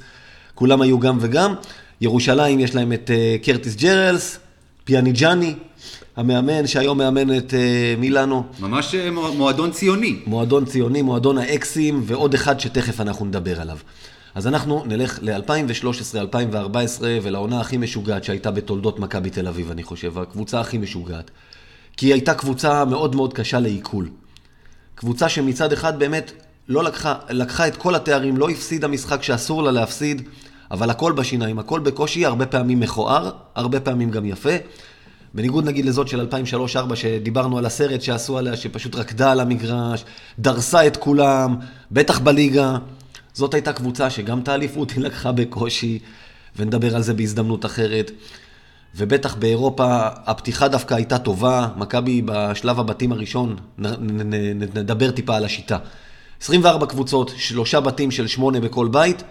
כולם 0.55 0.81
היו 0.81 0.99
גם 0.99 1.17
וגם. 1.21 1.53
ירושלים 2.01 2.59
יש 2.59 2.75
להם 2.75 2.93
את 2.93 3.11
קרטיס 3.43 3.75
ג'רלס, 3.75 4.39
פיאניג'אני, 4.83 5.53
המאמן 6.17 6.67
שהיום 6.67 6.97
מאמן 6.97 7.37
את 7.37 7.53
uh, 7.53 7.99
מילאנו. 7.99 8.43
ממש 8.59 8.95
uh, 8.95 9.11
מועדון 9.37 9.71
ציוני. 9.71 10.19
מועדון 10.25 10.65
ציוני, 10.65 11.01
מועדון 11.01 11.37
האקסים, 11.37 12.01
ועוד 12.05 12.33
אחד 12.33 12.59
שתכף 12.59 13.01
אנחנו 13.01 13.25
נדבר 13.25 13.61
עליו. 13.61 13.77
אז 14.35 14.47
אנחנו 14.47 14.83
נלך 14.85 15.19
ל-2013-2014 15.21 17.01
ולעונה 17.21 17.59
הכי 17.59 17.77
משוגעת 17.77 18.23
שהייתה 18.23 18.51
בתולדות 18.51 18.99
מכבי 18.99 19.29
תל 19.29 19.47
אביב, 19.47 19.71
אני 19.71 19.83
חושב, 19.83 20.19
הקבוצה 20.19 20.59
הכי 20.59 20.77
משוגעת. 20.77 21.31
כי 21.97 22.05
היא 22.05 22.13
הייתה 22.13 22.33
קבוצה 22.33 22.85
מאוד 22.85 23.15
מאוד 23.15 23.33
קשה 23.33 23.59
לעיכול. 23.59 24.09
קבוצה 24.95 25.29
שמצד 25.29 25.73
אחד 25.73 25.99
באמת 25.99 26.31
לא 26.67 26.83
לקחה, 26.83 27.15
לקחה 27.29 27.67
את 27.67 27.77
כל 27.77 27.95
התארים, 27.95 28.37
לא 28.37 28.49
הפסידה 28.49 28.87
משחק 28.87 29.23
שאסור 29.23 29.63
לה 29.63 29.71
להפסיד, 29.71 30.21
אבל 30.71 30.89
הכל 30.89 31.11
בשיניים, 31.11 31.59
הכל 31.59 31.79
בקושי, 31.79 32.25
הרבה 32.25 32.45
פעמים 32.45 32.79
מכוער, 32.79 33.31
הרבה 33.55 33.79
פעמים 33.79 34.11
גם 34.11 34.25
יפה. 34.25 34.55
בניגוד 35.37 35.65
נגיד 35.65 35.85
לזאת 35.85 36.07
של 36.07 36.27
2003-2004 36.91 36.95
שדיברנו 36.95 37.57
על 37.57 37.65
הסרט 37.65 38.01
שעשו 38.01 38.37
עליה, 38.37 38.57
שפשוט 38.57 38.95
רקדה 38.95 39.31
על 39.31 39.39
המגרש, 39.39 40.05
דרסה 40.39 40.87
את 40.87 40.97
כולם, 40.97 41.55
בטח 41.91 42.19
בליגה. 42.19 42.77
זאת 43.33 43.53
הייתה 43.53 43.73
קבוצה 43.73 44.09
שגם 44.09 44.39
את 44.39 44.47
האליפות 44.47 44.91
היא 44.91 45.03
לקחה 45.03 45.31
בקושי, 45.31 45.99
ונדבר 46.55 46.95
על 46.95 47.01
זה 47.01 47.13
בהזדמנות 47.13 47.65
אחרת. 47.65 48.11
ובטח 48.95 49.35
באירופה 49.35 50.07
הפתיחה 50.25 50.67
דווקא 50.67 50.93
הייתה 50.93 51.17
טובה, 51.17 51.67
מכבי 51.77 52.21
בשלב 52.25 52.79
הבתים 52.79 53.11
הראשון, 53.11 53.55
נדבר 53.77 55.11
טיפה 55.11 55.35
על 55.35 55.45
השיטה. 55.45 55.77
24 56.41 56.85
קבוצות, 56.85 57.31
שלושה 57.37 57.79
בתים 57.79 58.11
של 58.11 58.27
שמונה 58.27 58.59
בכל 58.59 58.87
בית, 58.87 59.23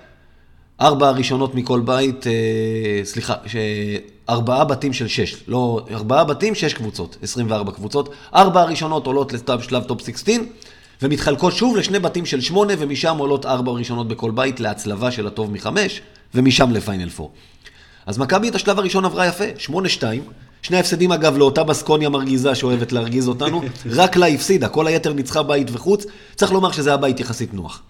ארבע 0.80 1.08
הראשונות 1.08 1.54
מכל 1.54 1.80
בית, 1.80 2.26
אה, 2.26 3.00
סליחה, 3.04 3.34
ש... 3.46 3.56
ארבעה 4.28 4.64
בתים 4.64 4.92
של 4.92 5.08
שש, 5.08 5.36
לא, 5.48 5.86
ארבעה 5.90 6.24
בתים, 6.24 6.54
שש 6.54 6.74
קבוצות, 6.74 7.16
24 7.22 7.72
קבוצות, 7.72 8.08
ארבע 8.34 8.60
הראשונות 8.60 9.06
עולות 9.06 9.32
לשלב 9.32 9.82
טופ 9.82 10.00
16, 10.00 10.34
ומתחלקות 11.02 11.52
שוב 11.52 11.76
לשני 11.76 11.98
בתים 11.98 12.26
של 12.26 12.40
שמונה, 12.40 12.72
ומשם 12.78 13.16
עולות 13.18 13.46
ארבע 13.46 13.72
ראשונות 13.72 14.08
בכל 14.08 14.30
בית 14.30 14.60
להצלבה 14.60 15.10
של 15.10 15.26
הטוב 15.26 15.52
מחמש, 15.52 16.00
ומשם 16.34 16.70
לפיינל 16.70 17.08
פור. 17.08 17.32
אז 18.06 18.18
מכבי 18.18 18.48
את 18.48 18.54
השלב 18.54 18.78
הראשון 18.78 19.04
עברה 19.04 19.26
יפה, 19.26 19.44
שמונה 19.58 19.88
שתיים. 19.88 20.22
שני 20.62 20.78
הפסדים 20.78 21.12
אגב 21.12 21.38
לאותה 21.38 21.64
בסקוניה 21.64 22.08
מרגיזה 22.08 22.54
שאוהבת 22.54 22.92
להרגיז 22.92 23.28
אותנו, 23.28 23.62
רק 23.90 24.16
לה 24.16 24.26
הפסידה, 24.26 24.68
כל 24.68 24.86
היתר 24.86 25.12
ניצחה 25.12 25.42
בית 25.42 25.68
וחוץ, 25.72 26.06
צריך 26.34 26.52
לומר 26.52 26.72
שזה 26.72 26.90
היה 26.90 26.96
בית 26.96 27.20
יחסית 27.20 27.54
נוח. 27.54 27.82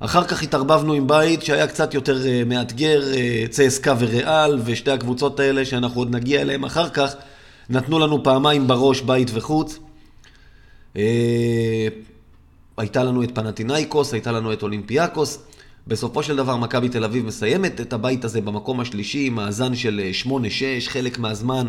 אחר 0.00 0.24
כך 0.24 0.42
התערבבנו 0.42 0.92
עם 0.92 1.06
בית 1.06 1.42
שהיה 1.42 1.66
קצת 1.66 1.94
יותר 1.94 2.18
uh, 2.22 2.48
מאתגר, 2.48 3.02
צסקה 3.50 3.94
וריאל, 3.98 4.60
ושתי 4.64 4.90
הקבוצות 4.90 5.40
האלה 5.40 5.64
שאנחנו 5.64 6.00
עוד 6.00 6.16
נגיע 6.16 6.40
אליהן 6.40 6.64
אחר 6.64 6.88
כך, 6.88 7.14
נתנו 7.70 7.98
לנו 7.98 8.22
פעמיים 8.22 8.66
בראש 8.66 9.00
בית 9.00 9.30
וחוץ. 9.34 9.78
Uh, 10.94 10.98
הייתה 12.76 13.04
לנו 13.04 13.22
את 13.22 13.34
פנטינאיקוס, 13.34 14.12
הייתה 14.12 14.32
לנו 14.32 14.52
את 14.52 14.62
אולימפיאקוס. 14.62 15.38
בסופו 15.86 16.22
של 16.22 16.36
דבר 16.36 16.56
מכבי 16.56 16.88
תל 16.88 17.04
אביב 17.04 17.26
מסיימת 17.26 17.80
את 17.80 17.92
הבית 17.92 18.24
הזה 18.24 18.40
במקום 18.40 18.80
השלישי, 18.80 19.30
מאזן 19.30 19.74
של 19.74 20.00
8-6, 20.26 20.30
חלק 20.88 21.18
מהזמן 21.18 21.68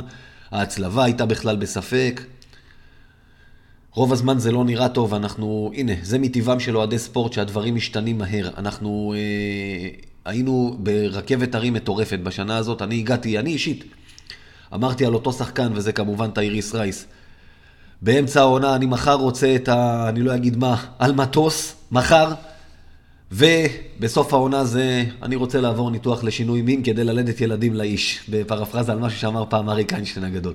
ההצלבה 0.51 1.03
הייתה 1.03 1.25
בכלל 1.25 1.55
בספק. 1.55 2.21
רוב 3.99 4.13
הזמן 4.13 4.39
זה 4.39 4.51
לא 4.51 4.63
נראה 4.63 4.89
טוב, 4.89 5.13
אנחנו, 5.13 5.71
הנה, 5.75 5.93
זה 6.01 6.19
מטבעם 6.19 6.59
של 6.59 6.77
אוהדי 6.77 6.99
ספורט 6.99 7.33
שהדברים 7.33 7.75
משתנים 7.75 8.17
מהר. 8.17 8.49
אנחנו 8.57 9.13
אה, 9.17 9.89
היינו 10.25 10.77
ברכבת 10.79 11.55
הרים 11.55 11.73
מטורפת 11.73 12.19
בשנה 12.23 12.57
הזאת, 12.57 12.81
אני 12.81 12.99
הגעתי, 12.99 13.39
אני 13.39 13.49
אישית, 13.49 13.83
אמרתי 14.73 15.05
על 15.05 15.13
אותו 15.13 15.33
שחקן, 15.33 15.71
וזה 15.75 15.91
כמובן 15.91 16.31
תאיריס 16.31 16.75
רייס. 16.75 17.05
באמצע 18.01 18.39
העונה 18.39 18.75
אני 18.75 18.85
מחר 18.85 19.13
רוצה 19.13 19.55
את 19.55 19.69
ה... 19.69 20.05
אני 20.09 20.21
לא 20.21 20.35
אגיד 20.35 20.57
מה, 20.57 20.85
על 20.99 21.13
מטוס, 21.13 21.75
מחר. 21.91 22.33
ובסוף 23.31 24.33
העונה 24.33 24.65
זה, 24.65 25.03
אני 25.23 25.35
רוצה 25.35 25.61
לעבור 25.61 25.91
ניתוח 25.91 26.23
לשינוי 26.23 26.61
מין 26.61 26.83
כדי 26.83 27.03
ללדת 27.03 27.41
ילדים 27.41 27.73
לאיש, 27.73 28.19
בפרפרזה 28.29 28.91
על 28.91 28.99
משהו 28.99 29.19
שאמר 29.19 29.43
פעם 29.49 29.69
אריק 29.69 29.93
איינשטיין 29.93 30.25
הגדול. 30.25 30.53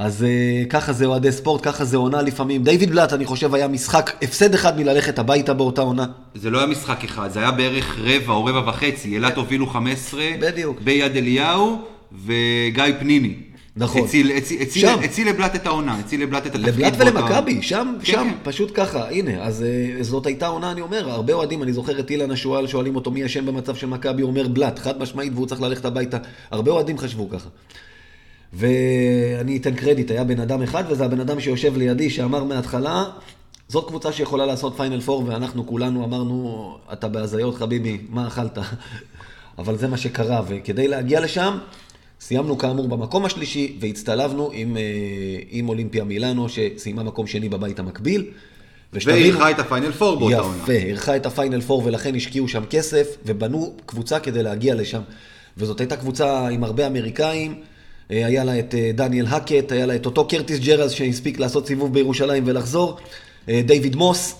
אז 0.00 0.24
uh, 0.24 0.68
ככה 0.70 0.92
זה 0.92 1.06
אוהדי 1.06 1.32
ספורט, 1.32 1.60
ככה 1.64 1.84
זה 1.84 1.96
עונה 1.96 2.22
לפעמים. 2.22 2.64
דיוויד 2.64 2.90
בלאט, 2.90 3.12
אני 3.12 3.24
חושב, 3.24 3.54
היה 3.54 3.68
משחק, 3.68 4.10
הפסד 4.22 4.54
אחד 4.54 4.80
מללכת 4.80 5.18
הביתה 5.18 5.54
באותה 5.54 5.82
עונה. 5.82 6.06
זה 6.34 6.50
לא 6.50 6.58
היה 6.58 6.66
משחק 6.66 7.04
אחד, 7.04 7.30
זה 7.32 7.38
היה 7.40 7.50
בערך 7.50 7.98
רבע 7.98 8.32
או 8.32 8.44
רבע 8.44 8.68
וחצי. 8.68 9.14
אילת 9.14 9.36
הובילו 9.36 9.66
15, 9.66 10.24
בדיוק. 10.40 10.80
ביד 10.80 11.16
אליהו 11.16 11.78
וגיא 12.24 12.84
פניני. 12.98 13.34
נכון. 13.76 14.04
הציל, 14.04 14.30
הציל, 14.36 14.62
הציל. 14.62 14.88
הציל 14.88 15.28
לבלאט 15.28 15.54
את 15.54 15.66
העונה, 15.66 15.98
הציל 15.98 16.22
לבלאט 16.22 16.46
את 16.46 16.54
התפקיד. 16.54 16.74
לבלאט 16.74 16.94
ולמכבי, 16.98 17.62
שם, 17.62 17.94
כן, 18.00 18.12
שם, 18.12 18.28
כן. 18.30 18.34
פשוט 18.42 18.70
ככה. 18.74 19.08
הנה, 19.10 19.42
אז 19.42 19.64
uh, 20.00 20.02
זאת 20.02 20.26
הייתה 20.26 20.46
עונה, 20.46 20.72
אני 20.72 20.80
אומר, 20.80 21.10
הרבה 21.10 21.32
אוהדים, 21.32 21.62
אני 21.62 21.72
זוכר 21.72 22.00
את 22.00 22.10
אילן 22.10 22.30
השועל, 22.30 22.66
שואלים 22.66 22.96
אותו 22.96 23.10
מי 23.10 23.26
אשם 23.26 23.46
במצב 23.46 23.74
של 23.74 23.86
מכבי, 23.86 24.22
הוא 24.22 24.30
אומר 24.30 24.48
בלאט, 24.48 24.78
חד 24.78 25.00
משמעית, 25.00 25.32
והוא 25.34 25.46
צריך 25.46 25.60
ללכת 25.60 25.84
הביתה. 25.84 26.18
הרבה 26.50 26.70
אוהדים 26.70 26.98
חשבו 26.98 27.30
ככה. 27.30 27.48
ואני 28.52 29.56
אתן 29.56 29.74
קרדיט, 29.74 30.10
היה 30.10 30.24
בן 30.24 30.40
אדם 30.40 30.62
אחד, 30.62 30.84
וזה 30.88 31.04
הבן 31.04 31.20
אדם 31.20 31.40
שיושב 31.40 31.76
לידי, 31.76 32.10
שאמר 32.10 32.44
מההתחלה, 32.44 33.04
זאת 33.68 33.88
קבוצה 33.88 34.12
שיכולה 34.12 34.46
לעשות 34.46 34.76
פיינל 34.76 35.00
פור, 35.00 35.24
ואנחנו 35.26 35.66
כולנו 35.66 36.04
אמרנו, 36.04 36.78
אתה 36.92 37.08
בהזיות 37.08 37.54
חביבי, 37.54 37.98
מה 38.08 38.26
אכלת? 38.26 38.58
אבל 39.58 39.76
זה 39.76 39.88
מה 39.88 39.96
שקרה, 39.96 40.42
וכדי 40.48 40.88
להגיע 40.88 41.20
לשם, 41.20 41.58
סיימנו 42.20 42.58
כאמור 42.58 42.88
במקום 42.88 43.24
השלישי, 43.24 43.76
והצטלבנו 43.80 44.50
עם, 44.52 44.76
אה, 44.76 44.82
עם 45.50 45.68
אולימפיה 45.68 46.04
מילאנו, 46.04 46.46
שסיימה 46.48 47.02
מקום 47.02 47.26
שני 47.26 47.48
בבית 47.48 47.78
המקביל. 47.78 48.26
ואירחה 48.92 49.50
את 49.50 49.58
הפיינל 49.58 49.92
פור 49.92 50.18
באותה 50.18 50.38
עונה. 50.38 50.62
יפה, 50.62 50.72
אירחה 50.72 51.16
את 51.16 51.26
הפיינל 51.26 51.60
פור, 51.60 51.82
ולכן 51.84 52.14
השקיעו 52.14 52.48
שם 52.48 52.62
כסף, 52.70 53.16
ובנו 53.26 53.72
קבוצה 53.86 54.20
כדי 54.20 54.42
להגיע 54.42 54.74
לשם. 54.74 55.00
וזאת 55.56 55.80
הייתה 55.80 55.96
קבוצה 55.96 56.48
עם 56.48 56.64
הרבה 56.64 56.86
אמריקאים. 56.86 57.54
אה, 58.12 58.26
היה 58.26 58.44
לה 58.44 58.58
את 58.58 58.74
אה, 58.74 58.90
דניאל 58.94 59.26
האקט, 59.26 59.72
היה 59.72 59.86
לה 59.86 59.96
את 59.96 60.06
אותו 60.06 60.28
קרטיס 60.28 60.58
ג'רלס 60.58 60.90
שהספיק 60.90 61.40
לעשות 61.40 61.66
סיבוב 61.66 61.94
בירושלים 61.94 62.42
ולחזור, 62.46 62.96
אה, 63.48 63.62
דיוויד 63.66 63.96
מוס, 63.96 64.34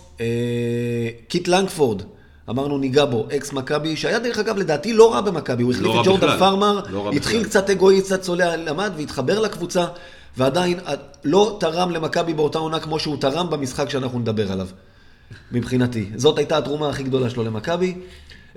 קיט 1.29 1.49
לנגפורד, 1.49 2.03
אמרנו 2.51 2.79
ניגע 2.79 3.05
בו, 3.05 3.27
אקס 3.37 3.53
מכבי, 3.53 3.97
שהיה 3.97 4.19
דרך 4.19 4.39
אגב 4.39 4.57
לדעתי 4.57 4.93
לא 4.93 5.15
רע 5.15 5.21
במכבי, 5.21 5.63
הוא 5.63 5.73
החליף 5.73 5.87
לא 5.87 6.01
את 6.01 6.07
ג'ורדן 6.07 6.39
פארמר, 6.39 6.81
לא 6.91 7.11
התחיל 7.13 7.39
בכלל. 7.39 7.51
קצת 7.51 7.71
אגואי, 7.71 8.03
קצת 8.03 8.23
צולע, 8.23 8.57
למד 8.57 8.91
והתחבר 8.97 9.41
לקבוצה, 9.41 9.85
ועדיין 10.37 10.79
לא 11.25 11.57
תרם 11.61 11.91
למכבי 11.91 12.35
באותה 12.35 12.59
עונה 12.59 12.81
כמו 12.81 12.99
שהוא 12.99 13.17
תרם 13.21 13.51
במשחק 13.51 13.91
שאנחנו 13.91 14.19
נדבר 14.19 14.53
עליו, 14.53 14.69
מבחינתי. 15.53 16.07
זאת 16.17 16.39
הייתה 16.39 16.59
התרומה 16.59 16.89
הכי 16.89 17.03
גדולה 17.03 17.31
שלו 17.31 17.45
למכבי. 17.45 17.95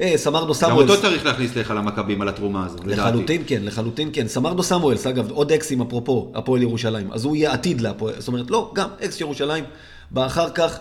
אה, 0.02 0.14
סמרדו 0.18 0.54
סמואלס. 0.54 0.76
גם 0.76 0.90
אותו 0.90 1.02
צריך 1.02 1.26
להכניס 1.26 1.56
לך 1.56 1.74
למכבים 1.76 2.22
על 2.22 2.30
התרומה 2.30 2.66
הזו, 2.66 2.78
לדעתי. 2.86 3.02
לחלוטין 3.02 3.44
כן, 3.48 3.62
לחלוטין 3.64 4.10
כן. 4.14 4.28
סמרדו 4.28 4.64
סמואלס, 4.64 5.08
אגב, 5.08 5.32
עוד 5.32 5.52
אקסים 5.52 5.82
אפרופו 5.82 6.32
הפועל 6.36 6.62
ירושלים. 6.62 7.12
אז 7.12 7.26
הוא 7.26 7.36
יהיה 7.36 7.54
עתיד 7.54 7.82
להפועל, 7.82 8.14
זאת 8.20 8.28
אומרת, 8.28 8.52
לא, 8.52 8.72
גם 8.76 8.90
אקס 9.06 9.22
ירושלים 9.22 9.64
בא 10.12 10.26
אחר 10.26 10.50
כך. 10.50 10.80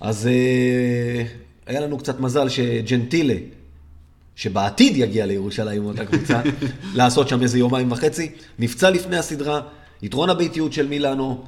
אז 0.00 0.26
אה, 0.26 1.24
היה 1.66 1.80
לנו 1.80 1.98
קצת 1.98 2.20
מזל 2.20 2.48
שג'נטילה, 2.48 3.34
שבעתיד 4.36 4.96
יגיע 4.96 5.26
לירושלים 5.26 5.84
אותה 5.84 6.04
קבוצה, 6.04 6.40
לעשות 6.94 7.28
שם 7.28 7.42
איזה 7.42 7.58
יומיים 7.58 7.92
וחצי, 7.92 8.32
נפצע 8.58 8.90
לפני 8.90 9.16
הסדרה, 9.16 9.60
יתרון 10.02 10.30
הביתיות 10.30 10.72
של 10.72 10.88
מילאנו, 10.88 11.44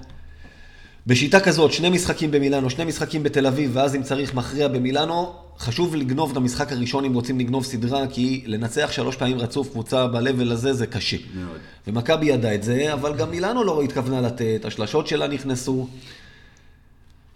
בשיטה 1.06 1.40
כזאת, 1.40 1.72
שני 1.72 1.90
משחקים 1.90 2.30
במילאנו, 2.30 2.70
שני 2.70 2.84
משחקים 2.84 3.22
בתל 3.22 3.46
אביב, 3.46 3.70
ואז 3.74 3.94
אם 3.94 4.02
צריך 4.02 4.34
מכריע 4.34 4.68
במילאנו, 4.68 5.32
חשוב 5.58 5.94
לגנוב 5.96 6.30
את 6.30 6.36
המשחק 6.36 6.72
הראשון 6.72 7.04
אם 7.04 7.14
רוצים 7.14 7.38
לגנוב 7.40 7.64
סדרה, 7.64 8.06
כי 8.06 8.42
לנצח 8.46 8.92
שלוש 8.92 9.16
פעמים 9.16 9.38
רצוף 9.38 9.68
קבוצה 9.70 10.06
ב-level 10.06 10.52
הזה 10.52 10.72
זה 10.72 10.86
קשה. 10.86 11.16
מאוד. 11.34 11.58
ומכבי 11.86 12.26
ידע 12.26 12.54
את 12.54 12.62
זה, 12.62 12.92
אבל 12.92 13.16
גם 13.16 13.30
מילאנו 13.30 13.64
לא 13.64 13.82
התכוונה 13.82 14.20
לתת, 14.20 14.64
השלשות 14.64 15.06
שלה 15.06 15.26
נכנסו. 15.28 15.88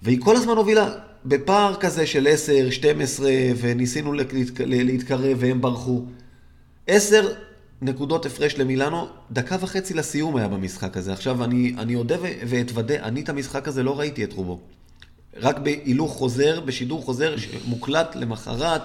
והיא 0.03 0.21
כל 0.21 0.37
הזמן 0.37 0.57
הובילה 0.57 0.89
בפער 1.25 1.75
כזה 1.75 2.07
של 2.07 2.27
10, 2.31 2.71
12, 2.71 3.31
וניסינו 3.61 4.13
להתק- 4.13 4.61
להתקרב 4.67 5.37
והם 5.41 5.61
ברחו. 5.61 6.03
10 6.87 7.29
נקודות 7.83 8.27
הפרש 8.27 8.59
למילאנו, 8.59 9.07
דקה 9.33 9.57
וחצי 9.61 9.95
לסיום 9.95 10.37
היה 10.37 10.49
במשחק 10.49 10.97
הזה. 10.97 11.13
עכשיו, 11.13 11.45
אני, 11.45 11.75
אני 11.79 11.95
אודה 11.95 12.17
ואתוודה, 12.49 12.95
אני 12.95 13.21
את 13.21 13.29
המשחק 13.29 13.69
הזה 13.69 13.83
לא 13.83 13.99
ראיתי 13.99 14.25
את 14.25 14.33
רובו. 14.33 14.59
רק 15.41 15.59
בהילוך 15.59 16.13
חוזר, 16.13 16.61
בשידור 16.61 17.03
חוזר, 17.03 17.35
מוקלט 17.67 18.17
למחרת. 18.17 18.83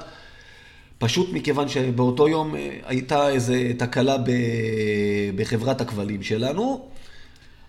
פשוט 0.97 1.29
מכיוון 1.33 1.67
שבאותו 1.67 2.27
יום 2.27 2.55
אה, 2.55 2.69
הייתה 2.85 3.29
איזו 3.29 3.53
תקלה 3.77 4.17
ב... 4.17 4.31
בחברת 5.35 5.81
הכבלים 5.81 6.23
שלנו. 6.23 6.85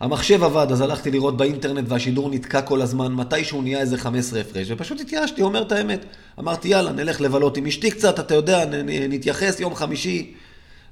המחשב 0.01 0.45
עבד, 0.45 0.67
אז 0.73 0.81
הלכתי 0.81 1.11
לראות 1.11 1.37
באינטרנט 1.37 1.85
והשידור 1.89 2.31
נתקע 2.31 2.63
כל 2.63 2.83
הזמן, 2.83 3.13
מתישהו 3.13 3.63
נהיה 3.63 3.81
איזה 3.81 3.99
15 3.99 4.41
הפרש, 4.41 4.71
ופשוט 4.71 5.01
התייאשתי, 5.01 5.43
אומר 5.43 5.63
את 5.63 5.73
האמת. 5.73 6.05
אמרתי, 6.39 6.69
יאללה, 6.69 6.93
נלך 6.93 7.21
לבלות 7.21 7.57
עם 7.57 7.67
אשתי 7.67 7.91
קצת, 7.91 8.21
אתה 8.21 8.35
יודע, 8.35 8.65
נתייחס 9.09 9.61
יום 9.61 9.75
חמישי, 9.75 10.35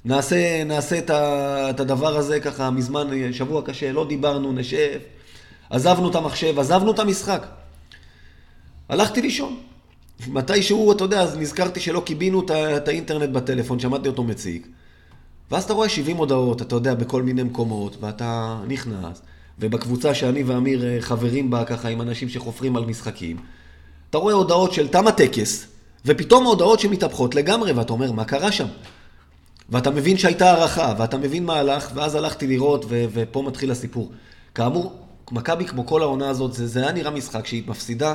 נעשה, 0.05 0.65
נעשה 0.65 0.99
את, 0.99 1.11
ה... 1.11 1.71
את 1.71 1.81
הדבר 1.81 2.17
הזה 2.17 2.41
ככה 2.41 2.71
מזמן, 2.71 3.33
שבוע 3.33 3.63
קשה, 3.63 3.93
לא 3.93 4.07
דיברנו, 4.09 4.53
נשב. 4.53 4.99
עזבנו 5.71 6.11
את 6.11 6.15
המחשב, 6.15 6.59
עזבנו 6.59 6.91
את 6.91 6.99
המשחק. 6.99 7.47
הלכתי 8.91 9.23
לישון. 9.23 9.57
מתישהו, 10.29 10.93
אתה 10.93 11.05
יודע, 11.05 11.21
אז 11.21 11.37
נזכרתי 11.37 11.81
שלא 11.81 12.01
קיבינו 12.01 12.43
את 12.77 12.89
האינטרנט 12.89 13.31
בטלפון, 13.31 13.79
שמעתי 13.79 14.09
אותו 14.09 14.23
מציג. 14.23 14.67
ואז 15.51 15.65
אתה 15.65 15.73
רואה 15.73 15.89
70 15.89 16.17
הודעות, 16.17 16.63
אתה 16.63 16.77
יודע, 16.77 16.95
בכל 16.95 17.23
מיני 17.23 17.43
מקומות, 17.43 17.97
ואתה 18.01 18.61
נכנס, 18.69 19.23
ובקבוצה 19.59 20.15
שאני 20.15 20.43
ואמיר 20.43 20.87
אה, 20.87 20.97
חברים 21.01 21.51
בה, 21.51 21.65
ככה, 21.65 21.89
עם 21.89 22.01
אנשים 22.01 22.29
שחופרים 22.29 22.77
על 22.77 22.85
משחקים, 22.85 23.37
אתה 24.11 24.19
רואה 24.19 24.35
הודעות 24.35 24.73
של 24.73 24.89
תם 24.89 25.07
הטקס, 25.07 25.67
ופתאום 26.07 26.45
הודעות 26.45 26.81
שמתהפכות 26.81 27.35
לגמרי, 27.35 27.73
ואתה 27.73 27.93
אומר, 27.93 28.13
מה 28.13 28.25
קרה 28.25 28.53
שם? 28.53 28.67
ואתה 29.69 29.91
מבין 29.91 30.19
שהייתה 30.19 30.51
הערכה, 30.51 30.95
ואתה 30.99 31.19
מבין 31.19 31.45
מה 31.45 31.57
הלך, 31.57 31.91
ואז 31.95 32.15
הלכתי 32.15 32.47
לראות, 32.47 32.85
ו- 32.89 33.05
ופה 33.13 33.43
מתחיל 33.43 33.71
הסיפור. 33.71 34.13
כאמור, 34.55 34.93
מכבי 35.31 35.65
כמו 35.65 35.87
כל 35.87 36.03
העונה 36.03 36.29
הזאת, 36.29 36.53
זה, 36.53 36.67
זה 36.67 36.83
היה 36.83 36.93
נראה 36.93 37.11
משחק 37.11 37.47
שהיא 37.47 37.63
מפסידה, 37.67 38.15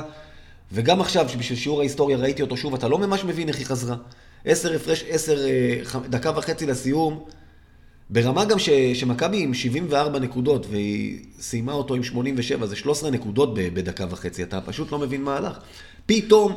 וגם 0.72 1.00
עכשיו, 1.00 1.28
שבשביל 1.28 1.58
שיעור 1.58 1.80
ההיסטוריה 1.80 2.16
ראיתי 2.16 2.42
אותו 2.42 2.56
שוב, 2.56 2.74
אתה 2.74 2.88
לא 2.88 2.98
ממש 2.98 3.24
מבין 3.24 3.48
איך 3.48 3.58
היא 3.58 3.66
חזרה. 3.66 3.96
עשר 4.44 4.74
הפרש, 4.74 5.04
עשר, 5.08 5.46
אה, 5.46 6.00
דקה 6.08 6.30
וחצי 6.36 6.66
לסיום, 6.66 7.24
ברמה 8.10 8.44
גם 8.44 8.58
ש, 8.58 8.70
שמכבי 8.94 9.42
עם 9.42 9.54
74 9.54 10.18
נקודות, 10.18 10.66
והיא 10.70 11.18
סיימה 11.40 11.72
אותו 11.72 11.94
עם 11.94 12.02
87, 12.02 12.66
זה 12.66 12.76
13 12.76 13.10
נקודות 13.10 13.54
בדקה 13.54 14.06
וחצי, 14.10 14.42
אתה 14.42 14.60
פשוט 14.60 14.92
לא 14.92 14.98
מבין 14.98 15.22
מה 15.22 15.36
הלך. 15.36 15.58
פתאום, 16.06 16.54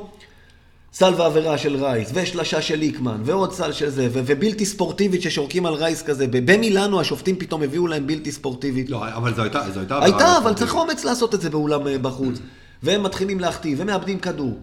סל 0.94 1.14
ועבירה 1.18 1.58
של 1.58 1.84
רייס, 1.84 2.12
ושלשה 2.14 2.62
של 2.62 2.76
ליקמן, 2.76 3.22
ועוד 3.26 3.54
סל 3.54 3.72
של 3.72 3.90
זה, 3.90 4.08
ו- 4.12 4.22
ובלתי 4.26 4.66
ספורטיבית 4.66 5.22
ששורקים 5.22 5.66
על 5.66 5.74
רייס 5.74 6.02
כזה. 6.02 6.28
במילאנו 6.28 7.00
השופטים 7.00 7.36
פתאום 7.36 7.64
הביאו 7.64 7.88
להם 7.88 8.08
בלתי 8.08 8.32
ספורטיבית. 8.32 8.90
לא, 8.90 9.08
אבל 9.08 9.36
זו 9.36 9.42
הייתה, 9.42 9.72
זו 9.74 9.80
הייתה... 9.80 10.04
הייתה, 10.04 10.38
אבל 10.38 10.54
צריך 10.54 10.76
אומץ 10.76 11.04
לעשות 11.04 11.36
את 11.36 11.42
זה 11.42 11.50
באולם 11.50 11.88
אה, 11.88 11.98
בחוץ. 11.98 12.40
והם 12.84 13.04
מתחילים 13.04 13.40
להחטיא, 13.40 13.76
ומאבדים 13.78 14.20
כדור. 14.20 14.58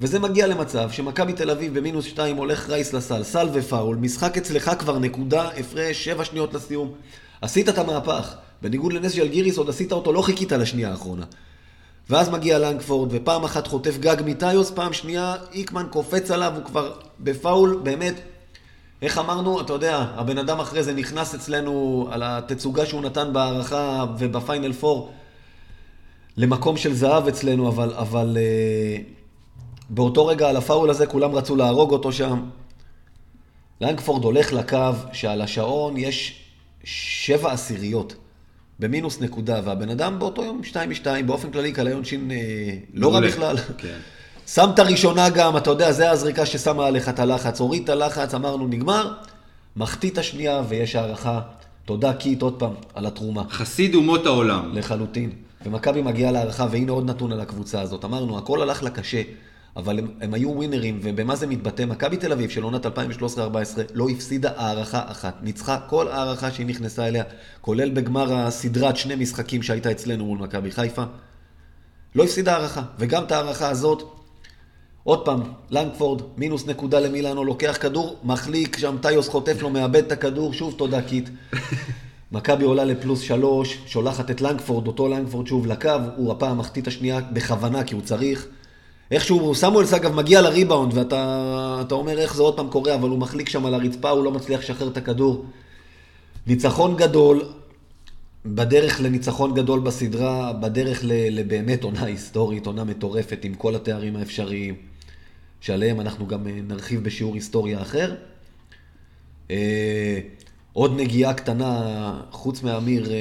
וזה 0.00 0.18
מגיע 0.18 0.46
למצב 0.46 0.90
שמכבי 0.90 1.32
תל 1.32 1.50
אביב 1.50 1.78
במינוס 1.78 2.04
שתיים 2.04 2.36
הולך 2.36 2.70
רייס 2.70 2.92
לסל, 2.92 3.22
סל 3.22 3.48
ופאול, 3.52 3.96
משחק 3.96 4.36
אצלך 4.36 4.70
כבר 4.78 4.98
נקודה, 4.98 5.48
הפרש, 5.48 6.04
שבע 6.04 6.24
שניות 6.24 6.54
לסיום. 6.54 6.92
עשית 7.42 7.68
את 7.68 7.78
המהפך. 7.78 8.34
בניגוד 8.62 8.92
לנס 8.92 9.12
ז'לגיריס, 9.12 9.58
עוד 9.58 9.68
עשית 9.68 9.92
אותו, 9.92 10.12
לא 10.12 10.22
חיכית 10.22 10.52
לשנייה 10.52 10.90
האחרונה. 10.90 11.24
ואז 12.10 12.28
מגיע 12.28 12.58
לנגפורד, 12.58 13.08
ופעם 13.12 13.44
אחת 13.44 13.66
חוטף 13.66 13.98
גג 13.98 14.16
מטיוס, 14.24 14.70
פעם 14.70 14.92
שנייה 14.92 15.34
איקמן 15.52 15.86
קופץ 15.90 16.30
עליו, 16.30 16.52
הוא 16.54 16.64
כבר 16.64 16.92
בפאול, 17.20 17.80
באמת, 17.82 18.14
איך 19.02 19.18
אמרנו, 19.18 19.60
אתה 19.60 19.72
יודע, 19.72 20.04
הבן 20.14 20.38
אדם 20.38 20.60
אחרי 20.60 20.82
זה 20.82 20.94
נכנס 20.94 21.34
אצלנו 21.34 22.08
על 22.10 22.22
התצוגה 22.24 22.86
שהוא 22.86 23.02
נתן 23.02 23.32
בהערכה 23.32 24.04
ובפיינל 24.18 24.72
פור 24.72 25.12
למקום 26.36 26.76
של 26.76 26.94
זהב 26.94 27.28
אצלנו, 27.28 27.68
אבל, 27.68 27.94
אבל 27.94 28.36
אה, 28.40 28.96
באותו 29.90 30.26
רגע 30.26 30.48
על 30.48 30.56
הפאול 30.56 30.90
הזה 30.90 31.06
כולם 31.06 31.34
רצו 31.34 31.56
להרוג 31.56 31.90
אותו 31.90 32.12
שם. 32.12 32.40
לנגפורד 33.80 34.24
הולך 34.24 34.52
לקו 34.52 34.92
שעל 35.12 35.42
השעון 35.42 35.96
יש 35.96 36.42
שבע 36.84 37.52
עשיריות 37.52 38.14
במינוס 38.78 39.20
נקודה, 39.20 39.60
והבן 39.64 39.88
אדם 39.90 40.18
באותו 40.18 40.44
יום 40.44 40.60
2-2, 41.02 41.06
באופן 41.26 41.50
כללי 41.50 41.72
קליון 41.72 42.04
שין 42.04 42.30
אה, 42.30 42.36
לא 42.94 43.14
רע. 43.14 43.20
בכלל. 43.20 43.56
כן. 43.78 43.98
שם 44.46 44.70
את 44.74 44.78
הראשונה 44.78 45.30
גם, 45.30 45.56
אתה 45.56 45.70
יודע, 45.70 45.92
זה 45.92 46.10
הזריקה 46.10 46.46
ששמה 46.46 46.86
עליך 46.86 47.08
את 47.08 47.18
הלחץ. 47.18 47.60
הוריד 47.60 47.82
את 47.82 47.88
הלחץ, 47.88 48.34
אמרנו, 48.34 48.66
נגמר. 48.66 49.12
מחטיא 49.76 50.10
את 50.10 50.18
השנייה, 50.18 50.62
ויש 50.68 50.96
הערכה. 50.96 51.40
תודה, 51.84 52.12
קיט, 52.12 52.42
עוד 52.42 52.54
פעם, 52.58 52.72
על 52.94 53.06
התרומה. 53.06 53.42
חסיד 53.50 53.94
אומות 53.94 54.26
העולם. 54.26 54.70
לחלוטין. 54.74 55.30
ומכבי 55.64 56.02
מגיעה 56.02 56.32
להארכה, 56.32 56.66
והנה 56.70 56.92
עוד 56.92 57.10
נתון 57.10 57.32
על 57.32 57.40
הקבוצה 57.40 57.80
הזאת. 57.80 58.04
אמרנו, 58.04 58.38
הכל 58.38 58.62
הלך 58.62 58.82
לה 58.82 58.90
קשה, 58.90 59.22
אבל 59.76 59.98
הם, 59.98 60.08
הם 60.20 60.34
היו 60.34 60.50
ווינרים, 60.50 61.00
ובמה 61.02 61.36
זה 61.36 61.46
מתבטא? 61.46 61.84
מכבי 61.84 62.16
תל 62.16 62.32
אביב 62.32 62.50
של 62.50 62.62
עונת 62.62 62.86
2013-2014 62.86 62.88
לא 63.94 64.08
הפסידה 64.08 64.50
הארכה 64.56 65.02
אחת. 65.06 65.36
ניצחה 65.42 65.78
כל 65.88 66.08
הארכה 66.08 66.50
שהיא 66.50 66.66
נכנסה 66.66 67.08
אליה, 67.08 67.24
כולל 67.60 67.90
בגמר 67.90 68.34
הסדרת 68.34 68.96
שני 68.96 69.14
משחקים 69.14 69.62
שהייתה 69.62 69.90
אצלנו 69.90 70.24
מול 70.24 70.38
מכבי 70.38 70.70
חיפה. 70.70 71.02
לא 72.14 72.24
הפסידה 72.24 72.52
הארכה, 72.52 72.82
וגם 72.98 73.24
את 73.24 73.32
ההארכה 73.32 73.68
הזאת, 73.68 74.02
עוד 75.04 75.24
פעם, 75.24 75.40
לנגפורד, 75.70 76.22
מינוס 76.36 76.66
נקודה 76.66 77.00
למילאנו, 77.00 77.44
לוקח 77.44 77.78
כדור, 77.80 78.18
מחליק, 78.24 78.78
שם 78.78 78.96
טיוס 79.02 79.28
חוטף 79.28 79.62
לו, 79.62 79.70
מאבד 79.70 80.04
את 80.04 80.12
הכדור, 80.12 80.52
שוב 80.52 80.74
תודה 80.78 81.02
קיט. 81.02 81.28
מכבי 82.32 82.64
עולה 82.64 82.84
לפלוס 82.84 83.20
שלוש, 83.20 83.78
שולחת 83.86 84.30
את 84.30 84.40
לנגפורד, 84.40 84.86
אותו 84.86 85.08
לנגפורד 85.08 85.46
שוב 85.46 85.66
לקו, 85.66 85.90
הוא 86.16 86.32
הפעם 86.32 86.58
מחטיא 86.58 86.82
השנייה 86.86 87.20
בכוונה, 87.20 87.84
כי 87.84 87.94
הוא 87.94 88.02
צריך. 88.02 88.46
איכשהו, 89.10 89.54
סמואלס 89.54 89.94
אגב 89.94 90.14
מגיע 90.14 90.40
לריבאונד, 90.40 90.94
ואתה 90.94 91.82
אתה 91.86 91.94
אומר 91.94 92.18
איך 92.18 92.34
זה 92.34 92.42
עוד 92.42 92.56
פעם 92.56 92.68
קורה, 92.68 92.94
אבל 92.94 93.08
הוא 93.08 93.18
מחליק 93.18 93.48
שם 93.48 93.66
על 93.66 93.74
הרצפה, 93.74 94.10
הוא 94.10 94.24
לא 94.24 94.30
מצליח 94.30 94.60
לשחרר 94.60 94.88
את 94.88 94.96
הכדור. 94.96 95.44
ניצחון 96.46 96.96
גדול, 96.96 97.42
בדרך 98.46 99.00
לניצחון 99.00 99.54
גדול 99.54 99.80
בסדרה, 99.80 100.52
בדרך 100.52 101.00
לבאמת 101.04 101.84
עונה 101.84 102.04
היסטורית, 102.04 102.66
עונה 102.66 102.84
מטורפת 102.84 103.44
עם 103.44 103.54
כל 103.54 103.74
התארים 103.74 104.16
האפשריים, 104.16 104.74
שעליהם 105.60 106.00
אנחנו 106.00 106.26
גם 106.26 106.46
אה, 106.46 106.52
נרחיב 106.68 107.04
בשיעור 107.04 107.34
היסטוריה 107.34 107.82
אחר. 107.82 108.14
עוד 110.72 110.96
נגיעה 110.96 111.34
קטנה, 111.34 111.80
חוץ 112.30 112.62
מאמיר 112.62 113.10
אה, 113.10 113.16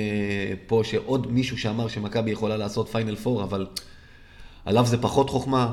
פה, 0.67 0.81
שעוד 0.83 1.31
מישהו 1.31 1.57
שאמר 1.57 1.87
שמכבי 1.87 2.31
יכולה 2.31 2.57
לעשות 2.57 2.89
פיינל 2.89 3.15
פור, 3.15 3.43
אבל 3.43 3.65
עליו 4.65 4.85
זה 4.85 4.97
פחות 4.97 5.29
חוכמה. 5.29 5.71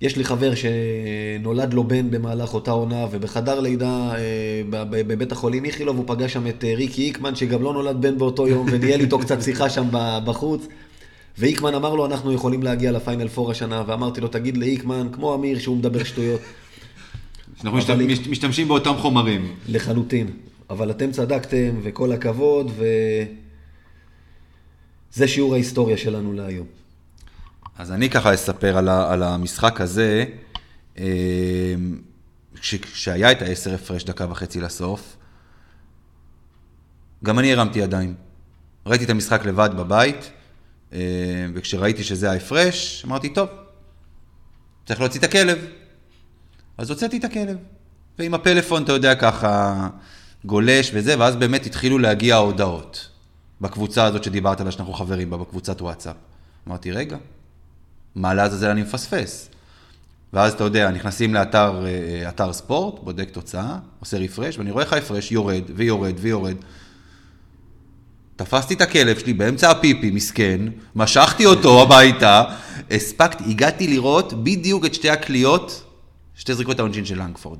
יש 0.00 0.16
לי 0.16 0.24
חבר 0.24 0.52
שנולד 0.54 1.74
לו 1.74 1.84
בן 1.84 2.10
במהלך 2.10 2.54
אותה 2.54 2.70
עונה, 2.70 3.06
ובחדר 3.10 3.60
לידה 3.60 4.14
אה, 4.16 4.62
בבית 4.70 5.32
החולים 5.32 5.64
איכילוב 5.64 5.96
הוא 5.96 6.04
פגש 6.06 6.32
שם 6.32 6.46
את 6.46 6.64
אה, 6.64 6.74
ריקי 6.74 7.02
איקמן, 7.02 7.34
שגם 7.34 7.62
לא 7.62 7.72
נולד 7.72 7.96
בן 8.00 8.18
באותו 8.18 8.48
יום, 8.48 8.66
וניהל 8.72 9.00
איתו 9.00 9.18
קצת 9.18 9.42
שיחה 9.42 9.70
שם 9.70 9.86
בחוץ. 10.24 10.66
ואיקמן 11.38 11.74
אמר 11.74 11.94
לו, 11.94 12.06
אנחנו 12.06 12.32
יכולים 12.32 12.62
להגיע 12.62 12.92
לפיינל 12.92 13.28
פור 13.28 13.50
השנה, 13.50 13.82
ואמרתי 13.86 14.20
לו, 14.20 14.28
תגיד 14.28 14.56
לאיקמן, 14.56 15.08
כמו 15.12 15.34
אמיר, 15.34 15.58
שהוא 15.58 15.76
מדבר 15.76 16.04
שטויות. 16.04 16.40
אנחנו 17.64 17.78
משת- 17.78 18.26
משתמשים 18.30 18.68
באותם 18.68 18.94
חומרים. 18.98 19.54
לחלוטין. 19.68 20.26
אבל 20.70 20.90
אתם 20.90 21.12
צדקתם, 21.12 21.80
וכל 21.82 22.12
הכבוד, 22.12 22.70
ו... 22.76 22.84
זה 25.12 25.28
שיעור 25.28 25.54
ההיסטוריה 25.54 25.96
שלנו 25.96 26.32
להיום. 26.32 26.66
אז 27.78 27.92
אני 27.92 28.10
ככה 28.10 28.34
אספר 28.34 28.78
על, 28.78 28.88
ה, 28.88 29.12
על 29.12 29.22
המשחק 29.22 29.80
הזה, 29.80 30.24
כש- 32.60 32.74
כשהיה 32.74 33.32
את 33.32 33.42
העשר 33.42 33.74
הפרש 33.74 34.04
דקה 34.04 34.26
וחצי 34.30 34.60
לסוף, 34.60 35.16
גם 37.24 37.38
אני 37.38 37.52
הרמתי 37.52 37.78
ידיים. 37.78 38.14
ראיתי 38.86 39.04
את 39.04 39.10
המשחק 39.10 39.44
לבד 39.44 39.70
בבית, 39.76 40.30
אה, 40.92 40.98
וכשראיתי 41.54 42.04
שזה 42.04 42.30
ההפרש, 42.30 43.04
אמרתי, 43.06 43.28
טוב, 43.28 43.48
צריך 44.86 45.00
להוציא 45.00 45.20
את 45.20 45.24
הכלב. 45.24 45.58
אז 46.78 46.90
הוצאתי 46.90 47.18
את 47.18 47.24
הכלב. 47.24 47.56
ועם 48.18 48.34
הפלאפון, 48.34 48.82
אתה 48.82 48.92
יודע, 48.92 49.14
ככה 49.14 49.88
גולש 50.46 50.90
וזה, 50.94 51.18
ואז 51.18 51.36
באמת 51.36 51.66
התחילו 51.66 51.98
להגיע 51.98 52.34
ההודעות. 52.34 53.08
בקבוצה 53.60 54.04
הזאת 54.04 54.24
שדיברת 54.24 54.60
עליה, 54.60 54.72
שאנחנו 54.72 54.92
חברים 54.92 55.30
בה, 55.30 55.36
בקבוצת 55.36 55.82
וואטסאפ. 55.82 56.16
אמרתי, 56.68 56.92
רגע, 56.92 57.16
מה 58.14 58.34
לעזאזל 58.34 58.70
אני 58.70 58.82
מפספס? 58.82 59.48
ואז 60.32 60.52
אתה 60.52 60.64
יודע, 60.64 60.90
נכנסים 60.90 61.34
לאתר 61.34 61.86
אה, 61.86 62.28
אתר 62.28 62.52
ספורט, 62.52 63.04
בודק 63.04 63.30
תוצאה, 63.30 63.78
עושה 64.00 64.18
רפרש, 64.18 64.58
ואני 64.58 64.70
רואה 64.70 64.84
איך 64.84 64.92
ההפרש 64.92 65.32
יורד 65.32 65.62
ויורד 65.74 66.14
ויורד. 66.18 66.56
תפסתי 68.36 68.74
את 68.74 68.80
הכלב 68.80 69.18
שלי 69.18 69.32
באמצע 69.32 69.70
הפיפי, 69.70 70.10
מסכן, 70.10 70.60
משכתי 70.94 71.46
אותו 71.46 71.82
הביתה, 71.82 72.44
הספקתי, 72.90 73.44
הגעתי 73.44 73.88
לראות 73.88 74.44
בדיוק 74.44 74.84
את 74.86 74.94
שתי 74.94 75.10
הקליעות, 75.10 75.84
שתי 76.34 76.54
זריקות 76.54 76.78
העונשין 76.78 77.04
של 77.04 77.22
לנגפורד. 77.22 77.58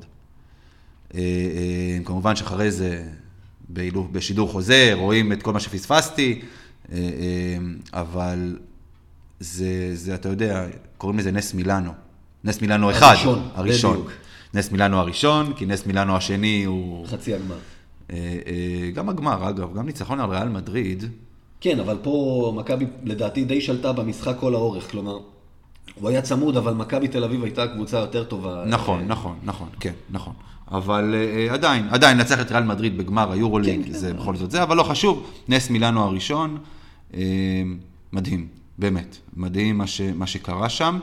אה, 1.15 1.19
אה, 1.19 2.03
כמובן 2.05 2.35
שאחרי 2.35 2.71
זה, 2.71 3.03
בשידור 4.11 4.51
חוזר, 4.51 4.93
רואים 4.99 5.31
את 5.31 5.43
כל 5.43 5.53
מה 5.53 5.59
שפספסתי, 5.59 6.41
אה, 6.91 6.97
אבל 7.93 8.57
זה, 9.39 9.91
זה, 9.93 10.15
אתה 10.15 10.29
יודע, 10.29 10.65
קוראים 10.97 11.19
לזה 11.19 11.31
נס 11.31 11.53
מילאנו. 11.53 11.91
נס 12.43 12.61
מילאנו 12.61 12.91
אחד. 12.91 13.07
הראשון, 13.07 13.49
הראשון. 13.55 13.93
בדיוק. 13.93 14.11
נס 14.53 14.71
מילאנו 14.71 14.99
הראשון, 14.99 15.53
כי 15.53 15.65
נס 15.65 15.85
מילאנו 15.85 16.15
השני 16.17 16.63
הוא... 16.63 17.07
חצי 17.07 17.33
הגמר. 17.33 17.57
גם 18.93 19.09
הגמר, 19.09 19.49
אגב, 19.49 19.73
גם 19.73 19.85
ניצחון 19.85 20.19
על 20.19 20.29
ריאל 20.29 20.49
מדריד, 20.49 21.03
כן, 21.61 21.79
אבל 21.79 21.97
פה 22.03 22.53
מכבי 22.55 22.85
לדעתי 23.03 23.45
די 23.45 23.61
שלטה 23.61 23.93
במשחק 23.93 24.35
כל 24.39 24.53
האורך, 24.53 24.91
כלומר, 24.91 25.19
הוא 25.95 26.09
היה 26.09 26.21
צמוד, 26.21 26.57
אבל 26.57 26.73
מכבי 26.73 27.07
תל 27.07 27.23
אביב 27.23 27.43
הייתה 27.43 27.67
קבוצה 27.67 27.97
יותר 27.97 28.23
טובה. 28.23 28.63
נכון, 28.67 29.07
נכון, 29.07 29.39
נכון, 29.43 29.69
כן, 29.79 29.93
נכון. 30.09 30.33
אבל 30.71 31.15
אה, 31.15 31.53
עדיין, 31.53 31.87
עדיין 31.89 32.17
לנצח 32.17 32.41
את 32.41 32.51
ריאל 32.51 32.63
מדריד 32.63 32.97
בגמר 32.97 33.31
היורוליג, 33.31 33.85
כן, 33.85 33.91
זה 33.91 34.11
כן. 34.11 34.17
בכל 34.17 34.35
זאת 34.35 34.51
זה, 34.51 34.63
אבל 34.63 34.77
לא 34.77 34.83
חשוב, 34.83 35.31
נס 35.47 35.69
מילאנו 35.69 36.03
הראשון, 36.03 36.57
אה, 37.13 37.21
מדהים, 38.13 38.47
באמת, 38.77 39.17
מדהים 39.35 39.77
מה, 39.77 39.87
ש, 39.87 40.01
מה 40.01 40.27
שקרה 40.27 40.69
שם. 40.69 40.99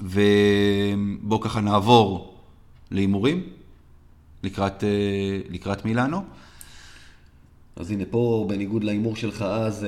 ובואו 0.00 1.40
ככה 1.40 1.60
נעבור 1.60 2.34
להימורים 2.90 3.42
לקראת, 4.42 4.84
אה, 4.84 4.88
לקראת 5.50 5.84
מילאנו. 5.84 6.24
אז 7.76 7.90
הנה, 7.90 8.04
פה, 8.10 8.44
בניגוד 8.48 8.84
להימור 8.84 9.16
שלך 9.16 9.42
אז, 9.42 9.86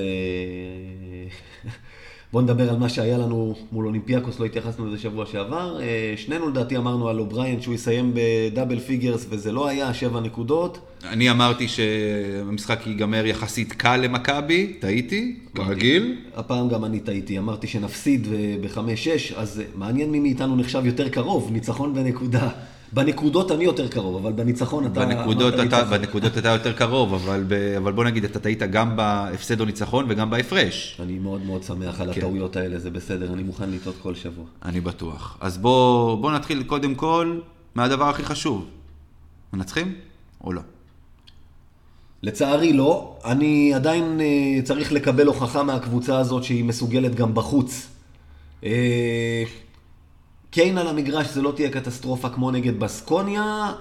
אה, 2.30 2.32
בוא 2.32 2.42
נדבר 2.42 2.70
על 2.70 2.76
מה 2.78 2.88
שהיה 2.88 3.18
לנו 3.18 3.54
מול 3.72 3.86
אולימפיאקוס, 3.86 4.40
לא 4.40 4.44
התייחסנו 4.44 4.86
לזה 4.86 4.98
שבוע 4.98 5.26
שעבר. 5.26 5.80
אה, 5.80 6.14
שנינו 6.16 6.48
לדעתי 6.48 6.76
אמרנו 6.76 7.08
על 7.08 7.18
אובריין 7.18 7.60
שהוא 7.60 7.74
יסיים 7.74 8.14
ב 8.14 8.23
double 8.23 8.78
figures, 8.78 9.26
וזה 9.30 9.52
לא 9.52 9.68
היה, 9.68 9.94
שבע 9.94 10.20
נקודות. 10.20 10.78
אני 11.04 11.30
אמרתי 11.30 11.68
שהמשחק 11.68 12.86
ייגמר 12.86 13.26
יחסית 13.26 13.72
קל 13.72 13.96
למכבי, 13.96 14.72
טעיתי, 14.80 15.36
כרגיל. 15.54 16.16
הפעם 16.36 16.68
גם 16.68 16.84
אני 16.84 17.00
טעיתי, 17.00 17.38
אמרתי 17.38 17.66
שנפסיד 17.66 18.28
ב-5-6, 18.62 19.36
אז 19.36 19.60
אה, 19.60 19.64
מעניין 19.74 20.10
מי 20.10 20.20
מאיתנו 20.20 20.56
נחשב 20.56 20.86
יותר 20.86 21.08
קרוב, 21.08 21.50
ניצחון 21.52 21.94
בנקודה. 21.94 22.48
בנקודות 22.92 23.52
אני 23.52 23.64
יותר 23.64 23.88
קרוב, 23.88 24.16
אבל 24.16 24.32
בניצחון 24.32 24.86
אתה 24.86 25.06
בנקודות 25.06 25.54
אתה, 25.54 25.62
ניצחון. 25.62 25.90
בנקודות 25.90 26.38
אתה 26.38 26.48
יותר 26.48 26.72
קרוב, 26.72 27.14
אבל, 27.14 27.44
ב, 27.48 27.52
אבל 27.76 27.92
בוא 27.92 28.04
נגיד, 28.04 28.24
אתה 28.24 28.38
טעית 28.38 28.62
גם 28.62 28.96
בהפסד 28.96 29.60
או 29.60 29.64
ניצחון 29.64 30.06
וגם 30.08 30.30
בהפרש. 30.30 31.00
אני 31.02 31.18
מאוד 31.18 31.44
מאוד 31.44 31.62
שמח 31.62 32.00
על 32.00 32.12
כן. 32.12 32.20
הטעויות 32.20 32.56
האלה, 32.56 32.78
זה 32.78 32.90
בסדר, 32.90 33.32
אני 33.32 33.42
מוכן 33.42 33.70
לטעות 33.70 33.96
כל 34.02 34.14
שבוע. 34.14 34.44
אני 34.64 34.80
בטוח. 34.80 35.38
אז 35.40 35.58
בוא, 35.58 36.14
בוא 36.14 36.32
נתחיל 36.32 36.62
קודם 36.62 36.94
כל 36.94 37.40
מהדבר 37.74 38.08
הכי 38.08 38.24
חשוב. 38.24 38.66
מנצחים 39.52 39.94
או 40.44 40.52
לא? 40.52 40.60
לצערי 42.22 42.72
לא, 42.72 43.16
אני 43.24 43.74
עדיין 43.74 44.20
אה, 44.20 44.62
צריך 44.64 44.92
לקבל 44.92 45.26
הוכחה 45.26 45.62
מהקבוצה 45.62 46.18
הזאת 46.18 46.44
שהיא 46.44 46.64
מסוגלת 46.64 47.14
גם 47.14 47.34
בחוץ. 47.34 47.88
קיין 50.50 50.78
על 50.78 50.88
המגרש 50.88 51.26
זה 51.26 51.42
לא 51.42 51.52
תהיה 51.56 51.70
קטסטרופה 51.70 52.28
כמו 52.28 52.50
נגד 52.50 52.80
בסקוניה, 52.80 53.72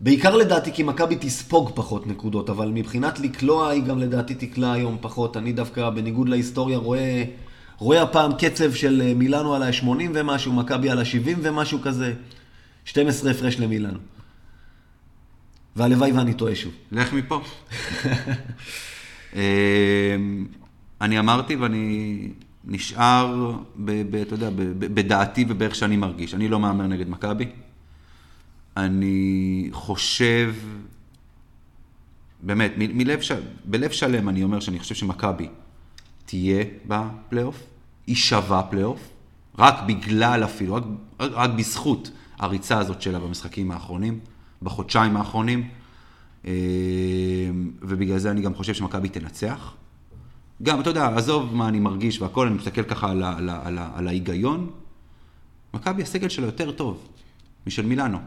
בעיקר 0.00 0.36
לדעתי 0.36 0.72
כי 0.72 0.82
מכבי 0.82 1.16
תספוג 1.20 1.70
פחות 1.74 2.06
נקודות, 2.06 2.50
אבל 2.50 2.68
מבחינת 2.68 3.20
לקלוע 3.20 3.68
היא 3.68 3.82
גם 3.82 3.98
לדעתי 3.98 4.34
תקלע 4.34 4.72
היום 4.72 4.98
פחות. 5.00 5.36
אני 5.36 5.52
דווקא 5.52 5.90
בניגוד 5.90 6.28
להיסטוריה 6.28 6.78
רואה, 6.78 7.24
רואה 7.78 8.02
הפעם 8.02 8.32
קצב 8.38 8.74
של 8.74 9.02
אה, 9.04 9.14
מילאנו 9.14 9.54
על 9.54 9.62
ה-80 9.62 9.86
ומשהו, 10.14 10.52
מכבי 10.52 10.90
על 10.90 10.98
ה-70 10.98 11.38
ומשהו 11.42 11.78
כזה. 11.82 12.14
12 12.84 13.30
הפרש 13.30 13.58
למילאנו. 13.58 13.98
והלוואי 15.76 16.12
ואני 16.12 16.34
טועה 16.34 16.54
שוב. 16.54 16.72
לך 16.92 17.12
מפה. 17.12 17.40
אמ, 19.34 20.46
אני 21.00 21.18
אמרתי 21.18 21.56
ואני 21.56 22.28
נשאר, 22.64 23.52
ב, 23.76 24.02
ב, 24.10 24.14
אתה 24.14 24.34
יודע, 24.34 24.50
ב, 24.50 24.54
ב, 24.56 24.94
בדעתי 24.94 25.44
ובאיך 25.48 25.74
שאני 25.74 25.96
מרגיש. 25.96 26.34
אני 26.34 26.48
לא 26.48 26.60
מהמר 26.60 26.86
נגד 26.86 27.08
מכבי. 27.08 27.46
אני 28.76 29.68
חושב, 29.72 30.54
באמת, 32.42 32.72
מ- 32.78 32.98
מלב, 32.98 33.20
ש... 33.20 33.32
בלב 33.64 33.90
שלם 33.90 34.28
אני 34.28 34.44
אומר 34.44 34.60
שאני 34.60 34.78
חושב 34.78 34.94
שמכבי 34.94 35.48
תהיה 36.24 36.64
בפלייאוף, 36.86 37.66
היא 38.06 38.16
שווה 38.16 38.62
פלייאוף, 38.62 39.10
רק 39.58 39.74
בגלל 39.86 40.44
אפילו, 40.44 40.74
רק, 40.74 40.82
רק, 41.20 41.30
רק 41.34 41.50
בזכות 41.50 42.10
הריצה 42.38 42.78
הזאת 42.78 43.02
שלה 43.02 43.18
במשחקים 43.18 43.70
האחרונים, 43.70 44.20
בחודשיים 44.62 45.16
האחרונים, 45.16 45.68
אה, 46.46 46.52
ובגלל 47.82 48.18
זה 48.18 48.30
אני 48.30 48.40
גם 48.40 48.54
חושב 48.54 48.74
שמכבי 48.74 49.08
תנצח. 49.08 49.74
גם, 50.62 50.80
אתה 50.80 50.90
יודע, 50.90 51.06
עזוב 51.16 51.54
מה 51.54 51.68
אני 51.68 51.80
מרגיש 51.80 52.20
והכל, 52.20 52.46
אני 52.46 52.56
מסתכל 52.56 52.82
ככה 52.82 53.10
על, 53.10 53.22
על, 53.22 53.48
על, 53.48 53.78
על 53.94 54.08
ההיגיון. 54.08 54.70
מכבי, 55.74 56.02
הסגל 56.02 56.28
שלה 56.28 56.46
יותר 56.46 56.70
טוב 56.70 57.08
משל 57.66 57.86
מילאנו. 57.86 58.18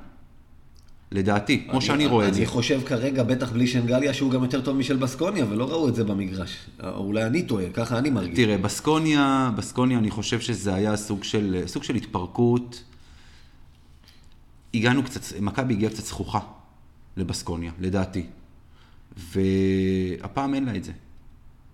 לדעתי, 1.11 1.67
כמו 1.69 1.81
שאני 1.81 2.05
רואה 2.05 2.27
את 2.27 2.33
זה. 2.33 2.39
אני 2.39 2.47
חושב 2.47 2.81
כרגע, 2.85 3.23
בטח 3.23 3.51
בלי 3.51 3.67
שנגליה, 3.67 4.13
שהוא 4.13 4.31
גם 4.31 4.43
יותר 4.43 4.61
טוב 4.61 4.77
משל 4.77 4.97
בסקוניה, 4.97 5.45
ולא 5.49 5.69
ראו 5.69 5.89
את 5.89 5.95
זה 5.95 6.03
במגרש. 6.03 6.57
או 6.83 6.97
אולי 6.97 7.25
אני 7.25 7.43
טועה, 7.43 7.65
ככה 7.73 7.97
אני 7.97 8.09
מרגיש. 8.09 8.35
תראה, 8.35 8.57
בסקוניה, 8.57 9.51
בסקוניה 9.55 9.97
אני 9.97 10.11
חושב 10.11 10.39
שזה 10.39 10.73
היה 10.73 10.97
סוג 10.97 11.23
של, 11.23 11.63
סוג 11.65 11.83
של 11.83 11.95
התפרקות. 11.95 12.83
הגענו 14.73 15.03
קצת, 15.03 15.39
מכבי 15.41 15.73
הגיעה 15.73 15.91
קצת 15.91 16.05
זכוכה 16.05 16.39
לבסקוניה, 17.17 17.71
לדעתי. 17.79 18.25
והפעם 19.17 20.53
אין 20.53 20.65
לה 20.65 20.75
את 20.75 20.83
זה. 20.83 20.91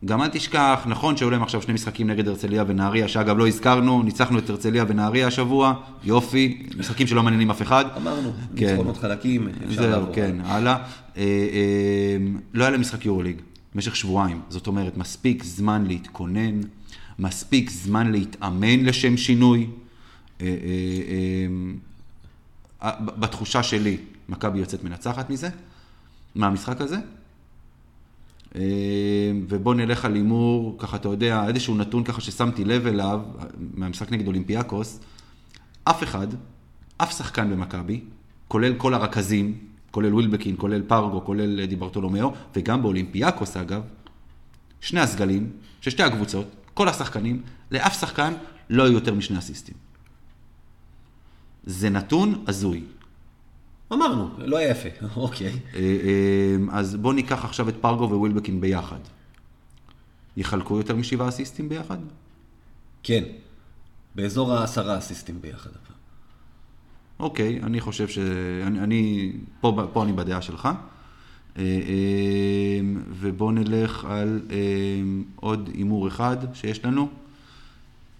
גם 0.06 0.22
אל 0.22 0.28
תשכח, 0.28 0.84
נכון 0.86 1.18
שהיו 1.18 1.30
להם 1.30 1.44
עכשיו 1.44 1.62
שני 1.62 1.74
משחקים 1.74 2.10
נגד 2.10 2.28
הרצליה 2.28 2.64
ונהריה, 2.68 3.08
שאגב 3.08 3.38
לא 3.38 3.48
הזכרנו, 3.48 4.04
ניצחנו 4.04 4.40
את 4.40 4.50
הרצליה 4.50 4.86
ונהריה 4.88 5.28
השבוע, 5.28 5.74
יופי, 6.04 6.68
משחקים 6.78 7.08
שלא 7.08 7.24
מעניינים 7.24 7.52
אף 7.52 7.62
אחד. 7.62 7.86
אמרנו, 7.98 8.32
כן. 8.56 8.66
ניצחונות 8.66 8.98
חלקים, 8.98 9.48
אפשר 9.68 9.82
זהו, 9.82 9.92
לעבור. 9.92 10.16
כן, 10.16 10.36
הלאה. 10.44 10.74
אה, 10.74 10.84
אה, 11.18 12.18
לא 12.54 12.64
היה 12.64 12.72
להם 12.72 12.82
משחק 12.82 13.06
יורוליג 13.06 13.42
במשך 13.76 13.96
שבועיים. 13.96 14.42
זאת 14.50 14.68
אומרת, 14.68 14.98
מספיק 14.98 15.44
זמן 15.44 15.86
להתכונן, 15.86 16.62
מספיק 17.20 17.70
זמן 17.70 18.12
להתאמן 18.12 18.80
לשם 18.80 19.18
שינוי. 19.18 19.68
אה, 20.42 20.48
אה, 20.48 21.48
אה, 22.84 22.96
בתחושה 23.00 23.64
שלי, 23.64 23.98
מכבי 24.30 24.60
יוצאת 24.60 24.84
מנצחת 24.84 25.30
מזה, 25.30 25.50
מהמשחק 26.36 26.82
הזה. 26.82 26.98
אה, 28.56 28.62
ובוא 29.48 29.76
נלך 29.76 30.06
על 30.06 30.16
הימור, 30.16 30.76
ככה 30.80 30.98
אתה 30.98 31.08
יודע, 31.10 31.48
איזשהו 31.48 31.76
נתון 31.76 32.04
ככה 32.04 32.22
ששמתי 32.22 32.66
לב 32.66 32.88
אליו, 32.88 33.22
מהמשחק 33.74 34.12
נגד 34.12 34.28
אולימפיאקוס, 34.28 35.00
אף 35.84 36.04
אחד, 36.04 36.28
אף 36.98 37.18
שחקן 37.18 37.52
במכבי, 37.52 38.02
כולל 38.48 38.74
כל 38.78 38.94
הרכזים, 38.94 39.58
כולל 39.92 40.14
ווילבקין, 40.14 40.56
כולל 40.58 40.82
פרגו, 40.82 41.26
כולל 41.26 41.66
דיברטולומיאו, 41.66 42.34
וגם 42.56 42.82
באולימפיאקוס 42.82 43.58
אגב, 43.58 43.82
שני 44.82 45.00
הסגלים, 45.00 45.50
של 45.82 45.92
שתי 45.92 46.04
הקבוצות, 46.04 46.48
כל 46.74 46.88
השחקנים, 46.88 47.42
לאף 47.72 48.00
שחקן 48.00 48.34
לא 48.70 48.84
היו 48.84 48.94
יותר 48.94 49.14
משני 49.14 49.38
אסיסטים. 49.38 49.76
זה 51.64 51.90
נתון 51.90 52.44
הזוי. 52.48 52.84
אמרנו, 53.94 54.30
לא 54.38 54.58
היה 54.58 54.70
יפה, 54.70 54.90
אוקיי. 55.16 55.48
אה, 55.48 55.80
אה, 55.80 56.56
אז 56.72 56.96
בואו 56.96 57.14
ניקח 57.14 57.46
עכשיו 57.46 57.70
את 57.70 57.76
פרגו 57.82 58.10
ווילבקין 58.10 58.62
ביחד. 58.62 59.00
יחלקו 60.38 60.78
יותר 60.78 60.96
משבעה 60.96 61.30
אסיסטים 61.30 61.70
ביחד? 61.70 61.98
כן. 63.04 63.24
באזור 64.16 64.54
העשרה 64.54 64.98
אסיסטים 64.98 65.42
ביחד. 65.42 65.70
הפעם. 65.70 65.98
אוקיי, 67.20 67.60
אני 67.64 67.82
חושב 67.82 68.08
ש... 68.08 68.18
אני, 68.68 68.80
אני 68.80 69.32
פה, 69.62 69.88
פה 69.94 70.04
אני 70.04 70.14
בדעה 70.14 70.42
שלך. 70.42 70.70
אה, 71.58 71.64
ובואו 73.10 73.52
נלך 73.52 74.06
על 74.06 74.42
עוד 75.36 75.70
הימור 75.74 76.08
אחד 76.08 76.38
שיש 76.54 76.86
לנו. 76.86 77.10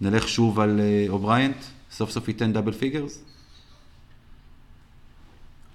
נלך 0.00 0.28
שוב 0.28 0.60
על 0.60 0.80
אובריינט, 1.08 1.56
סוף 1.90 2.10
סוף 2.10 2.28
ייתן 2.28 2.52
double 2.52 2.72
figures. 2.72 3.24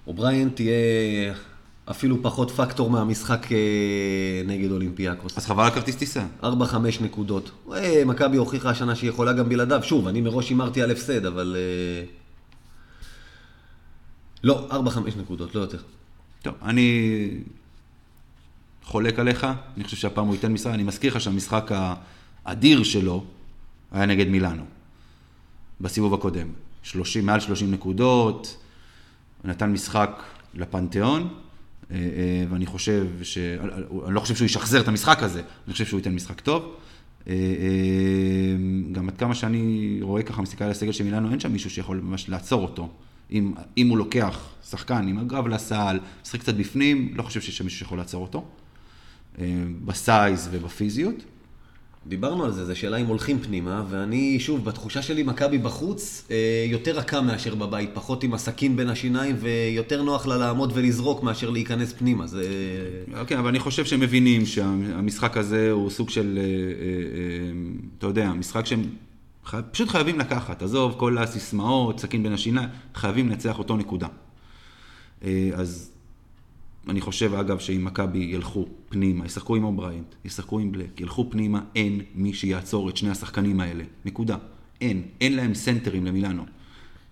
אובריינט 0.08 0.48
תהיה 0.48 0.72
אפילו 1.90 2.22
פחות 2.22 2.50
פקטור 2.50 2.90
מהמשחק 2.90 3.52
אה, 3.52 4.42
נגד 4.46 4.70
אולימפיאקוס. 4.70 5.38
אז 5.38 5.46
חבל 5.46 5.64
על 5.64 5.70
כרטיס 5.70 5.96
טיסה. 5.96 6.26
4-5 6.42 6.46
נקודות. 7.00 7.50
אה, 7.74 8.02
מכבי 8.06 8.36
הוכיחה 8.36 8.70
השנה 8.70 8.94
שהיא 8.94 9.10
יכולה 9.10 9.32
גם 9.32 9.48
בלעדיו. 9.48 9.82
שוב, 9.82 10.06
אני 10.08 10.20
מראש 10.20 10.48
הימרתי 10.48 10.82
על 10.82 10.90
הפסד, 10.90 11.26
אבל... 11.26 11.56
אה, 11.58 12.04
לא, 14.44 14.68
4-5 14.70 14.74
נקודות, 15.18 15.54
לא 15.54 15.60
יותר. 15.60 15.78
טוב, 16.42 16.54
אני 16.62 17.30
חולק 18.82 19.18
עליך, 19.18 19.46
אני 19.76 19.84
חושב 19.84 19.96
שהפעם 19.96 20.26
הוא 20.26 20.34
ייתן 20.34 20.52
משחק, 20.52 20.70
אני 20.74 20.82
מזכיר 20.82 21.14
לך 21.14 21.20
שהמשחק 21.20 21.70
האדיר 22.44 22.82
שלו 22.82 23.24
היה 23.92 24.06
נגד 24.06 24.28
מילאנו, 24.28 24.64
בסיבוב 25.80 26.14
הקודם. 26.14 26.48
30, 26.82 27.26
מעל 27.26 27.40
30 27.40 27.70
נקודות, 27.70 28.56
נתן 29.44 29.72
משחק 29.72 30.22
לפנתיאון, 30.54 31.28
אה, 31.90 31.96
אה, 31.96 32.44
ואני 32.50 32.66
חושב 32.66 33.06
ש... 33.22 33.38
אני 34.06 34.14
לא 34.14 34.20
חושב 34.20 34.34
שהוא 34.34 34.46
ישחזר 34.46 34.80
את 34.80 34.88
המשחק 34.88 35.22
הזה, 35.22 35.42
אני 35.66 35.72
חושב 35.72 35.86
שהוא 35.86 35.98
ייתן 35.98 36.14
משחק 36.14 36.40
טוב. 36.40 36.74
אה, 37.28 37.34
גם 38.92 39.08
עד 39.08 39.16
כמה 39.16 39.34
שאני 39.34 39.98
רואה 40.02 40.22
ככה, 40.22 40.42
מסתכל 40.42 40.64
על 40.64 40.70
הסגל 40.70 40.92
של 40.92 41.04
מילאנו, 41.04 41.30
אין 41.30 41.40
שם 41.40 41.52
מישהו 41.52 41.70
שיכול 41.70 42.00
ממש 42.00 42.28
לעצור 42.28 42.62
אותו. 42.62 42.88
אם, 43.30 43.52
אם 43.76 43.88
הוא 43.88 43.98
לוקח 43.98 44.48
שחקן 44.70 45.08
עם 45.08 45.18
הגב 45.18 45.48
לסל, 45.48 45.98
משחק 46.22 46.40
קצת 46.40 46.54
בפנים, 46.54 47.12
לא 47.14 47.22
חושב 47.22 47.40
שיש 47.40 47.58
שם 47.58 47.64
מישהו 47.64 47.78
שיכול 47.78 47.98
לעצור 47.98 48.22
אותו. 48.22 48.44
בסייז 49.84 50.48
ובפיזיות. 50.52 51.14
דיברנו 52.08 52.44
על 52.44 52.52
זה, 52.52 52.64
זו 52.64 52.78
שאלה 52.78 52.96
אם 52.96 53.06
הולכים 53.06 53.38
פנימה, 53.38 53.84
ואני, 53.90 54.40
שוב, 54.40 54.64
בתחושה 54.64 55.02
שלי, 55.02 55.22
מכבי 55.22 55.58
בחוץ 55.58 56.24
אה, 56.30 56.66
יותר 56.68 56.98
רכה 56.98 57.20
מאשר 57.20 57.54
בבית, 57.54 57.90
פחות 57.92 58.24
עם 58.24 58.34
הסכין 58.34 58.76
בין 58.76 58.88
השיניים, 58.88 59.36
ויותר 59.38 60.02
נוח 60.02 60.26
לה 60.26 60.36
לעמוד 60.36 60.72
ולזרוק 60.74 61.22
מאשר 61.22 61.50
להיכנס 61.50 61.92
פנימה. 61.92 62.26
זה... 62.26 62.42
okay, 63.12 63.34
אבל 63.38 63.48
אני 63.48 63.58
חושב 63.58 63.84
שהם 63.84 64.00
מבינים 64.00 64.46
שהמשחק 64.46 65.36
הזה 65.36 65.70
הוא 65.70 65.90
סוג 65.90 66.10
של, 66.10 66.38
אה, 66.38 66.42
אה, 66.42 67.52
אתה 67.98 68.06
יודע, 68.06 68.32
משחק 68.32 68.66
שהם 68.66 68.82
פשוט 69.70 69.88
חייבים 69.88 70.18
לקחת. 70.18 70.62
עזוב, 70.62 70.94
כל 70.98 71.18
הסיסמאות, 71.18 72.00
סכין 72.00 72.22
בין 72.22 72.32
השיניים, 72.32 72.68
חייבים 72.94 73.28
לנצח 73.28 73.58
אותו 73.58 73.76
נקודה. 73.76 74.08
אז 75.54 75.90
אני 76.88 77.00
חושב, 77.00 77.34
אגב, 77.34 77.58
שאם 77.58 77.84
מכבי 77.84 78.18
ילכו 78.18 78.66
פנימה, 78.88 79.26
ישחקו 79.26 79.56
עם 79.56 79.64
אובריינט, 79.64 80.14
ישחקו 80.24 80.58
עם 80.58 80.72
בלק, 80.72 81.00
ילכו 81.00 81.30
פנימה, 81.30 81.60
אין 81.74 82.00
מי 82.14 82.34
שיעצור 82.34 82.88
את 82.88 82.96
שני 82.96 83.10
השחקנים 83.10 83.60
האלה. 83.60 83.84
נקודה. 84.04 84.36
אין. 84.80 85.02
אין 85.20 85.36
להם 85.36 85.54
סנטרים 85.54 86.06
למילאנו. 86.06 86.44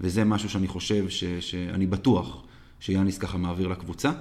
וזה 0.00 0.24
משהו 0.24 0.48
שאני 0.50 0.68
חושב, 0.68 1.08
ש, 1.08 1.24
שאני 1.24 1.86
בטוח 1.86 2.42
שיאניס 2.80 3.18
ככה 3.18 3.38
מעביר 3.38 3.68
לקבוצה, 3.68 4.12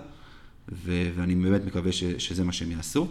ו, 0.72 1.12
ואני 1.16 1.36
באמת 1.36 1.66
מקווה 1.66 1.91
ש, 1.91 2.03
שזה 2.03 2.43
מה 2.43 2.51
שהם 2.51 2.72
יעשו. 2.72 3.08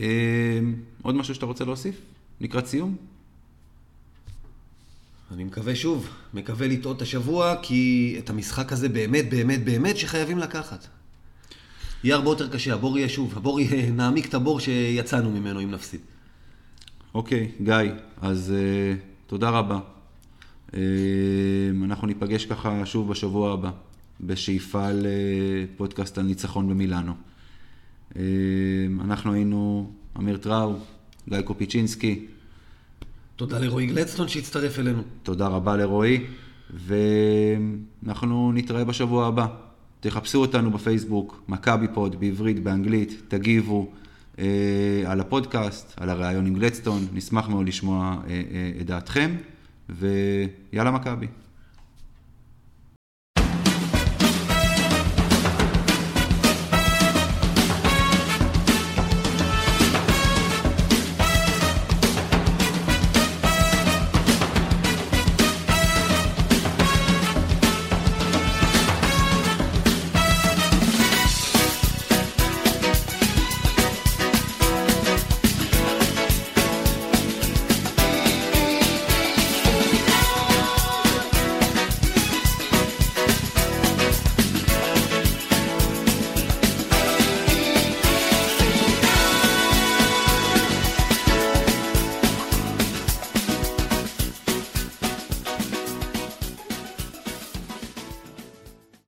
אה, 0.00 0.60
עוד 1.02 1.14
משהו 1.14 1.34
שאתה 1.34 1.46
רוצה 1.46 1.64
להוסיף? 1.64 2.00
לקראת 2.40 2.66
סיום? 2.66 2.96
אני 5.34 5.44
מקווה 5.44 5.74
שוב, 5.74 6.08
מקווה 6.34 6.68
לטעות 6.68 7.02
השבוע, 7.02 7.54
כי 7.62 8.14
את 8.18 8.30
המשחק 8.30 8.72
הזה 8.72 8.88
באמת, 8.88 9.30
באמת, 9.30 9.64
באמת 9.64 9.96
שחייבים 9.96 10.38
לקחת. 10.38 10.86
יהיה 12.04 12.16
הרבה 12.16 12.30
יותר 12.30 12.48
קשה, 12.48 12.74
הבור 12.74 12.98
יהיה 12.98 13.08
שוב, 13.08 13.36
הבור 13.36 13.60
יהיה, 13.60 13.90
נעמיק 13.98 14.28
את 14.28 14.34
הבור 14.34 14.60
שיצאנו 14.60 15.30
ממנו 15.30 15.60
אם 15.60 15.70
נפסיד. 15.70 16.00
אוקיי, 17.14 17.50
גיא, 17.62 17.74
אז 18.22 18.52
uh, 18.54 19.00
תודה 19.26 19.50
רבה. 19.50 19.80
Uh, 20.70 20.74
אנחנו 21.84 22.06
ניפגש 22.06 22.44
ככה 22.44 22.86
שוב 22.86 23.08
בשבוע 23.08 23.52
הבא, 23.52 23.70
בשאיפה 24.20 24.88
לפודקאסט 24.92 26.18
על 26.18 26.24
ניצחון 26.24 26.68
במילאנו. 26.68 27.12
אה, 28.12 28.16
אנחנו 29.00 29.32
היינו 29.32 29.90
אמיר 30.18 30.36
טראו, 30.36 30.74
גיא 31.28 31.40
קופיצ'ינסקי. 31.40 32.26
תודה 33.36 33.58
לרועי 33.58 33.86
גלדסטון 33.86 34.28
שהצטרף 34.28 34.78
אלינו. 34.78 35.02
תודה 35.22 35.46
רבה 35.46 35.76
לרועי, 35.76 36.26
ואנחנו 36.70 38.52
נתראה 38.52 38.84
בשבוע 38.84 39.26
הבא. 39.26 39.46
תחפשו 40.00 40.40
אותנו 40.40 40.70
בפייסבוק, 40.70 41.42
מכבי 41.48 41.86
פוד, 41.94 42.20
בעברית, 42.20 42.62
באנגלית, 42.62 43.22
תגיבו 43.28 43.90
אה, 44.38 44.44
על 45.06 45.20
הפודקאסט, 45.20 45.92
על 45.96 46.10
הריאיון 46.10 46.46
עם 46.46 46.54
גלדסטון, 46.54 47.06
נשמח 47.12 47.48
מאוד 47.48 47.66
לשמוע 47.68 48.16
אה, 48.28 48.30
אה, 48.30 48.72
את 48.80 48.86
דעתכם, 48.86 49.36
ויאללה 49.88 50.90
מכבי. 50.90 51.26